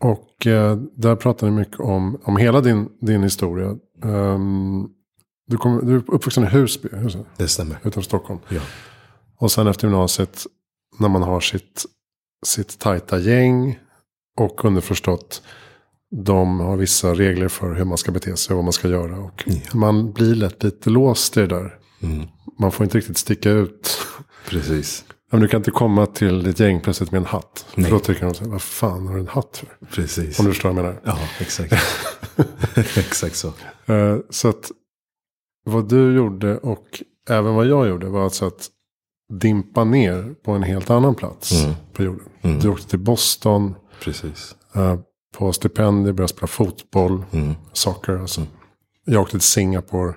Och 0.00 0.46
eh, 0.46 0.76
där 0.96 1.16
pratar 1.16 1.46
ni 1.50 1.56
mycket 1.56 1.80
om, 1.80 2.20
om 2.24 2.36
hela 2.36 2.60
din, 2.60 2.88
din 3.00 3.22
historia. 3.22 3.76
Ehm, 4.04 4.86
du, 5.46 5.56
kom, 5.56 5.86
du 5.86 5.94
är 5.96 6.02
uppvuxen 6.14 6.44
i 6.44 6.46
Husby, 6.46 6.88
Husby 6.92 7.20
Det 7.36 7.48
stämmer. 7.48 7.76
utanför 7.78 8.00
Stockholm. 8.00 8.40
Ja. 8.48 8.60
Och 9.38 9.52
sen 9.52 9.66
efter 9.66 9.86
gymnasiet, 9.88 10.46
när 10.98 11.08
man 11.08 11.22
har 11.22 11.40
sitt, 11.40 11.84
sitt 12.46 12.78
tajta 12.78 13.18
gäng 13.18 13.78
och 14.36 14.64
underförstått, 14.64 15.42
de 16.10 16.60
har 16.60 16.76
vissa 16.76 17.14
regler 17.14 17.48
för 17.48 17.74
hur 17.74 17.84
man 17.84 17.98
ska 17.98 18.12
bete 18.12 18.36
sig 18.36 18.52
och 18.54 18.56
vad 18.56 18.64
man 18.64 18.72
ska 18.72 18.88
göra. 18.88 19.18
Och 19.18 19.44
man 19.74 20.12
blir 20.12 20.34
lätt 20.34 20.62
lite 20.62 20.90
låst 20.90 21.36
i 21.36 21.40
det 21.40 21.46
där. 21.46 21.78
Mm. 22.02 22.26
Man 22.58 22.72
får 22.72 22.84
inte 22.84 22.98
riktigt 22.98 23.18
sticka 23.18 23.50
ut. 23.50 23.98
Precis. 24.48 25.04
Men 25.30 25.40
du 25.40 25.48
kan 25.48 25.60
inte 25.60 25.70
komma 25.70 26.06
till 26.06 26.42
ditt 26.42 26.60
gäng 26.60 26.80
plötsligt 26.80 27.10
med 27.12 27.18
en 27.18 27.24
hatt. 27.26 27.66
Nej. 27.74 27.84
För 27.84 27.92
då 27.92 27.98
tycker 27.98 28.26
de 28.26 28.34
så 28.34 28.44
här, 28.44 28.50
vad 28.50 28.62
fan 28.62 29.06
har 29.06 29.14
du 29.14 29.20
en 29.20 29.28
hatt 29.28 29.56
för? 29.56 29.86
Precis. 29.90 30.38
Om 30.38 30.44
du 30.46 30.52
förstår 30.52 30.68
vad 30.72 30.78
jag 30.78 30.84
menar. 30.84 31.00
Ja, 31.04 31.18
exakt. 31.40 31.72
exakt 32.96 33.36
så. 33.36 33.48
Eh, 33.86 34.16
Så 34.30 34.48
att 34.48 34.70
vad 35.64 35.88
du 35.88 36.14
gjorde 36.16 36.58
och 36.58 37.02
även 37.30 37.54
vad 37.54 37.66
jag 37.66 37.88
gjorde 37.88 38.06
var 38.08 38.24
alltså 38.24 38.46
att 38.46 38.68
dimpa 39.32 39.84
ner 39.84 40.34
på 40.44 40.52
en 40.52 40.62
helt 40.62 40.90
annan 40.90 41.14
plats 41.14 41.64
Mm. 41.64 41.74
på 41.92 42.02
jorden. 42.02 42.28
Du 42.60 42.68
åkte 42.68 42.88
till 42.88 42.98
Boston 42.98 43.74
Precis. 44.02 44.54
eh, 44.74 44.96
på 45.36 45.52
stipendier, 45.52 46.12
började 46.12 46.28
spela 46.32 46.46
fotboll, 46.46 47.24
Mm. 47.32 47.54
soccer. 47.72 48.18
Alltså. 48.18 48.46
Jag 49.04 49.22
åkte 49.22 49.30
till 49.32 49.40
Singapore. 49.40 50.14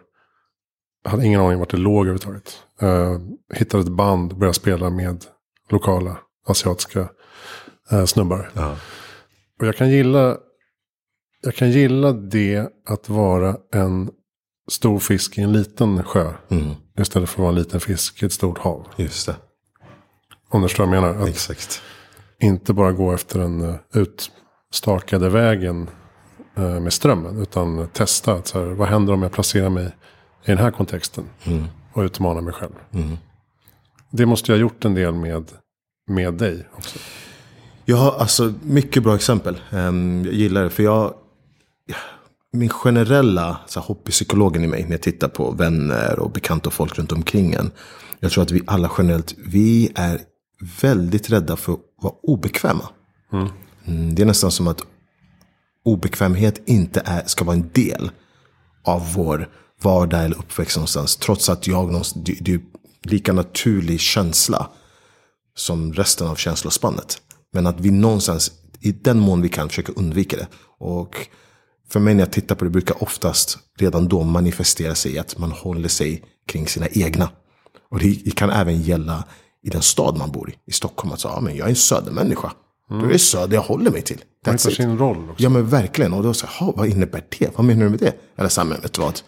Jag 1.04 1.12
hade 1.12 1.26
ingen 1.26 1.42
aning 1.42 1.60
vart 1.60 1.70
det 1.72 1.78
låg 1.78 1.96
överhuvudtaget. 2.08 2.54
Uh, 2.84 3.20
hittade 3.54 3.84
ett 3.84 3.90
band, 3.90 4.38
började 4.38 4.54
spela 4.54 4.90
med 4.90 5.26
lokala 5.70 6.18
asiatiska 6.48 7.10
eh, 7.92 8.06
snubbar. 8.06 8.50
Ja. 8.54 8.76
Och 9.60 9.68
jag 9.68 9.76
kan 9.76 9.90
gilla, 9.90 10.38
jag 11.42 11.56
kan 11.56 11.72
gilla 11.72 12.12
det 12.12 12.68
att 12.86 13.10
vara 13.10 13.58
en 13.74 14.10
stor 14.72 15.00
fisk 15.00 15.38
i 15.38 15.42
en 15.42 15.54
liten 15.54 16.04
sjö. 16.04 16.34
Mm. 16.50 16.70
Istället 17.00 17.30
för 17.30 17.36
att 17.36 17.40
vara 17.40 17.50
en 17.50 17.56
liten 17.56 17.80
fisk 17.80 18.24
i 18.24 18.26
ett 18.26 18.34
stort 18.34 18.58
hav. 18.58 18.88
Just 18.96 19.28
det. 19.28 19.36
Om 20.50 20.62
du 20.62 20.68
förstår 20.68 20.86
vad 20.86 20.96
jag 20.96 21.02
menar. 21.02 21.24
Att 21.24 21.30
Exakt. 21.30 21.82
inte 22.40 22.74
bara 22.74 22.92
gå 22.92 23.14
efter 23.14 23.40
den 23.40 23.62
uh, 23.62 23.76
utstakade 23.94 25.30
vägen 25.30 25.90
eh, 26.56 26.80
med 26.80 26.94
strömmen. 26.94 27.42
Utan 27.42 27.88
testa. 27.94 28.34
Att, 28.34 28.48
så 28.48 28.60
här, 28.60 28.66
vad 28.66 28.88
händer 28.88 29.14
om 29.14 29.22
jag 29.22 29.32
placerar 29.32 29.70
mig 29.70 29.86
i 30.46 30.52
den 30.52 30.58
här 30.58 30.72
kontexten? 30.72 31.30
Mm. 31.44 31.64
Och 31.94 32.02
utmana 32.02 32.42
mig 32.42 32.54
själv. 32.54 32.74
Mm. 32.92 33.18
Det 34.10 34.26
måste 34.26 34.52
jag 34.52 34.58
ha 34.58 34.62
gjort 34.62 34.86
en 34.86 34.94
del 34.94 35.14
med, 35.14 35.52
med 36.08 36.34
dig 36.34 36.68
också. 36.74 37.00
Har 37.88 38.20
alltså 38.20 38.54
mycket 38.64 39.04
bra 39.04 39.16
exempel. 39.16 39.62
Ehm, 39.72 40.26
jag 40.26 40.34
gillar 40.34 40.64
det. 40.64 40.70
För 40.70 40.84
jag, 40.84 41.14
min 42.54 42.70
generella 42.70 43.58
så 43.68 43.80
här, 43.80 43.88
hobbypsykologen 43.88 44.64
i 44.64 44.68
mig. 44.68 44.84
När 44.84 44.92
jag 44.92 45.02
tittar 45.02 45.28
på 45.28 45.52
vänner 45.52 46.20
och 46.20 46.32
bekanta 46.32 46.70
och 46.70 46.74
folk 46.74 46.98
runt 46.98 47.12
omkring 47.12 47.54
en. 47.54 47.72
Jag 48.20 48.32
tror 48.32 48.44
att 48.44 48.52
vi 48.52 48.62
alla 48.68 48.92
generellt, 48.98 49.36
vi 49.46 49.92
är 49.96 50.22
väldigt 50.82 51.30
rädda 51.30 51.56
för 51.56 51.74
att 51.74 51.80
vara 52.02 52.14
obekväma. 52.24 52.90
Mm, 53.88 54.16
det 54.16 54.22
är 54.22 54.26
nästan 54.26 54.52
som 54.52 54.68
att 54.68 54.82
obekvämhet 55.86 56.62
inte 56.66 57.02
är, 57.06 57.24
ska 57.26 57.46
vara 57.46 57.56
en 57.56 57.70
del 57.74 58.12
av 58.84 59.14
vår 59.14 59.50
vardag 59.82 60.26
eller 60.26 60.38
uppväxt 60.38 60.78
någonstans. 60.78 61.18
Trots 61.18 61.50
att 61.50 61.68
jag 61.68 61.86
någonstans, 61.86 62.26
det, 62.26 62.38
det 62.42 62.54
är 62.54 62.60
lika 63.04 63.34
naturlig 63.34 64.00
känsla 64.00 64.70
som 65.56 65.94
resten 65.94 66.28
av 66.28 66.36
känslospannet. 66.36 67.22
Men 67.54 67.68
att 67.68 67.80
vi 67.80 67.92
någonstans, 67.92 68.52
i 68.80 68.92
den 68.92 69.20
mån 69.20 69.42
vi 69.42 69.50
kan, 69.50 69.70
försöka 69.70 69.92
undvika 69.92 70.38
det. 70.38 70.48
Och 70.80 71.28
för 71.90 72.00
mig 72.00 72.14
när 72.14 72.22
jag 72.22 72.32
tittar 72.32 72.56
på 72.56 72.64
det 72.64 72.70
brukar 72.70 73.04
oftast 73.04 73.58
redan 73.80 74.08
då 74.08 74.24
manifestera 74.24 74.96
sig 74.96 75.20
att 75.20 75.38
man 75.38 75.52
håller 75.52 75.90
sig 75.90 76.24
kring 76.48 76.68
sina 76.68 76.88
egna. 76.88 77.30
Och 77.92 78.00
det, 78.00 78.36
kan 78.36 78.50
även 78.50 78.82
gälla 78.82 79.24
i 79.64 79.70
den 79.70 79.82
stad 79.82 80.18
man 80.18 80.32
bor 80.32 80.50
i. 80.50 80.54
I 80.66 80.72
Stockholm. 80.72 81.14
Att 81.14 81.20
säga, 81.20 81.34
ja, 81.34 81.42
men 81.42 81.56
jag 81.56 81.66
är 81.66 81.70
en 81.70 81.76
södermänniska. 81.76 82.52
Då 82.90 83.06
är 83.06 83.10
det 83.10 83.20
söder 83.20 83.56
jag 83.56 83.62
håller 83.62 83.92
mig 83.92 84.02
till. 84.02 84.22
Man 84.46 84.56
hittar 84.56 84.70
it. 84.70 84.76
sin 84.76 84.98
roll 84.98 85.30
också. 85.30 85.44
Ja 85.44 85.50
men 85.50 85.68
verkligen. 85.68 86.14
Och 86.14 86.24
då 86.24 86.30
här, 86.30 86.60
"Ha, 86.60 86.74
vad 86.76 86.88
innebär 86.88 87.24
det? 87.40 87.58
Vad 87.58 87.66
menar 87.66 87.84
du 87.84 87.90
med 87.90 88.00
det? 88.00 88.14
Eller 88.36 88.50
så 88.50 88.62
här, 88.62 88.68
men 88.68 88.82
vet 88.82 88.94
du 88.94 89.02
vad? 89.02 89.22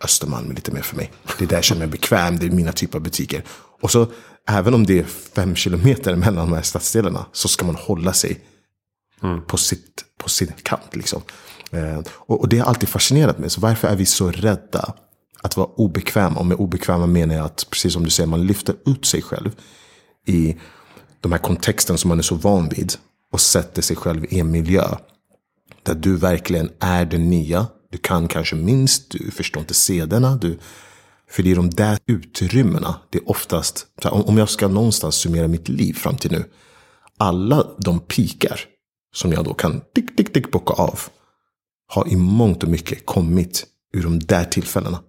Östermalm 0.00 0.50
är 0.50 0.54
lite 0.54 0.72
mer 0.72 0.82
för 0.82 0.96
mig. 0.96 1.12
Det 1.38 1.44
är 1.44 1.48
där 1.48 1.56
jag 1.56 1.64
känner 1.64 1.78
mig 1.78 1.88
bekväm. 1.88 2.38
Det 2.38 2.46
är 2.46 2.50
mina 2.50 2.72
typer 2.72 2.98
av 2.98 3.02
butiker. 3.02 3.44
Och 3.80 3.90
så 3.90 4.06
även 4.48 4.74
om 4.74 4.86
det 4.86 4.98
är 4.98 5.04
fem 5.04 5.54
kilometer 5.54 6.16
mellan 6.16 6.50
de 6.50 6.52
här 6.52 6.62
stadsdelarna. 6.62 7.26
Så 7.32 7.48
ska 7.48 7.66
man 7.66 7.76
hålla 7.76 8.12
sig 8.12 8.40
på, 9.46 9.56
sitt, 9.56 10.04
på 10.18 10.28
sin 10.28 10.52
kant. 10.62 10.96
Liksom. 10.96 11.22
Eh, 11.70 12.00
och, 12.08 12.40
och 12.40 12.48
det 12.48 12.58
har 12.58 12.66
alltid 12.66 12.88
fascinerat 12.88 13.38
mig. 13.38 13.50
Så 13.50 13.60
varför 13.60 13.88
är 13.88 13.96
vi 13.96 14.06
så 14.06 14.30
rädda 14.30 14.94
att 15.40 15.56
vara 15.56 15.66
obekväma? 15.66 16.40
Och 16.40 16.46
med 16.46 16.56
obekväma 16.56 17.06
menar 17.06 17.34
jag 17.34 17.44
att, 17.44 17.66
precis 17.70 17.92
som 17.92 18.04
du 18.04 18.10
säger, 18.10 18.28
man 18.28 18.46
lyfter 18.46 18.76
ut 18.86 19.06
sig 19.06 19.22
själv 19.22 19.50
i 20.26 20.56
de 21.20 21.32
här 21.32 21.38
kontexten 21.38 21.98
som 21.98 22.08
man 22.08 22.18
är 22.18 22.22
så 22.22 22.34
van 22.34 22.68
vid. 22.68 22.92
Och 23.32 23.40
sätter 23.40 23.82
sig 23.82 23.96
själv 23.96 24.24
i 24.28 24.40
en 24.40 24.50
miljö. 24.50 24.84
Där 25.82 25.94
du 25.94 26.16
verkligen 26.16 26.70
är 26.80 27.04
den 27.04 27.30
nya. 27.30 27.66
Du 27.94 27.98
kan 27.98 28.28
kanske 28.28 28.56
minst, 28.56 29.10
du 29.10 29.30
förstår 29.30 29.60
inte 29.60 29.74
sederna. 29.74 30.36
Du, 30.36 30.58
för 31.30 31.42
det 31.42 31.50
är 31.50 31.56
de 31.56 31.70
där 31.70 31.98
utrymmena. 32.06 33.00
Det 33.10 33.18
är 33.18 33.30
oftast, 33.30 33.86
så 34.02 34.08
här, 34.08 34.28
om- 34.28 34.38
jag 34.38 34.48
ska 34.48 34.68
någonstans 34.68 35.14
summera 35.14 35.48
mitt 35.48 35.68
liv 35.68 35.94
fram 35.94 36.16
till 36.16 36.32
nu. 36.32 36.44
Alla 37.18 37.66
de 37.78 38.00
pikar 38.00 38.60
som 39.14 39.32
jag 39.32 39.44
då 39.44 39.54
kan 39.54 39.80
tick, 39.94 40.16
tick, 40.16 40.32
tick 40.32 40.50
bocka 40.50 40.72
av. 40.74 41.00
Har 41.86 42.08
i 42.08 42.16
mångt 42.16 42.62
och 42.62 42.68
mycket 42.68 43.06
kommit 43.06 43.66
ur 43.92 44.02
de 44.02 44.18
där 44.18 44.44
tillfällena. 44.44 45.00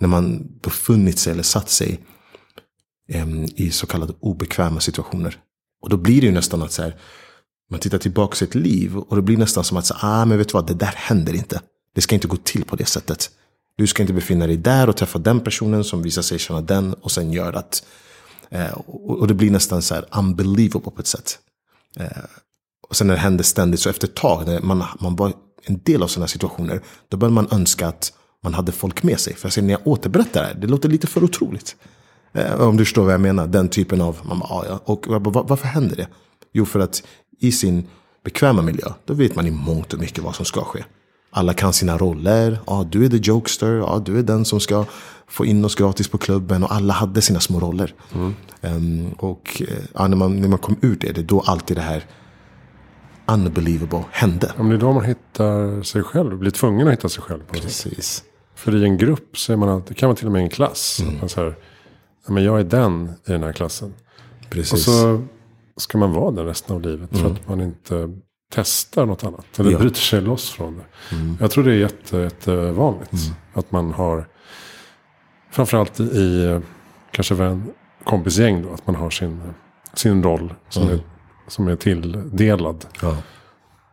När 0.00 0.08
man 0.08 0.46
befunnit 0.62 1.18
sig 1.18 1.32
eller 1.32 1.42
satt 1.42 1.70
sig 1.70 2.00
em, 3.08 3.44
i 3.44 3.70
så 3.70 3.86
kallade 3.86 4.12
obekväma 4.20 4.80
situationer. 4.80 5.36
Och 5.82 5.88
då 5.90 5.96
blir 5.96 6.20
det 6.20 6.26
ju 6.26 6.32
nästan 6.32 6.62
att 6.62 6.72
så 6.72 6.82
här, 6.82 6.96
man 7.70 7.80
tittar 7.80 7.98
tillbaka 7.98 8.36
sitt 8.36 8.54
liv 8.54 8.96
och 8.96 9.16
det 9.16 9.22
blir 9.22 9.36
nästan 9.36 9.64
som 9.64 9.76
att, 9.76 9.86
så, 9.86 9.94
ah, 10.00 10.24
men 10.24 10.38
vet 10.38 10.48
du 10.48 10.52
vad, 10.52 10.66
det 10.66 10.74
där 10.74 10.94
händer 10.96 11.34
inte. 11.34 11.60
Det 11.96 12.02
ska 12.02 12.14
inte 12.14 12.28
gå 12.28 12.36
till 12.36 12.64
på 12.64 12.76
det 12.76 12.86
sättet. 12.86 13.30
Du 13.76 13.86
ska 13.86 14.02
inte 14.02 14.12
befinna 14.12 14.46
dig 14.46 14.56
där 14.56 14.88
och 14.88 14.96
träffa 14.96 15.18
den 15.18 15.40
personen 15.40 15.84
som 15.84 16.02
visar 16.02 16.22
sig 16.22 16.38
känna 16.38 16.60
den 16.60 16.94
och 16.94 17.10
sen 17.10 17.32
gör 17.32 17.52
att, 17.52 17.86
eh, 18.50 18.72
och, 18.72 19.10
och 19.10 19.26
det 19.26 19.34
blir 19.34 19.50
nästan 19.50 19.82
så 19.82 19.94
här 19.94 20.04
unbelievable 20.18 20.90
på 20.90 21.00
ett 21.00 21.06
sätt. 21.06 21.38
Eh, 21.96 22.06
och 22.88 22.96
sen 22.96 23.06
när 23.06 23.14
det 23.14 23.20
händer 23.20 23.44
ständigt, 23.44 23.80
så 23.80 23.90
efter 23.90 24.08
ett 24.08 24.14
tag, 24.14 24.46
när 24.46 24.60
man, 24.60 24.84
man 25.00 25.16
var 25.16 25.32
en 25.64 25.80
del 25.84 26.02
av 26.02 26.06
sådana 26.06 26.28
situationer, 26.28 26.80
då 27.08 27.16
börjar 27.16 27.32
man 27.32 27.48
önska 27.50 27.88
att 27.88 28.12
man 28.42 28.54
hade 28.54 28.72
folk 28.72 29.02
med 29.02 29.20
sig. 29.20 29.34
För 29.34 29.46
jag 29.46 29.52
ser 29.52 29.62
när 29.62 29.70
jag 29.70 29.86
återberättar 29.86 30.40
det 30.40 30.46
här, 30.46 30.54
det 30.54 30.66
låter 30.66 30.88
lite 30.88 31.06
för 31.06 31.24
otroligt. 31.24 31.76
Eh, 32.32 32.60
om 32.60 32.76
du 32.76 32.84
förstår 32.84 33.04
vad 33.04 33.14
jag 33.14 33.20
menar, 33.20 33.46
den 33.46 33.68
typen 33.68 34.00
av, 34.00 34.18
man 34.22 34.38
bara, 34.38 34.50
ah, 34.50 34.64
ja. 34.68 34.80
Och 34.84 35.06
jag 35.08 35.22
bara, 35.22 35.42
varför 35.42 35.66
händer 35.66 35.96
det? 35.96 36.08
Jo, 36.52 36.66
för 36.66 36.80
att 36.80 37.02
i 37.38 37.52
sin 37.52 37.88
bekväma 38.24 38.62
miljö, 38.62 38.92
då 39.04 39.14
vet 39.14 39.36
man 39.36 39.46
i 39.46 39.50
mångt 39.50 39.92
och 39.92 40.00
mycket 40.00 40.24
vad 40.24 40.34
som 40.34 40.44
ska 40.44 40.64
ske. 40.64 40.84
Alla 41.30 41.54
kan 41.54 41.72
sina 41.72 41.98
roller. 41.98 42.58
Ja, 42.66 42.86
du 42.90 43.04
är 43.04 43.08
the 43.08 43.16
jokester. 43.16 43.72
Ja, 43.72 44.02
du 44.04 44.18
är 44.18 44.22
den 44.22 44.44
som 44.44 44.60
ska 44.60 44.84
få 45.26 45.46
in 45.46 45.64
oss 45.64 45.74
gratis 45.74 46.08
på 46.08 46.18
klubben. 46.18 46.64
Och 46.64 46.72
alla 46.72 46.92
hade 46.92 47.22
sina 47.22 47.40
små 47.40 47.60
roller. 47.60 47.94
Ehm, 48.60 49.12
och 49.18 49.62
eh, 49.68 49.76
ja, 49.94 50.08
när, 50.08 50.16
man, 50.16 50.40
när 50.40 50.48
man 50.48 50.58
kom 50.58 50.76
ur 50.80 50.96
det, 51.00 51.12
det 51.12 51.20
är 51.20 51.24
då 51.24 51.40
alltid 51.40 51.76
det 51.76 51.80
här 51.80 52.04
unbelievable 53.26 54.04
hände. 54.10 54.52
Ja, 54.56 54.62
men 54.62 54.68
det 54.68 54.76
är 54.76 54.80
då 54.80 54.92
man 54.92 55.04
hittar 55.04 55.82
sig 55.82 56.02
själv. 56.02 56.38
Blir 56.38 56.50
tvungen 56.50 56.86
att 56.86 56.92
hitta 56.92 57.08
sig 57.08 57.22
själv. 57.22 57.42
Precis. 57.52 58.24
För 58.54 58.76
i 58.76 58.84
en 58.84 58.96
grupp 58.96 59.38
så 59.38 59.52
är 59.52 59.56
man 59.56 59.68
alltid, 59.68 59.96
kan 59.96 60.08
man 60.08 60.16
till 60.16 60.26
och 60.26 60.32
med 60.32 60.40
i 60.40 60.42
en 60.42 60.50
klass. 60.50 61.00
Mm. 61.00 61.14
Att 61.14 61.20
man 61.20 61.28
så 61.28 61.40
här, 61.40 61.54
ja, 62.26 62.32
men 62.32 62.44
jag 62.44 62.60
är 62.60 62.64
den 62.64 63.08
i 63.26 63.32
den 63.32 63.42
här 63.42 63.52
klassen. 63.52 63.94
Precis. 64.50 64.72
Och 64.72 64.78
så 64.78 65.22
ska 65.76 65.98
man 65.98 66.12
vara 66.12 66.30
den 66.30 66.46
resten 66.46 66.76
av 66.76 66.82
livet. 66.82 67.18
För 67.18 67.30
att 67.30 67.48
man 67.48 67.60
inte 67.60 68.18
testar 68.52 69.06
något 69.06 69.24
annat. 69.24 69.46
Eller 69.58 69.60
Mm. 69.60 69.72
Ja. 69.72 69.76
Mm. 69.78 69.80
bryter 69.88 70.00
sig 70.00 70.20
loss 70.20 70.50
från 70.50 70.76
det. 70.78 70.84
Jag 71.40 71.50
tror 71.50 71.64
det 71.64 71.70
är 71.72 71.76
jätte, 71.76 72.16
jättevanligt. 72.16 73.12
Att 73.54 73.72
man 73.72 73.92
har, 73.92 74.28
framförallt 75.50 76.00
i 76.00 76.60
kanske 77.10 77.34
vän, 77.34 77.64
kompisgäng 78.04 78.62
då. 78.62 78.72
Att 78.72 78.86
man 78.86 78.96
har 78.96 79.10
sin, 79.10 79.42
sin 79.94 80.22
roll 80.22 80.54
som, 80.68 80.82
Mm. 80.82 80.94
är, 80.94 81.00
som 81.48 81.68
är 81.68 81.76
tilldelad. 81.76 82.86
ja. 83.02 83.16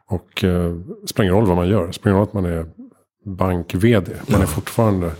Och 0.08 0.44
eh, 0.44 0.76
spelar 1.06 1.24
ingen 1.24 1.36
roll 1.36 1.46
vad 1.48 1.56
man 1.58 1.68
gör. 1.70 1.92
Spelar 1.92 2.16
roll 2.18 2.24
att 2.24 2.34
man 2.34 2.46
är 2.46 2.66
bank-vd. 3.26 4.12
Man 4.28 4.42
är 4.42 4.46
fortfarande 4.46 5.12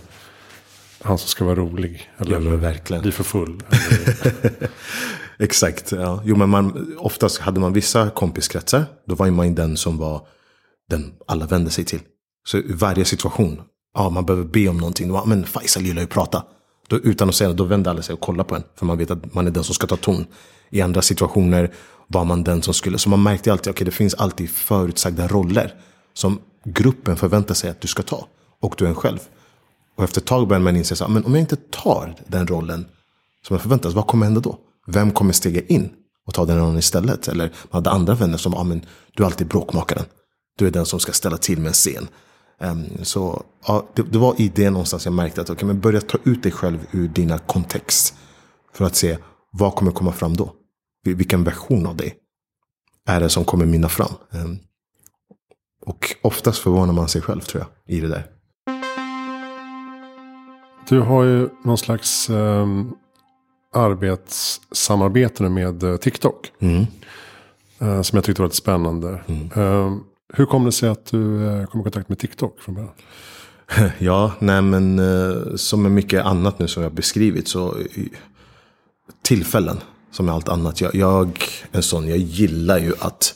han 1.02 1.18
som 1.18 1.28
ska 1.28 1.44
vara 1.44 1.54
rolig. 1.54 2.10
ja, 2.18 2.24
Eller 2.24 2.40
men 2.40 2.60
verkligen. 2.60 3.02
bli 3.02 3.12
för 3.12 3.24
full. 3.24 3.62
Exakt. 5.38 5.92
Ja. 5.92 6.20
Jo, 6.24 6.36
men 6.36 6.48
man, 6.48 6.96
oftast 6.98 7.38
hade 7.38 7.60
man 7.60 7.72
vissa 7.72 8.10
kompiskretsar. 8.10 8.84
Då 9.06 9.14
var 9.14 9.30
man 9.30 9.48
ju 9.48 9.54
den 9.54 9.76
som 9.76 9.98
var 9.98 10.26
den 10.90 11.12
alla 11.26 11.46
vände 11.46 11.70
sig 11.70 11.84
till. 11.84 12.00
Så 12.46 12.58
i 12.58 12.72
varje 12.72 13.04
situation. 13.04 13.60
Ja, 13.94 14.10
man 14.10 14.26
behöver 14.26 14.44
be 14.44 14.68
om 14.68 14.76
någonting. 14.76 15.08
Då, 15.08 15.24
men 15.26 15.46
Faisal 15.46 15.82
gillar 15.82 16.02
ju 16.02 16.04
att 16.04 16.10
prata. 16.10 16.42
Då, 16.88 16.96
utan 16.96 17.28
att 17.28 17.34
säga 17.34 17.48
det, 17.48 17.54
då 17.54 17.64
vänder 17.64 17.90
alla 17.90 18.02
sig 18.02 18.12
och 18.12 18.20
kollar 18.20 18.44
på 18.44 18.56
en. 18.56 18.62
För 18.74 18.86
man 18.86 18.98
vet 18.98 19.10
att 19.10 19.34
man 19.34 19.46
är 19.46 19.50
den 19.50 19.64
som 19.64 19.74
ska 19.74 19.86
ta 19.86 19.96
ton. 19.96 20.26
I 20.70 20.80
andra 20.80 21.02
situationer 21.02 21.72
var 22.06 22.24
man 22.24 22.44
den 22.44 22.62
som 22.62 22.74
skulle. 22.74 22.98
Så 22.98 23.08
man 23.08 23.22
märkte 23.22 23.52
alltid, 23.52 23.62
okej 23.62 23.70
okay, 23.70 23.84
det 23.84 23.90
finns 23.90 24.14
alltid 24.14 24.50
förutsagda 24.50 25.28
roller. 25.28 25.74
Som 26.14 26.38
gruppen 26.64 27.16
förväntar 27.16 27.54
sig 27.54 27.70
att 27.70 27.80
du 27.80 27.88
ska 27.88 28.02
ta. 28.02 28.26
Och 28.60 28.74
du 28.78 28.84
är 28.84 28.88
en 28.88 28.94
själv. 28.94 29.18
Och 29.96 30.04
efter 30.04 30.20
ett 30.20 30.26
tag 30.26 30.48
börjar 30.48 30.60
man 30.60 30.76
inse, 30.76 30.96
så, 30.96 31.08
men 31.08 31.24
om 31.24 31.34
jag 31.34 31.40
inte 31.40 31.56
tar 31.56 32.14
den 32.26 32.46
rollen 32.46 32.86
som 33.46 33.54
jag 33.54 33.62
förväntas, 33.62 33.94
vad 33.94 34.06
kommer 34.06 34.26
hända 34.26 34.40
då? 34.40 34.58
Vem 34.86 35.10
kommer 35.10 35.32
stiga 35.32 35.62
in 35.62 35.90
och 36.26 36.34
ta 36.34 36.44
den 36.44 36.58
rollen 36.58 36.78
istället? 36.78 37.28
Eller 37.28 37.44
man 37.44 37.84
hade 37.84 37.90
andra 37.90 38.14
vänner 38.14 38.38
som, 38.38 38.54
ah, 38.54 38.64
men 38.64 38.86
du 39.14 39.22
är 39.22 39.26
alltid 39.26 39.46
bråkmakaren. 39.46 40.04
Du 40.58 40.66
är 40.66 40.70
den 40.70 40.86
som 40.86 41.00
ska 41.00 41.12
ställa 41.12 41.36
till 41.36 41.58
med 41.58 41.66
en 41.66 41.72
scen. 41.72 42.08
Um, 42.60 43.04
så 43.04 43.42
ja, 43.66 43.88
det, 43.94 44.02
det, 44.02 44.18
var 44.18 44.40
i 44.40 44.52
det 44.54 44.70
någonstans 44.70 45.04
jag 45.04 45.14
märkte 45.14 45.40
att 45.40 45.50
okay, 45.50 45.66
men 45.66 45.80
börja 45.80 46.00
ta 46.00 46.18
ut 46.24 46.42
dig 46.42 46.52
själv 46.52 46.86
ur 46.90 47.08
dina 47.08 47.38
kontext. 47.38 48.14
För 48.72 48.84
att 48.84 48.96
se 48.96 49.18
vad 49.52 49.74
kommer 49.74 49.92
komma 49.92 50.12
fram 50.12 50.36
då. 50.36 50.52
Vilken 51.04 51.44
version 51.44 51.86
av 51.86 51.96
dig 51.96 52.14
är 53.06 53.20
det 53.20 53.28
som 53.28 53.44
kommer 53.44 53.66
minna 53.66 53.88
fram. 53.88 54.12
Um, 54.30 54.58
och 55.86 56.16
oftast 56.22 56.58
förvånar 56.58 56.92
man 56.92 57.08
sig 57.08 57.22
själv 57.22 57.40
tror 57.40 57.62
jag 57.62 57.96
i 57.96 58.00
det 58.00 58.08
där. 58.08 58.26
Du 60.88 61.00
har 61.00 61.24
ju 61.24 61.48
någon 61.64 61.78
slags 61.78 62.30
um, 62.30 62.94
arbetssamarbete 63.74 65.42
med 65.42 65.82
uh, 65.82 65.96
TikTok. 65.96 66.52
Mm. 66.58 66.86
Uh, 67.82 68.02
som 68.02 68.16
jag 68.16 68.24
tyckte 68.24 68.42
var 68.42 68.46
lite 68.46 68.56
spännande. 68.56 69.20
Mm. 69.26 69.50
Uh, 69.56 69.96
hur 70.32 70.46
kom 70.46 70.64
det 70.64 70.72
sig 70.72 70.88
att 70.88 71.06
du 71.06 71.66
kom 71.70 71.80
i 71.80 71.82
kontakt 71.82 72.08
med 72.08 72.18
TikTok 72.18 72.60
från 72.60 72.74
början? 72.74 72.92
Ja, 73.98 74.32
nej 74.38 74.62
men 74.62 75.00
som 75.58 75.82
med 75.82 75.92
mycket 75.92 76.24
annat 76.24 76.58
nu 76.58 76.68
som 76.68 76.82
jag 76.82 76.94
beskrivit 76.94 77.48
så 77.48 77.76
tillfällen 79.22 79.80
som 80.10 80.26
med 80.26 80.34
allt 80.34 80.48
annat. 80.48 80.80
Jag, 80.80 80.94
jag 80.94 81.44
en 81.72 81.82
sån, 81.82 82.08
jag 82.08 82.18
gillar 82.18 82.78
ju 82.78 82.92
att 83.00 83.34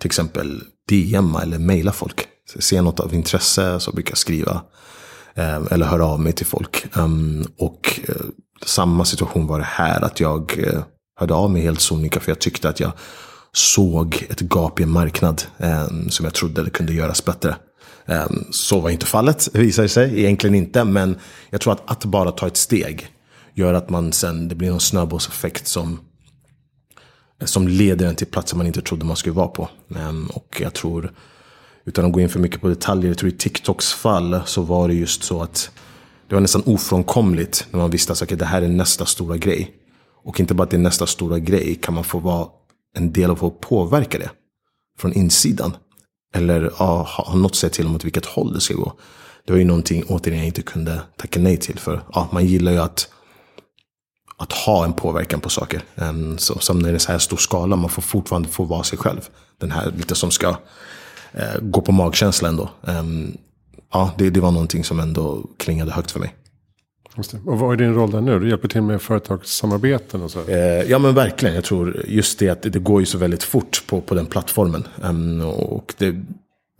till 0.00 0.08
exempel 0.08 0.62
DMa 0.88 1.42
eller 1.42 1.58
mejla 1.58 1.92
folk. 1.92 2.26
Ser 2.58 2.82
något 2.82 3.00
av 3.00 3.14
intresse 3.14 3.80
så 3.80 3.92
brukar 3.92 4.10
jag 4.10 4.18
skriva. 4.18 4.62
Eh, 5.36 5.62
eller 5.70 5.86
höra 5.86 6.06
av 6.06 6.20
mig 6.20 6.32
till 6.32 6.46
folk. 6.46 6.96
Um, 6.96 7.46
och 7.58 8.00
eh, 8.08 8.14
samma 8.64 9.04
situation 9.04 9.46
var 9.46 9.58
det 9.58 9.64
här. 9.64 10.04
Att 10.04 10.20
jag 10.20 10.58
eh, 10.58 10.82
hörde 11.20 11.34
av 11.34 11.50
mig 11.50 11.62
helt 11.62 11.80
sonika. 11.80 12.20
För 12.20 12.30
jag 12.30 12.38
tyckte 12.38 12.68
att 12.68 12.80
jag 12.80 12.92
såg 13.52 14.26
ett 14.30 14.40
gap 14.40 14.80
i 14.80 14.82
en 14.82 14.90
marknad. 14.90 15.42
eh, 15.58 15.86
som 16.08 16.24
jag 16.24 16.34
trodde 16.34 16.62
det 16.62 16.70
kunde 16.70 16.92
göras 16.92 17.24
bättre. 17.24 17.56
Eh, 18.06 18.26
så 18.50 18.80
var 18.80 18.90
inte 18.90 19.06
fallet, 19.06 19.48
visar 19.52 19.82
det 19.82 19.88
sig. 19.88 20.18
Egentligen 20.20 20.54
inte. 20.54 20.84
Men 20.84 21.18
jag 21.50 21.60
tror 21.60 21.72
att, 21.72 21.90
att 21.90 22.04
bara 22.04 22.32
ta 22.32 22.46
ett 22.46 22.56
steg. 22.56 23.08
Gör 23.54 23.74
att 23.74 23.90
man 23.90 24.12
sen, 24.12 24.48
det 24.48 24.54
blir 24.54 24.70
någon 24.70 24.80
snöbollseffekt 24.80 25.66
som 25.66 26.00
som 27.44 27.68
leder 27.68 28.06
en 28.06 28.14
till 28.14 28.26
platser 28.26 28.56
man 28.56 28.66
inte 28.66 28.82
trodde 28.82 29.04
man 29.04 29.16
skulle 29.16 29.34
vara 29.34 29.48
på. 29.48 29.68
Eh, 29.94 30.36
och 30.36 30.60
jag 30.60 30.74
tror 30.74 31.12
utan 31.84 32.04
att 32.04 32.12
gå 32.12 32.20
in 32.20 32.28
för 32.28 32.38
mycket 32.40 32.60
på 32.60 32.68
detaljer, 32.68 33.10
jag 33.10 33.18
tror 33.18 33.30
i 33.30 33.36
TikToks 33.36 33.92
fall 33.92 34.40
så 34.44 34.62
var 34.62 34.88
det 34.88 34.94
just 34.94 35.24
så 35.24 35.42
att 35.42 35.70
det 36.28 36.34
var 36.34 36.40
nästan 36.40 36.62
ofrånkomligt 36.66 37.66
när 37.70 37.80
man 37.80 37.90
visste 37.90 38.12
att 38.12 38.22
okay, 38.22 38.38
det 38.38 38.44
här 38.44 38.62
är 38.62 38.68
nästa 38.68 39.06
stora 39.06 39.36
grej. 39.36 39.74
Och 40.24 40.40
inte 40.40 40.54
bara 40.54 40.62
att 40.62 40.70
det 40.70 40.76
är 40.76 40.78
nästa 40.78 41.06
stora 41.06 41.38
grej, 41.38 41.74
kan 41.74 41.94
man 41.94 42.04
få 42.04 42.18
vara 42.18 42.48
en 42.96 43.12
del 43.12 43.30
av 43.30 43.44
att 43.44 43.60
påverka 43.60 44.18
det 44.18 44.30
från 44.98 45.12
insidan? 45.12 45.76
Eller 46.34 46.72
ja, 46.78 47.02
ha 47.02 47.34
något 47.34 47.50
att 47.50 47.56
säga 47.56 47.70
till 47.70 47.86
om 47.86 47.96
åt 47.96 48.04
vilket 48.04 48.26
håll 48.26 48.52
det 48.52 48.60
ska 48.60 48.74
gå. 48.74 48.92
Det 49.44 49.52
var 49.52 49.58
ju 49.58 49.64
någonting 49.64 50.04
återigen 50.08 50.38
jag 50.38 50.46
inte 50.46 50.62
kunde 50.62 51.00
tacka 51.16 51.40
nej 51.40 51.56
till. 51.56 51.78
För 51.78 52.02
ja, 52.12 52.28
man 52.32 52.46
gillar 52.46 52.72
ju 52.72 52.78
att, 52.78 53.08
att 54.36 54.52
ha 54.52 54.84
en 54.84 54.92
påverkan 54.92 55.40
på 55.40 55.48
saker. 55.48 55.82
Um, 55.94 56.38
så, 56.38 56.58
som 56.58 56.78
när 56.78 56.88
det 56.88 56.94
är 56.94 56.98
så 56.98 57.12
här 57.12 57.18
stor 57.18 57.36
skala, 57.36 57.76
man 57.76 57.90
får 57.90 58.02
fortfarande 58.02 58.48
få 58.48 58.64
vara 58.64 58.82
sig 58.82 58.98
själv. 58.98 59.28
Den 59.60 59.70
här 59.70 59.92
lite 59.96 60.14
som 60.14 60.30
ska 60.30 60.48
eh, 61.32 61.60
gå 61.60 61.80
på 61.80 61.92
magkänsla 61.92 62.48
ändå. 62.48 62.70
Um, 62.80 63.36
ja, 63.96 64.14
det, 64.18 64.30
det 64.30 64.40
var 64.40 64.50
någonting 64.50 64.84
som 64.84 65.00
ändå 65.00 65.46
klingade 65.56 65.92
högt 65.92 66.10
för 66.10 66.20
mig. 66.20 66.34
Och 67.46 67.58
vad 67.58 67.72
är 67.72 67.76
din 67.76 67.94
roll 67.94 68.10
där 68.10 68.20
nu? 68.20 68.40
Du 68.40 68.48
hjälper 68.48 68.68
till 68.68 68.82
med 68.82 69.02
företagssamarbeten 69.02 70.22
och 70.22 70.30
så? 70.30 70.48
Eh, 70.48 70.82
ja 70.90 70.98
men 70.98 71.14
verkligen. 71.14 71.54
Jag 71.54 71.64
tror 71.64 72.04
just 72.06 72.38
det 72.38 72.48
att 72.48 72.62
det 72.62 72.78
går 72.78 73.00
ju 73.00 73.06
så 73.06 73.18
väldigt 73.18 73.42
fort 73.42 73.82
på, 73.86 74.00
på 74.00 74.14
den 74.14 74.26
plattformen. 74.26 74.88
Um, 75.02 75.40
och 75.40 75.94
det 75.98 76.24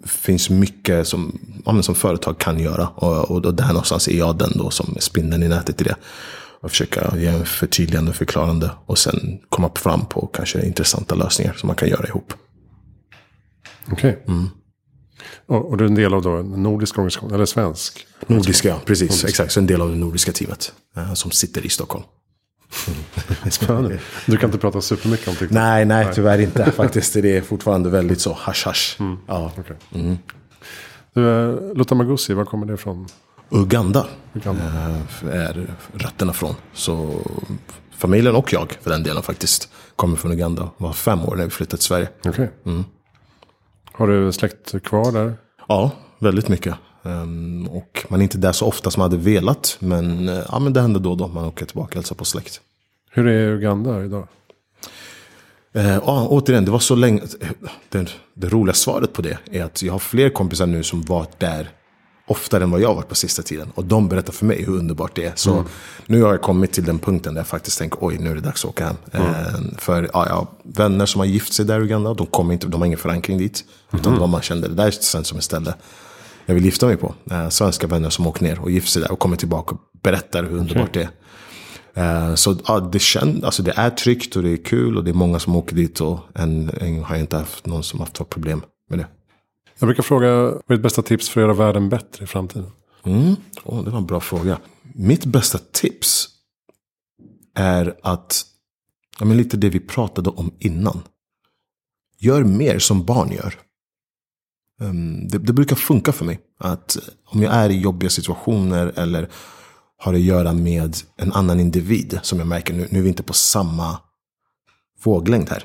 finns 0.04 0.50
mycket 0.50 1.08
som, 1.08 1.38
ja, 1.64 1.82
som 1.82 1.94
företag 1.94 2.38
kan 2.38 2.58
göra. 2.58 2.88
Och, 2.88 3.30
och, 3.30 3.44
och 3.44 3.54
där 3.54 3.68
någonstans 3.68 4.08
är 4.08 4.18
jag 4.18 4.38
den 4.38 4.52
då 4.54 4.70
som 4.70 4.92
är 4.96 5.00
spindeln 5.00 5.42
i 5.42 5.48
nätet 5.48 5.80
i 5.80 5.84
det. 5.84 5.96
Och 6.60 6.70
försöka 6.70 7.16
ge 7.16 7.26
en 7.26 7.44
förtydligande 7.44 8.10
och 8.10 8.16
förklarande. 8.16 8.70
Och 8.86 8.98
sen 8.98 9.38
komma 9.48 9.70
fram 9.74 10.06
på 10.06 10.26
kanske 10.26 10.66
intressanta 10.66 11.14
lösningar 11.14 11.52
som 11.52 11.66
man 11.66 11.76
kan 11.76 11.88
göra 11.88 12.06
ihop. 12.06 12.32
Okej. 13.92 14.10
Okay. 14.10 14.34
Mm. 14.34 14.48
Och, 15.46 15.70
och, 15.70 15.76
du 15.76 15.84
är 15.84 15.88
en 15.88 15.94
del 15.94 16.14
av 16.14 16.22
då 16.22 16.30
en 16.30 16.62
nordisk 16.62 16.98
organisation, 16.98 17.34
eller 17.34 17.46
svensk? 17.46 18.06
Nordiska, 18.26 18.68
ja. 18.68 18.80
Precis, 18.84 19.10
nordisk. 19.10 19.28
exakt. 19.28 19.52
Så 19.52 19.60
en 19.60 19.66
del 19.66 19.80
av 19.80 19.90
det 19.90 19.96
nordiska 19.96 20.32
teamet. 20.32 20.72
Uh, 20.96 21.14
som 21.14 21.30
sitter 21.30 21.66
i 21.66 21.68
Stockholm. 21.68 22.04
Spännande. 23.50 23.98
Du 24.26 24.36
kan 24.36 24.48
inte 24.48 24.58
prata 24.58 24.80
supermycket 24.80 25.28
om 25.28 25.34
TikTok? 25.34 25.50
Nej, 25.50 25.84
nej, 25.84 26.08
tyvärr 26.14 26.38
inte. 26.38 26.70
Faktiskt 26.76 27.12
det 27.12 27.36
är 27.36 27.40
fortfarande 27.40 27.90
väldigt 27.90 28.20
så 28.20 28.32
hash-hash. 28.32 29.00
Mm. 29.00 29.18
Ja. 29.26 29.52
Okay. 29.58 29.76
Mm. 29.94 30.18
Du, 31.14 31.20
uh, 31.20 31.74
Lotta 31.76 31.94
Magusi, 31.94 32.34
var 32.34 32.44
kommer 32.44 32.66
det 32.66 32.74
ifrån? 32.74 33.06
Uganda, 33.50 34.06
Uganda. 34.32 34.62
Uh, 35.24 35.34
är 35.34 35.66
rötterna 35.92 36.32
från. 36.32 36.54
Så 36.72 37.20
familjen 37.96 38.34
och 38.34 38.52
jag, 38.52 38.78
för 38.82 38.90
den 38.90 39.02
delen 39.02 39.22
faktiskt, 39.22 39.68
kommer 39.96 40.16
från 40.16 40.32
Uganda. 40.32 40.70
Var 40.76 40.92
fem 40.92 41.24
år 41.24 41.36
när 41.36 41.44
vi 41.44 41.50
flyttade 41.50 41.76
till 41.76 41.86
Sverige. 41.86 42.08
Okay. 42.24 42.48
Mm. 42.66 42.84
Har 43.96 44.06
du 44.06 44.32
släkt 44.32 44.82
kvar 44.82 45.12
där? 45.12 45.34
Ja, 45.68 45.90
väldigt 46.18 46.48
mycket. 46.48 46.74
Um, 47.02 47.68
och 47.68 48.06
man 48.08 48.20
är 48.20 48.22
inte 48.22 48.38
där 48.38 48.52
så 48.52 48.66
ofta 48.66 48.90
som 48.90 49.00
man 49.00 49.10
hade 49.10 49.22
velat. 49.22 49.76
Men, 49.80 50.28
uh, 50.28 50.44
ja, 50.48 50.58
men 50.58 50.72
det 50.72 50.80
händer 50.80 51.00
då 51.00 51.10
och 51.10 51.16
då 51.16 51.28
man 51.28 51.44
åker 51.44 51.66
tillbaka 51.66 51.88
och 51.88 51.94
hälsar 51.94 52.16
på 52.16 52.24
släkt. 52.24 52.60
Hur 53.10 53.26
är 53.26 53.48
Uganda 53.48 54.04
idag? 54.04 54.28
Uh, 55.76 55.86
ja, 55.86 56.26
återigen, 56.30 56.64
det 56.64 56.70
var 56.70 56.78
så 56.78 56.94
länge. 56.94 57.22
Det, 57.88 58.08
det 58.34 58.48
roliga 58.48 58.74
svaret 58.74 59.12
på 59.12 59.22
det 59.22 59.38
är 59.50 59.64
att 59.64 59.82
jag 59.82 59.92
har 59.92 59.98
fler 59.98 60.30
kompisar 60.30 60.66
nu 60.66 60.82
som 60.82 61.02
varit 61.02 61.40
där 61.40 61.70
oftare 62.26 62.64
än 62.64 62.70
vad 62.70 62.80
jag 62.80 62.94
varit 62.94 63.08
på 63.08 63.14
sista 63.14 63.42
tiden. 63.42 63.72
Och 63.74 63.84
de 63.84 64.08
berättar 64.08 64.32
för 64.32 64.46
mig 64.46 64.64
hur 64.64 64.76
underbart 64.78 65.16
det 65.16 65.24
är. 65.24 65.32
Så 65.34 65.52
mm. 65.52 65.64
nu 66.06 66.22
har 66.22 66.30
jag 66.30 66.42
kommit 66.42 66.72
till 66.72 66.84
den 66.84 66.98
punkten 66.98 67.34
där 67.34 67.40
jag 67.40 67.46
faktiskt 67.46 67.78
tänker, 67.78 67.98
oj 68.00 68.18
nu 68.18 68.30
är 68.30 68.34
det 68.34 68.40
dags 68.40 68.64
att 68.64 68.70
åka 68.70 68.84
hem. 68.84 68.96
Mm. 69.12 69.28
Eh, 69.28 69.78
för 69.78 70.10
ja, 70.12 70.26
jag 70.28 70.34
har 70.34 70.46
vänner 70.62 71.06
som 71.06 71.18
har 71.18 71.26
gift 71.26 71.52
sig 71.52 71.64
där 71.64 71.80
i 71.80 71.82
Uganda, 71.82 72.14
de, 72.14 72.26
kommer 72.26 72.52
inte, 72.52 72.66
de 72.66 72.80
har 72.80 72.86
ingen 72.86 72.98
förankring 72.98 73.38
dit. 73.38 73.64
Mm. 73.90 74.00
Utan 74.00 74.18
de 74.18 74.30
man 74.30 74.42
kände, 74.42 74.68
det 74.68 74.74
där 74.74 74.90
känns 74.90 75.28
som 75.28 75.38
ett 75.38 75.44
ställe 75.44 75.74
jag 76.46 76.54
vill 76.54 76.64
gifta 76.64 76.86
mig 76.86 76.96
på. 76.96 77.14
Eh, 77.30 77.48
svenska 77.48 77.86
vänner 77.86 78.10
som 78.10 78.26
åker 78.26 78.42
ner 78.42 78.60
och 78.60 78.70
gifter 78.70 78.90
sig 78.90 79.02
där 79.02 79.12
och 79.12 79.18
kommer 79.18 79.36
tillbaka 79.36 79.74
och 79.74 79.80
berättar 80.02 80.42
hur 80.44 80.58
underbart 80.58 80.88
okay. 80.88 81.06
det 81.94 82.00
är. 82.00 82.28
Eh, 82.28 82.34
så 82.34 82.56
ja, 82.66 82.80
det, 82.80 82.98
känd, 82.98 83.44
alltså 83.44 83.62
det 83.62 83.72
är 83.76 83.90
tryggt 83.90 84.36
och 84.36 84.42
det 84.42 84.50
är 84.50 84.64
kul 84.64 84.96
och 84.96 85.04
det 85.04 85.10
är 85.10 85.14
många 85.14 85.38
som 85.38 85.56
åker 85.56 85.76
dit. 85.76 86.00
Och 86.00 86.18
än, 86.34 86.70
än 86.80 87.02
har 87.02 87.14
jag 87.14 87.22
inte 87.22 87.36
haft 87.36 87.66
någon 87.66 87.82
som 87.82 88.00
haft 88.00 88.28
problem 88.28 88.62
med 88.90 88.98
det. 88.98 89.06
Jag 89.78 89.86
brukar 89.86 90.02
fråga, 90.02 90.28
vad 90.42 90.62
är 90.68 90.74
ditt 90.74 90.82
bästa 90.82 91.02
tips 91.02 91.28
för 91.28 91.40
att 91.40 91.44
göra 91.44 91.54
världen 91.54 91.88
bättre 91.88 92.24
i 92.24 92.26
framtiden? 92.26 92.70
Mm. 93.04 93.36
Oh, 93.64 93.84
det 93.84 93.90
var 93.90 93.98
en 93.98 94.06
bra 94.06 94.20
fråga. 94.20 94.58
Mitt 94.94 95.24
bästa 95.24 95.58
tips 95.72 96.28
är 97.54 97.96
att, 98.02 98.44
ja, 99.18 99.24
men 99.24 99.36
lite 99.36 99.56
det 99.56 99.68
vi 99.68 99.80
pratade 99.80 100.30
om 100.30 100.54
innan. 100.58 101.02
Gör 102.18 102.44
mer 102.44 102.78
som 102.78 103.04
barn 103.04 103.32
gör. 103.32 103.54
Um, 104.80 105.28
det, 105.28 105.38
det, 105.38 105.52
brukar 105.52 105.76
funka 105.76 106.12
för 106.12 106.24
mig. 106.24 106.40
Att 106.58 106.98
om 107.24 107.42
jag 107.42 107.54
är 107.54 107.70
i 107.70 107.80
jobbiga 107.80 108.10
situationer 108.10 108.92
eller 108.96 109.28
har 109.98 110.14
att 110.14 110.20
göra 110.20 110.52
med 110.52 110.96
en 111.16 111.32
annan 111.32 111.60
individ. 111.60 112.18
Som 112.22 112.38
jag 112.38 112.48
märker, 112.48 112.74
nu, 112.74 112.88
nu 112.90 112.98
är 112.98 113.02
vi 113.02 113.08
inte 113.08 113.22
på 113.22 113.32
samma 113.32 113.98
våglängd 115.02 115.50
här. 115.50 115.64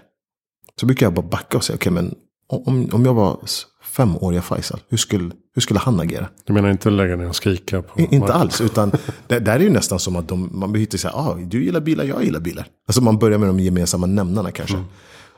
Så 0.80 0.86
brukar 0.86 1.06
jag 1.06 1.14
bara 1.14 1.28
backa 1.28 1.58
och 1.58 1.64
säga, 1.64 1.76
okej 1.76 1.92
okay, 1.92 2.04
men 2.04 2.16
om, 2.52 2.90
om 2.92 3.06
jag 3.06 3.14
var 3.14 3.40
femåriga 3.84 4.42
Faisal, 4.42 4.80
hur 4.90 4.98
skulle, 4.98 5.32
hur 5.54 5.62
skulle 5.62 5.80
han 5.80 6.00
agera? 6.00 6.28
Du 6.46 6.54
menar 6.54 6.72
inte 6.72 6.90
lägga 6.90 7.16
ner 7.16 7.30
och 7.30 7.36
skrika? 7.36 7.82
På 7.82 8.00
inte 8.00 8.20
marken. 8.20 8.36
alls, 8.36 8.62
utan 8.62 8.92
det 9.28 9.40
där 9.40 9.56
är 9.56 9.60
ju 9.60 9.70
nästan 9.70 10.00
som 10.00 10.16
att 10.16 10.28
de, 10.28 10.50
man 10.54 10.72
blir 10.72 10.98
säga, 10.98 11.14
ah, 11.14 11.36
du 11.36 11.64
gillar 11.64 11.82
bilar, 11.82 12.04
jag 12.04 12.24
gillar 12.24 12.40
bilar. 12.40 12.68
Alltså 12.88 13.02
man 13.02 13.18
börjar 13.18 13.38
med 13.38 13.50
de 13.50 13.60
gemensamma 13.60 14.08
nämnarna 14.08 14.52
kanske. 14.52 14.76
Mm. 14.76 14.88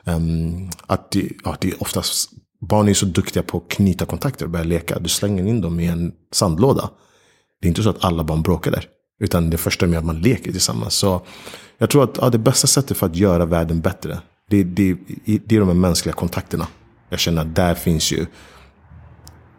Um, 0.05 0.69
att 0.87 1.11
det, 1.11 1.29
ja, 1.43 1.55
det 1.59 1.67
är 1.67 1.81
oftast, 1.81 2.29
barn 2.61 2.89
är 2.89 2.93
så 2.93 3.05
duktiga 3.05 3.43
på 3.43 3.57
att 3.57 3.69
knyta 3.69 4.05
kontakter 4.05 4.45
och 4.45 4.51
börja 4.51 4.65
leka. 4.65 4.99
Du 4.99 5.09
slänger 5.09 5.45
in 5.45 5.61
dem 5.61 5.79
i 5.79 5.87
en 5.87 6.11
sandlåda. 6.31 6.89
Det 7.61 7.67
är 7.67 7.69
inte 7.69 7.83
så 7.83 7.89
att 7.89 8.05
alla 8.05 8.23
barn 8.23 8.41
bråkar 8.41 8.71
där. 8.71 8.85
Utan 9.19 9.49
det 9.49 9.57
första 9.57 9.85
är 9.85 9.97
att 9.97 10.05
man 10.05 10.21
leker 10.21 10.51
tillsammans. 10.51 10.93
Så 10.93 11.21
jag 11.77 11.89
tror 11.89 12.03
att 12.03 12.17
ja, 12.21 12.29
det 12.29 12.37
bästa 12.37 12.67
sättet 12.67 12.97
för 12.97 13.05
att 13.05 13.15
göra 13.15 13.45
världen 13.45 13.81
bättre, 13.81 14.19
det, 14.49 14.63
det, 14.63 14.97
det 15.25 15.55
är 15.55 15.59
de 15.59 15.67
här 15.67 15.75
mänskliga 15.75 16.15
kontakterna. 16.15 16.67
Jag 17.13 17.19
känner 17.19 17.41
att 17.41 17.55
där 17.55 17.75
finns 17.75 18.11
ju 18.11 18.25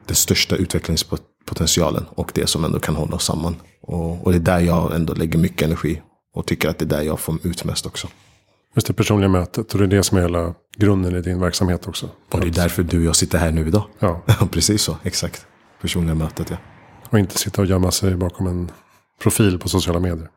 den 0.07 0.17
största 0.17 0.57
utvecklingspotentialen 0.57 2.05
och 2.11 2.31
det 2.35 2.47
som 2.47 2.65
ändå 2.65 2.79
kan 2.79 2.97
hålla 2.97 3.17
oss 3.17 3.25
samman. 3.25 3.57
Och, 3.83 4.27
och 4.27 4.33
det 4.33 4.39
är 4.39 4.41
där 4.41 4.61
jag 4.61 4.95
ändå 4.95 5.15
lägger 5.15 5.39
mycket 5.39 5.63
energi. 5.63 6.03
Och 6.35 6.47
tycker 6.47 6.69
att 6.69 6.79
det 6.79 6.85
är 6.85 6.87
där 6.87 7.03
jag 7.03 7.21
får 7.21 7.47
ut 7.47 7.65
mest 7.65 7.87
också. 7.87 8.09
Just 8.75 8.87
det 8.87 8.93
personliga 8.93 9.29
mötet. 9.29 9.73
Och 9.73 9.79
det 9.79 9.85
är 9.85 9.89
det 9.89 10.03
som 10.03 10.19
är 10.19 10.23
hela 10.23 10.55
grunden 10.77 11.17
i 11.17 11.21
din 11.21 11.41
verksamhet 11.41 11.89
också. 11.89 12.09
Och 12.31 12.41
det 12.41 12.47
är 12.47 12.51
därför 12.51 12.83
du 12.83 12.99
och 12.99 13.05
jag 13.05 13.17
sitter 13.17 13.39
här 13.39 13.51
nu 13.51 13.69
idag. 13.69 13.85
Ja. 13.99 14.21
Precis 14.51 14.83
så, 14.83 14.97
exakt. 15.03 15.47
Personliga 15.81 16.15
mötet, 16.15 16.51
ja. 16.51 16.57
Och 17.11 17.19
inte 17.19 17.39
sitta 17.39 17.63
och 17.63 17.67
gömma 17.67 17.91
sig 17.91 18.15
bakom 18.17 18.47
en 18.47 18.71
profil 19.23 19.59
på 19.59 19.69
sociala 19.69 20.01
medier. 20.01 20.29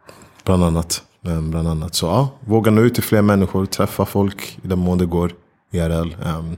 Bland 0.46 0.64
annat. 0.64 1.04
Bland 1.22 1.68
annat. 1.68 1.96
Så 1.96 2.06
ja, 2.06 2.30
våga 2.40 2.72
nå 2.72 2.82
ut 2.82 2.94
till 2.94 3.04
fler 3.04 3.22
människor. 3.22 3.66
Träffa 3.66 4.06
folk 4.06 4.60
i 4.64 4.68
den 4.68 4.80
mån 4.80 4.98
det 4.98 5.06
går. 5.06 5.32
IRL. 5.72 6.16
Um, 6.26 6.58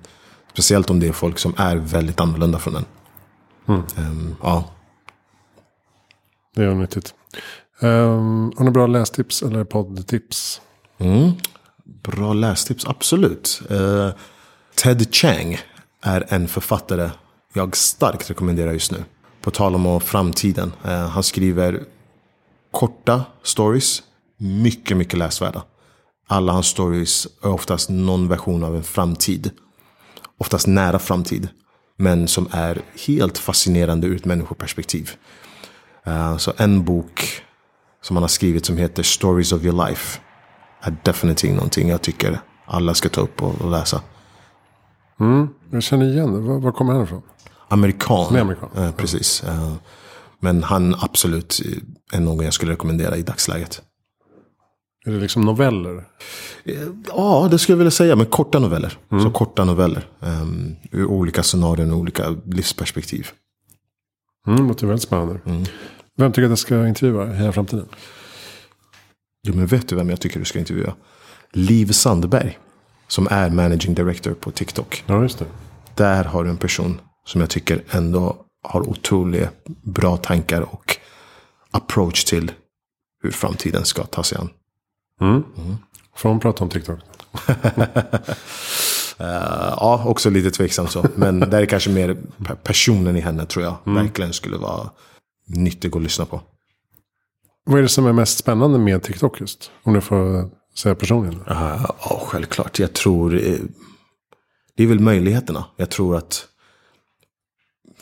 speciellt 0.54 0.89
om 0.89 1.00
det 1.00 1.08
är 1.08 1.12
folk 1.12 1.39
som 1.39 1.54
är 1.58 1.76
väldigt 1.76 2.20
annorlunda 2.20 2.60
från 2.60 2.76
en. 2.76 2.86
Mm. 3.68 3.82
Um, 3.97 4.36
ja. 4.41 4.64
Det 6.56 6.64
är 6.64 6.74
nyttigt. 6.74 7.14
Um, 7.82 8.54
har 8.58 8.64
ni 8.66 8.72
bra 8.72 8.88
lästips 8.88 9.43
eller 9.43 9.64
poddtips? 9.64 10.62
Mm. 10.97 11.32
Bra 12.04 12.34
lästips, 12.34 12.86
absolut. 12.86 13.62
Uh, 13.72 14.10
Ted 14.76 15.16
Chang 15.16 15.60
är 16.02 16.26
en 16.30 16.47
författare 16.47 17.10
jag 17.54 17.78
starkt 17.78 18.30
rekommenderar 18.30 18.72
just 18.72 18.91
nu. 18.91 19.04
På 19.41 19.52
tal 19.52 19.76
om 19.76 20.02
framtiden. 20.02 20.74
Uh, 20.86 20.91
han 20.91 21.24
skriver 21.24 21.84
korta 22.72 23.26
stories. 23.43 24.04
Mycket, 24.38 24.97
mycket 24.97 25.20
läsvärda. 25.20 25.64
Alla 26.28 26.54
hans 26.54 26.68
stories 26.68 27.28
är 27.43 27.50
oftast 27.50 27.89
någon 27.89 28.28
version 28.28 28.64
av 28.64 28.76
en 28.76 28.84
framtid. 28.84 29.52
Oftast 30.39 30.67
nära 30.67 30.99
framtid. 30.99 31.49
Men 31.97 32.27
som 32.27 32.47
är 32.51 32.81
helt 33.07 33.37
fascinerande 33.37 34.07
ur 34.07 34.15
ett 34.15 34.25
människoperspektiv. 34.25 35.11
Uh, 36.07 36.37
så 36.37 36.53
en 36.57 36.83
bok 36.83 37.41
som 38.01 38.15
han 38.15 38.23
har 38.23 38.27
skrivit 38.27 38.65
som 38.65 38.77
heter 38.77 39.03
Stories 39.03 39.51
of 39.51 39.63
your 39.63 39.87
life. 39.87 40.19
Är 40.81 40.97
definitivt 41.03 41.55
någonting 41.55 41.89
jag 41.89 42.01
tycker 42.01 42.39
alla 42.65 42.93
ska 42.93 43.09
ta 43.09 43.21
upp 43.21 43.43
och, 43.43 43.61
och 43.61 43.71
läsa. 43.71 44.01
Mm, 45.19 45.49
jag 45.71 45.83
känner 45.83 46.05
igen 46.05 46.33
det. 46.33 46.39
Var, 46.39 46.59
var 46.59 46.71
kommer 46.71 46.93
han 46.93 47.03
ifrån? 47.03 47.21
Amerikan. 47.67 48.35
är 48.35 48.41
amerikan. 48.41 48.69
Uh, 48.77 48.91
precis. 48.91 49.43
Uh, 49.43 49.73
men 50.39 50.63
han 50.63 50.95
absolut 50.99 51.61
är 52.11 52.19
någon 52.19 52.45
jag 52.45 52.53
skulle 52.53 52.71
rekommendera 52.71 53.17
i 53.17 53.21
dagsläget. 53.21 53.81
Är 55.06 55.12
det 55.12 55.18
liksom 55.18 55.41
noveller? 55.41 56.06
Ja, 57.08 57.47
det 57.52 57.60
skulle 57.60 57.74
jag 57.74 57.78
vilja 57.78 57.91
säga. 57.91 58.16
Men 58.16 58.26
korta 58.26 58.60
noveller. 58.60 58.97
Mm. 59.12 59.24
Så 59.24 59.32
korta 59.32 59.66
noveller. 59.66 60.08
Um, 60.20 60.76
ur 60.91 61.06
olika 61.06 61.43
scenarion 61.43 61.91
och 61.91 61.97
olika 61.97 62.36
livsperspektiv. 62.45 63.28
Mm, 64.47 64.68
låter 64.68 64.88
väldigt 64.88 65.04
spännande. 65.04 65.39
Mm. 65.45 65.66
Vem 66.18 66.32
tycker 66.32 66.43
att 66.43 66.50
jag 66.50 66.60
ska 66.60 66.88
intervjua 66.88 67.34
i 67.34 67.36
hela 67.36 67.52
framtiden? 67.52 67.86
Jo, 69.47 69.54
men 69.56 69.68
vet 69.68 69.88
du 69.88 69.95
vem 69.95 70.10
jag 70.10 70.22
tycker 70.22 70.39
du 70.39 70.45
ska 70.45 70.60
intervjua? 70.60 70.93
Liv 71.52 71.91
Sandberg. 71.91 72.58
Som 73.08 73.28
är 73.32 73.50
managing 73.50 73.93
director 73.93 74.34
på 74.34 74.52
TikTok. 74.52 75.04
Ja, 75.08 75.22
just 75.22 75.39
det. 75.39 75.45
Där 75.95 76.24
har 76.24 76.43
du 76.43 76.50
en 76.50 76.58
person 76.58 77.02
som 77.26 77.41
jag 77.41 77.50
tycker 77.50 77.84
ändå 77.89 78.45
har 78.64 78.89
otroligt 78.89 79.50
bra 79.84 80.18
tankar 80.18 80.62
och 80.62 80.97
approach 81.72 82.24
till 82.24 82.52
hur 83.24 83.32
framtiden 83.32 83.86
ska 83.86 84.04
ta 84.04 84.24
sig 84.24 84.38
an. 84.38 84.50
Mm. 85.22 85.43
Mm. 85.57 85.76
Får 86.15 86.30
hon 86.30 86.39
prata 86.39 86.63
om 86.63 86.70
TikTok? 86.70 86.99
Uh, 87.49 87.86
ja, 89.78 90.03
också 90.05 90.30
lite 90.30 90.51
tveksamt 90.51 90.91
så. 90.91 91.05
Men 91.15 91.39
det 91.39 91.57
är 91.57 91.65
kanske 91.65 91.89
mer 91.89 92.17
personen 92.63 93.15
i 93.15 93.20
henne 93.20 93.45
tror 93.45 93.65
jag 93.65 93.76
mm. 93.86 94.03
verkligen 94.03 94.34
skulle 94.34 94.57
vara 94.57 94.89
nyttig 95.47 95.95
att 95.95 96.01
lyssna 96.01 96.26
på. 96.26 96.41
Vad 97.65 97.78
är 97.78 97.82
det 97.82 97.89
som 97.89 98.05
är 98.05 98.13
mest 98.13 98.38
spännande 98.38 98.80
med 98.80 99.03
TikTok 99.03 99.41
just? 99.41 99.72
Om 99.84 99.93
du 99.93 100.01
får 100.01 100.49
säga 100.76 100.95
personligen. 100.95 101.41
Uh, 101.41 101.86
ja, 101.99 102.22
självklart. 102.28 102.80
Jag 102.80 102.93
tror 102.93 103.36
eh, 103.36 103.59
det 104.76 104.84
är 104.84 104.88
väl 104.88 104.99
möjligheterna. 104.99 105.65
Jag 105.76 105.89
tror 105.89 106.17
att 106.17 106.45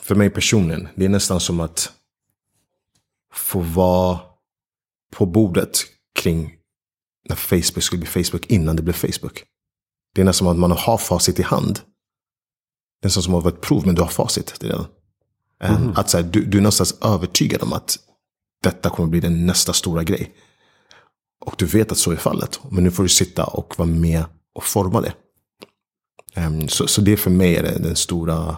för 0.02 0.14
mig 0.14 0.30
personligen, 0.30 0.88
det 0.94 1.04
är 1.04 1.08
nästan 1.08 1.40
som 1.40 1.60
att 1.60 1.92
få 3.32 3.60
vara 3.60 4.18
på 5.10 5.26
bordet 5.26 5.78
kring 6.14 6.57
när 7.28 7.36
Facebook 7.36 7.82
skulle 7.82 8.00
bli 8.00 8.24
Facebook 8.24 8.46
innan 8.46 8.76
det 8.76 8.82
blev 8.82 8.94
Facebook. 8.94 9.44
Det 10.14 10.20
är 10.20 10.24
nästan 10.24 10.46
som 10.46 10.48
att 10.48 10.58
man 10.58 10.70
har 10.70 10.98
facit 10.98 11.38
i 11.38 11.42
hand. 11.42 11.74
Det 11.74 13.04
är 13.04 13.06
nästan 13.06 13.22
som 13.22 13.34
att 13.34 13.44
vara 13.44 13.54
ett 13.54 13.60
prov, 13.60 13.86
men 13.86 13.94
du 13.94 14.02
har 14.02 14.08
facit 14.08 14.54
redan. 14.60 14.86
Mm. 15.62 15.92
Att 15.96 16.10
så 16.10 16.16
här, 16.16 16.24
du, 16.24 16.44
du 16.44 16.58
är 16.58 16.62
någonstans 16.62 16.98
övertygad 17.02 17.62
om 17.62 17.72
att 17.72 17.98
detta 18.62 18.90
kommer 18.90 19.08
bli 19.08 19.20
den 19.20 19.46
nästa 19.46 19.72
stora 19.72 20.04
grej. 20.04 20.34
Och 21.44 21.54
du 21.58 21.66
vet 21.66 21.92
att 21.92 21.98
så 21.98 22.10
är 22.10 22.16
fallet. 22.16 22.60
Men 22.70 22.84
nu 22.84 22.90
får 22.90 23.02
du 23.02 23.08
sitta 23.08 23.44
och 23.44 23.74
vara 23.78 23.88
med 23.88 24.24
och 24.54 24.64
forma 24.64 25.00
det. 25.00 25.12
Um, 26.36 26.68
så, 26.68 26.86
så 26.86 27.00
det 27.00 27.16
för 27.16 27.30
mig 27.30 27.56
är 27.56 27.62
den 27.62 27.96
stora 27.96 28.56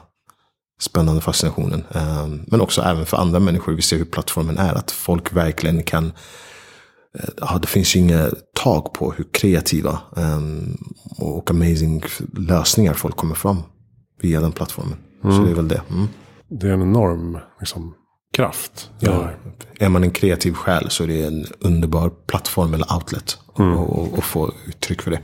spännande 0.80 1.20
fascinationen. 1.20 1.84
Um, 1.90 2.44
men 2.46 2.60
också 2.60 2.82
även 2.82 3.06
för 3.06 3.16
andra 3.16 3.40
människor. 3.40 3.72
Vi 3.72 3.82
ser 3.82 3.98
hur 3.98 4.04
plattformen 4.04 4.58
är. 4.58 4.74
Att 4.74 4.90
folk 4.90 5.32
verkligen 5.32 5.82
kan 5.82 6.12
Eh, 6.12 6.59
ja, 7.40 7.58
det 7.62 7.68
finns 7.68 7.96
ju 7.96 8.00
inga 8.00 8.30
tag 8.54 8.92
på 8.92 9.12
hur 9.12 9.24
kreativa 9.32 9.98
um, 10.16 10.76
och 11.18 11.50
amazing 11.50 12.02
lösningar 12.36 12.94
folk 12.94 13.16
kommer 13.16 13.34
fram 13.34 13.62
via 14.20 14.40
den 14.40 14.52
plattformen. 14.52 14.98
Mm. 15.24 15.36
Så 15.36 15.42
det 15.42 15.50
är 15.50 15.54
väl 15.54 15.68
det. 15.68 15.82
Mm. 15.90 16.08
Det 16.48 16.68
är 16.68 16.72
en 16.72 16.82
enorm 16.82 17.38
liksom, 17.61 17.94
kraft. 18.36 18.90
Ja, 18.98 19.30
är 19.78 19.88
man 19.88 20.04
en 20.04 20.11
kreativ 20.11 20.52
själ 20.52 20.90
så 20.90 21.04
är 21.04 21.08
det 21.08 21.24
en 21.24 21.46
underbar 21.61 22.11
plattform 22.26 22.74
eller 22.74 22.94
outlet. 22.94 23.38
Mm. 23.58 23.76
Och, 23.76 24.18
och, 24.18 24.24
få 24.24 24.52
uttryck 24.66 25.02
för 25.02 25.11
det. 25.11 25.20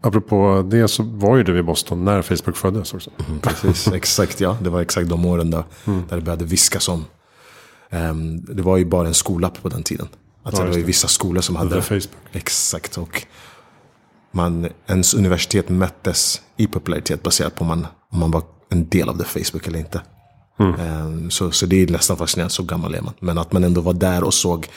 Apropå 0.00 0.66
det 0.70 0.88
så 0.88 1.02
var 1.02 1.36
ju 1.36 1.42
du 1.42 1.58
i 1.58 1.62
Boston 1.62 2.04
när 2.04 2.22
Facebook 2.22 2.56
föddes 2.56 2.94
också. 2.94 3.10
Mm, 3.28 3.40
precis, 3.40 3.88
exakt 3.92 4.40
ja. 4.40 4.56
Det 4.62 4.70
var 4.70 4.80
exakt 4.80 5.08
de 5.08 5.24
åren 5.24 5.50
där, 5.50 5.64
mm. 5.84 6.02
där 6.08 6.16
det 6.16 6.22
började 6.22 6.44
viskas 6.44 6.88
om. 6.88 7.04
Um, 7.90 8.44
det 8.44 8.62
var 8.62 8.76
ju 8.76 8.84
bara 8.84 9.08
en 9.08 9.14
skolapp 9.14 9.62
på 9.62 9.68
den 9.68 9.82
tiden. 9.82 10.08
Alltså 10.44 10.62
ja, 10.62 10.66
det 10.66 10.70
var 10.70 10.78
ju 10.78 10.84
vissa 10.84 11.08
skolor 11.08 11.42
som 11.42 11.56
hade 11.56 11.82
Facebook. 11.82 12.08
Exakt. 12.32 12.98
Och 12.98 13.26
man, 14.30 14.68
ens 14.86 15.14
universitet 15.14 15.68
mättes 15.68 16.40
i 16.56 16.66
popularitet 16.66 17.22
baserat 17.22 17.54
på 17.54 17.60
om 17.60 17.68
man, 17.68 17.86
om 18.10 18.18
man 18.18 18.30
var 18.30 18.42
en 18.70 18.88
del 18.88 19.08
av 19.08 19.16
det 19.16 19.24
Facebook 19.24 19.66
eller 19.66 19.78
inte. 19.78 20.02
Mm. 20.60 21.30
Så, 21.30 21.50
så 21.50 21.66
det 21.66 21.82
är 21.82 21.88
nästan 21.88 22.16
fascinerande, 22.16 22.54
så 22.54 22.62
gammal 22.62 22.94
är 22.94 23.00
man. 23.00 23.14
Men 23.20 23.38
att 23.38 23.52
man 23.52 23.64
ändå 23.64 23.80
var 23.80 23.92
där 23.92 24.24
och 24.24 24.34
såg 24.34 24.68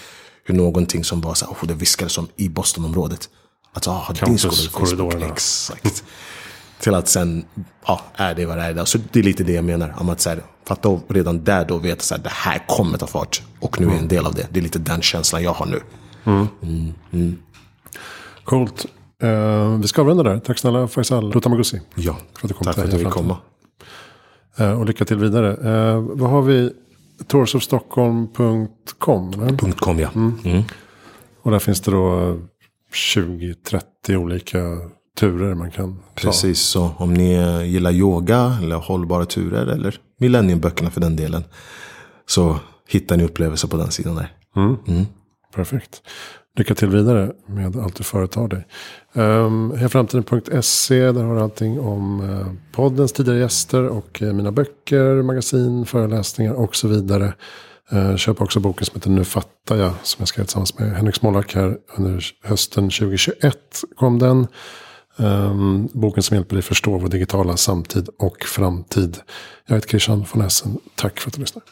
hur 0.44 0.56
någonting 0.56 1.04
som 1.04 1.22
var 1.22 1.34
så 1.34 1.46
här, 1.46 1.54
oh, 1.54 1.68
det 1.68 1.74
viskades 1.74 2.18
om 2.18 2.28
i 2.36 2.50
Bostonområdet. 2.50 3.30
Att 3.74 3.88
ah, 3.88 4.14
din 4.26 4.38
skola 4.38 4.56
Facebook. 4.88 5.14
Exakt. 5.24 6.04
Till 6.80 6.96
att 6.96 7.08
sen, 7.08 7.46
ja, 7.86 8.02
är 8.16 8.36
det 8.36 8.46
vad 8.46 8.58
det 8.58 8.64
är. 8.64 8.74
Där. 8.74 8.86
Så 8.86 8.98
det 9.12 9.20
är 9.20 9.24
lite 9.24 9.44
det 9.44 9.54
jag 9.54 9.66
menar. 9.66 9.96
Om 9.98 10.10
att 10.10 10.22
så 10.22 10.30
här, 10.30 10.42
för 10.68 10.74
att 10.74 10.82
då 10.82 11.02
redan 11.08 11.44
där 11.44 11.66
då 11.66 11.78
veta 11.78 12.16
att 12.16 12.24
det 12.24 12.34
här 12.34 12.64
kommer 12.68 12.98
ta 12.98 13.08
fart. 13.08 13.42
Och 13.60 13.82
nu 13.82 13.88
är 13.88 13.92
jag 13.92 14.00
en 14.00 14.08
del 14.08 14.26
av 14.26 14.34
det. 14.34 14.48
Det 14.52 14.60
är 14.60 14.64
lite 14.64 14.80
den 14.80 15.02
känslan 15.02 15.44
jag 15.44 15.54
har 15.54 15.66
nu. 15.66 15.82
Mm. 16.24 16.48
Mm. 16.62 16.94
Mm. 17.12 17.38
Coolt. 18.44 18.86
Uh, 19.24 19.80
vi 19.80 19.88
ska 19.88 20.02
avrunda 20.02 20.24
där. 20.24 20.40
Tack 20.40 20.60
snälla 20.60 20.88
Faisal 20.88 21.34
Rotamagusi. 21.34 21.82
Ja, 21.96 22.18
för 22.40 22.48
tack 22.48 22.76
för 22.76 22.84
att 22.84 22.92
du 22.92 22.98
fick 22.98 23.10
komma. 23.10 23.38
Uh, 24.60 24.80
och 24.80 24.86
lycka 24.86 25.06
till 25.06 25.18
vidare. 25.18 25.56
Uh, 25.56 26.00
vad 26.14 26.30
har 26.30 26.42
vi? 26.42 26.74
Toursofstockholm.com? 27.28 29.58
.com 29.80 30.00
ja. 30.00 30.10
Mm. 30.16 30.40
Mm. 30.44 30.64
Och 31.42 31.52
där 31.52 31.60
finns 31.60 31.82
det 31.82 31.92
då 31.92 32.40
20-30 32.94 34.16
olika 34.16 34.60
turer 35.20 35.56
man 35.56 35.72
kan 35.72 36.00
Precis, 36.16 36.60
så 36.60 36.92
om 36.98 37.14
ni 37.14 37.34
gillar 37.68 37.92
yoga 37.92 38.58
eller 38.62 38.76
hållbara 38.76 39.26
turer 39.26 39.68
eller 39.68 40.00
millenniumböckerna 40.20 40.90
för 40.90 41.02
den 41.02 41.16
delen. 41.16 41.44
Så 42.26 42.60
hittar 42.88 43.18
ni 43.18 43.24
upplevelser 43.24 43.68
på 43.68 43.78
den 43.78 43.92
sidan 43.92 44.16
där. 44.16 44.32
Mm. 44.56 44.78
Mm. 44.88 45.06
Perfekt. 45.56 46.02
Lycka 46.58 46.76
till 46.76 46.88
vidare 46.88 47.32
med 47.46 47.78
allt 47.78 47.96
du 47.96 48.04
företar 48.04 48.48
dig. 48.48 48.68
Um, 49.14 49.78
Heframtiden.se, 49.78 51.12
där 51.12 51.24
har 51.24 51.36
du 51.36 51.42
allting 51.42 51.80
om 51.80 52.22
uh, 52.22 52.48
poddens 52.72 53.14
tidigare 53.14 53.40
gäster 53.40 53.88
och 53.88 54.22
uh, 54.22 54.34
mina 54.34 54.52
böcker, 54.52 55.22
magasin, 55.22 55.86
föreläsningar 55.86 56.54
och 56.54 56.76
så 56.76 56.88
vidare. 56.88 57.34
Uh, 57.94 58.16
köp 58.16 58.42
också 58.42 58.60
boken 58.60 58.86
som 58.86 58.96
heter 58.96 59.10
Nu 59.10 59.24
fattar 59.24 59.76
jag, 59.76 59.92
som 60.04 60.22
jag 60.22 60.28
skrev 60.28 60.44
tillsammans 60.44 60.80
med 60.80 60.96
Henrik 60.96 61.16
Smollak 61.16 61.56
här 61.56 61.78
under 61.98 62.26
hösten 62.44 62.84
2021 62.84 63.58
kom 63.96 64.20
den. 64.20 64.48
Um, 65.20 65.90
boken 65.94 66.24
som 66.24 66.36
hjälper 66.38 66.56
dig 66.56 66.64
förstå 66.64 66.98
vår 66.98 67.08
digitala 67.08 67.58
samtid 67.58 68.10
och 68.20 68.44
framtid. 68.44 69.18
Jag 69.66 69.76
heter 69.76 69.90
Christian 69.90 70.26
von 70.34 70.42
Essen. 70.42 70.78
Tack 70.96 71.20
för 71.20 71.30
att 71.30 71.34
du 71.34 71.42
lyssnade. 71.42 71.66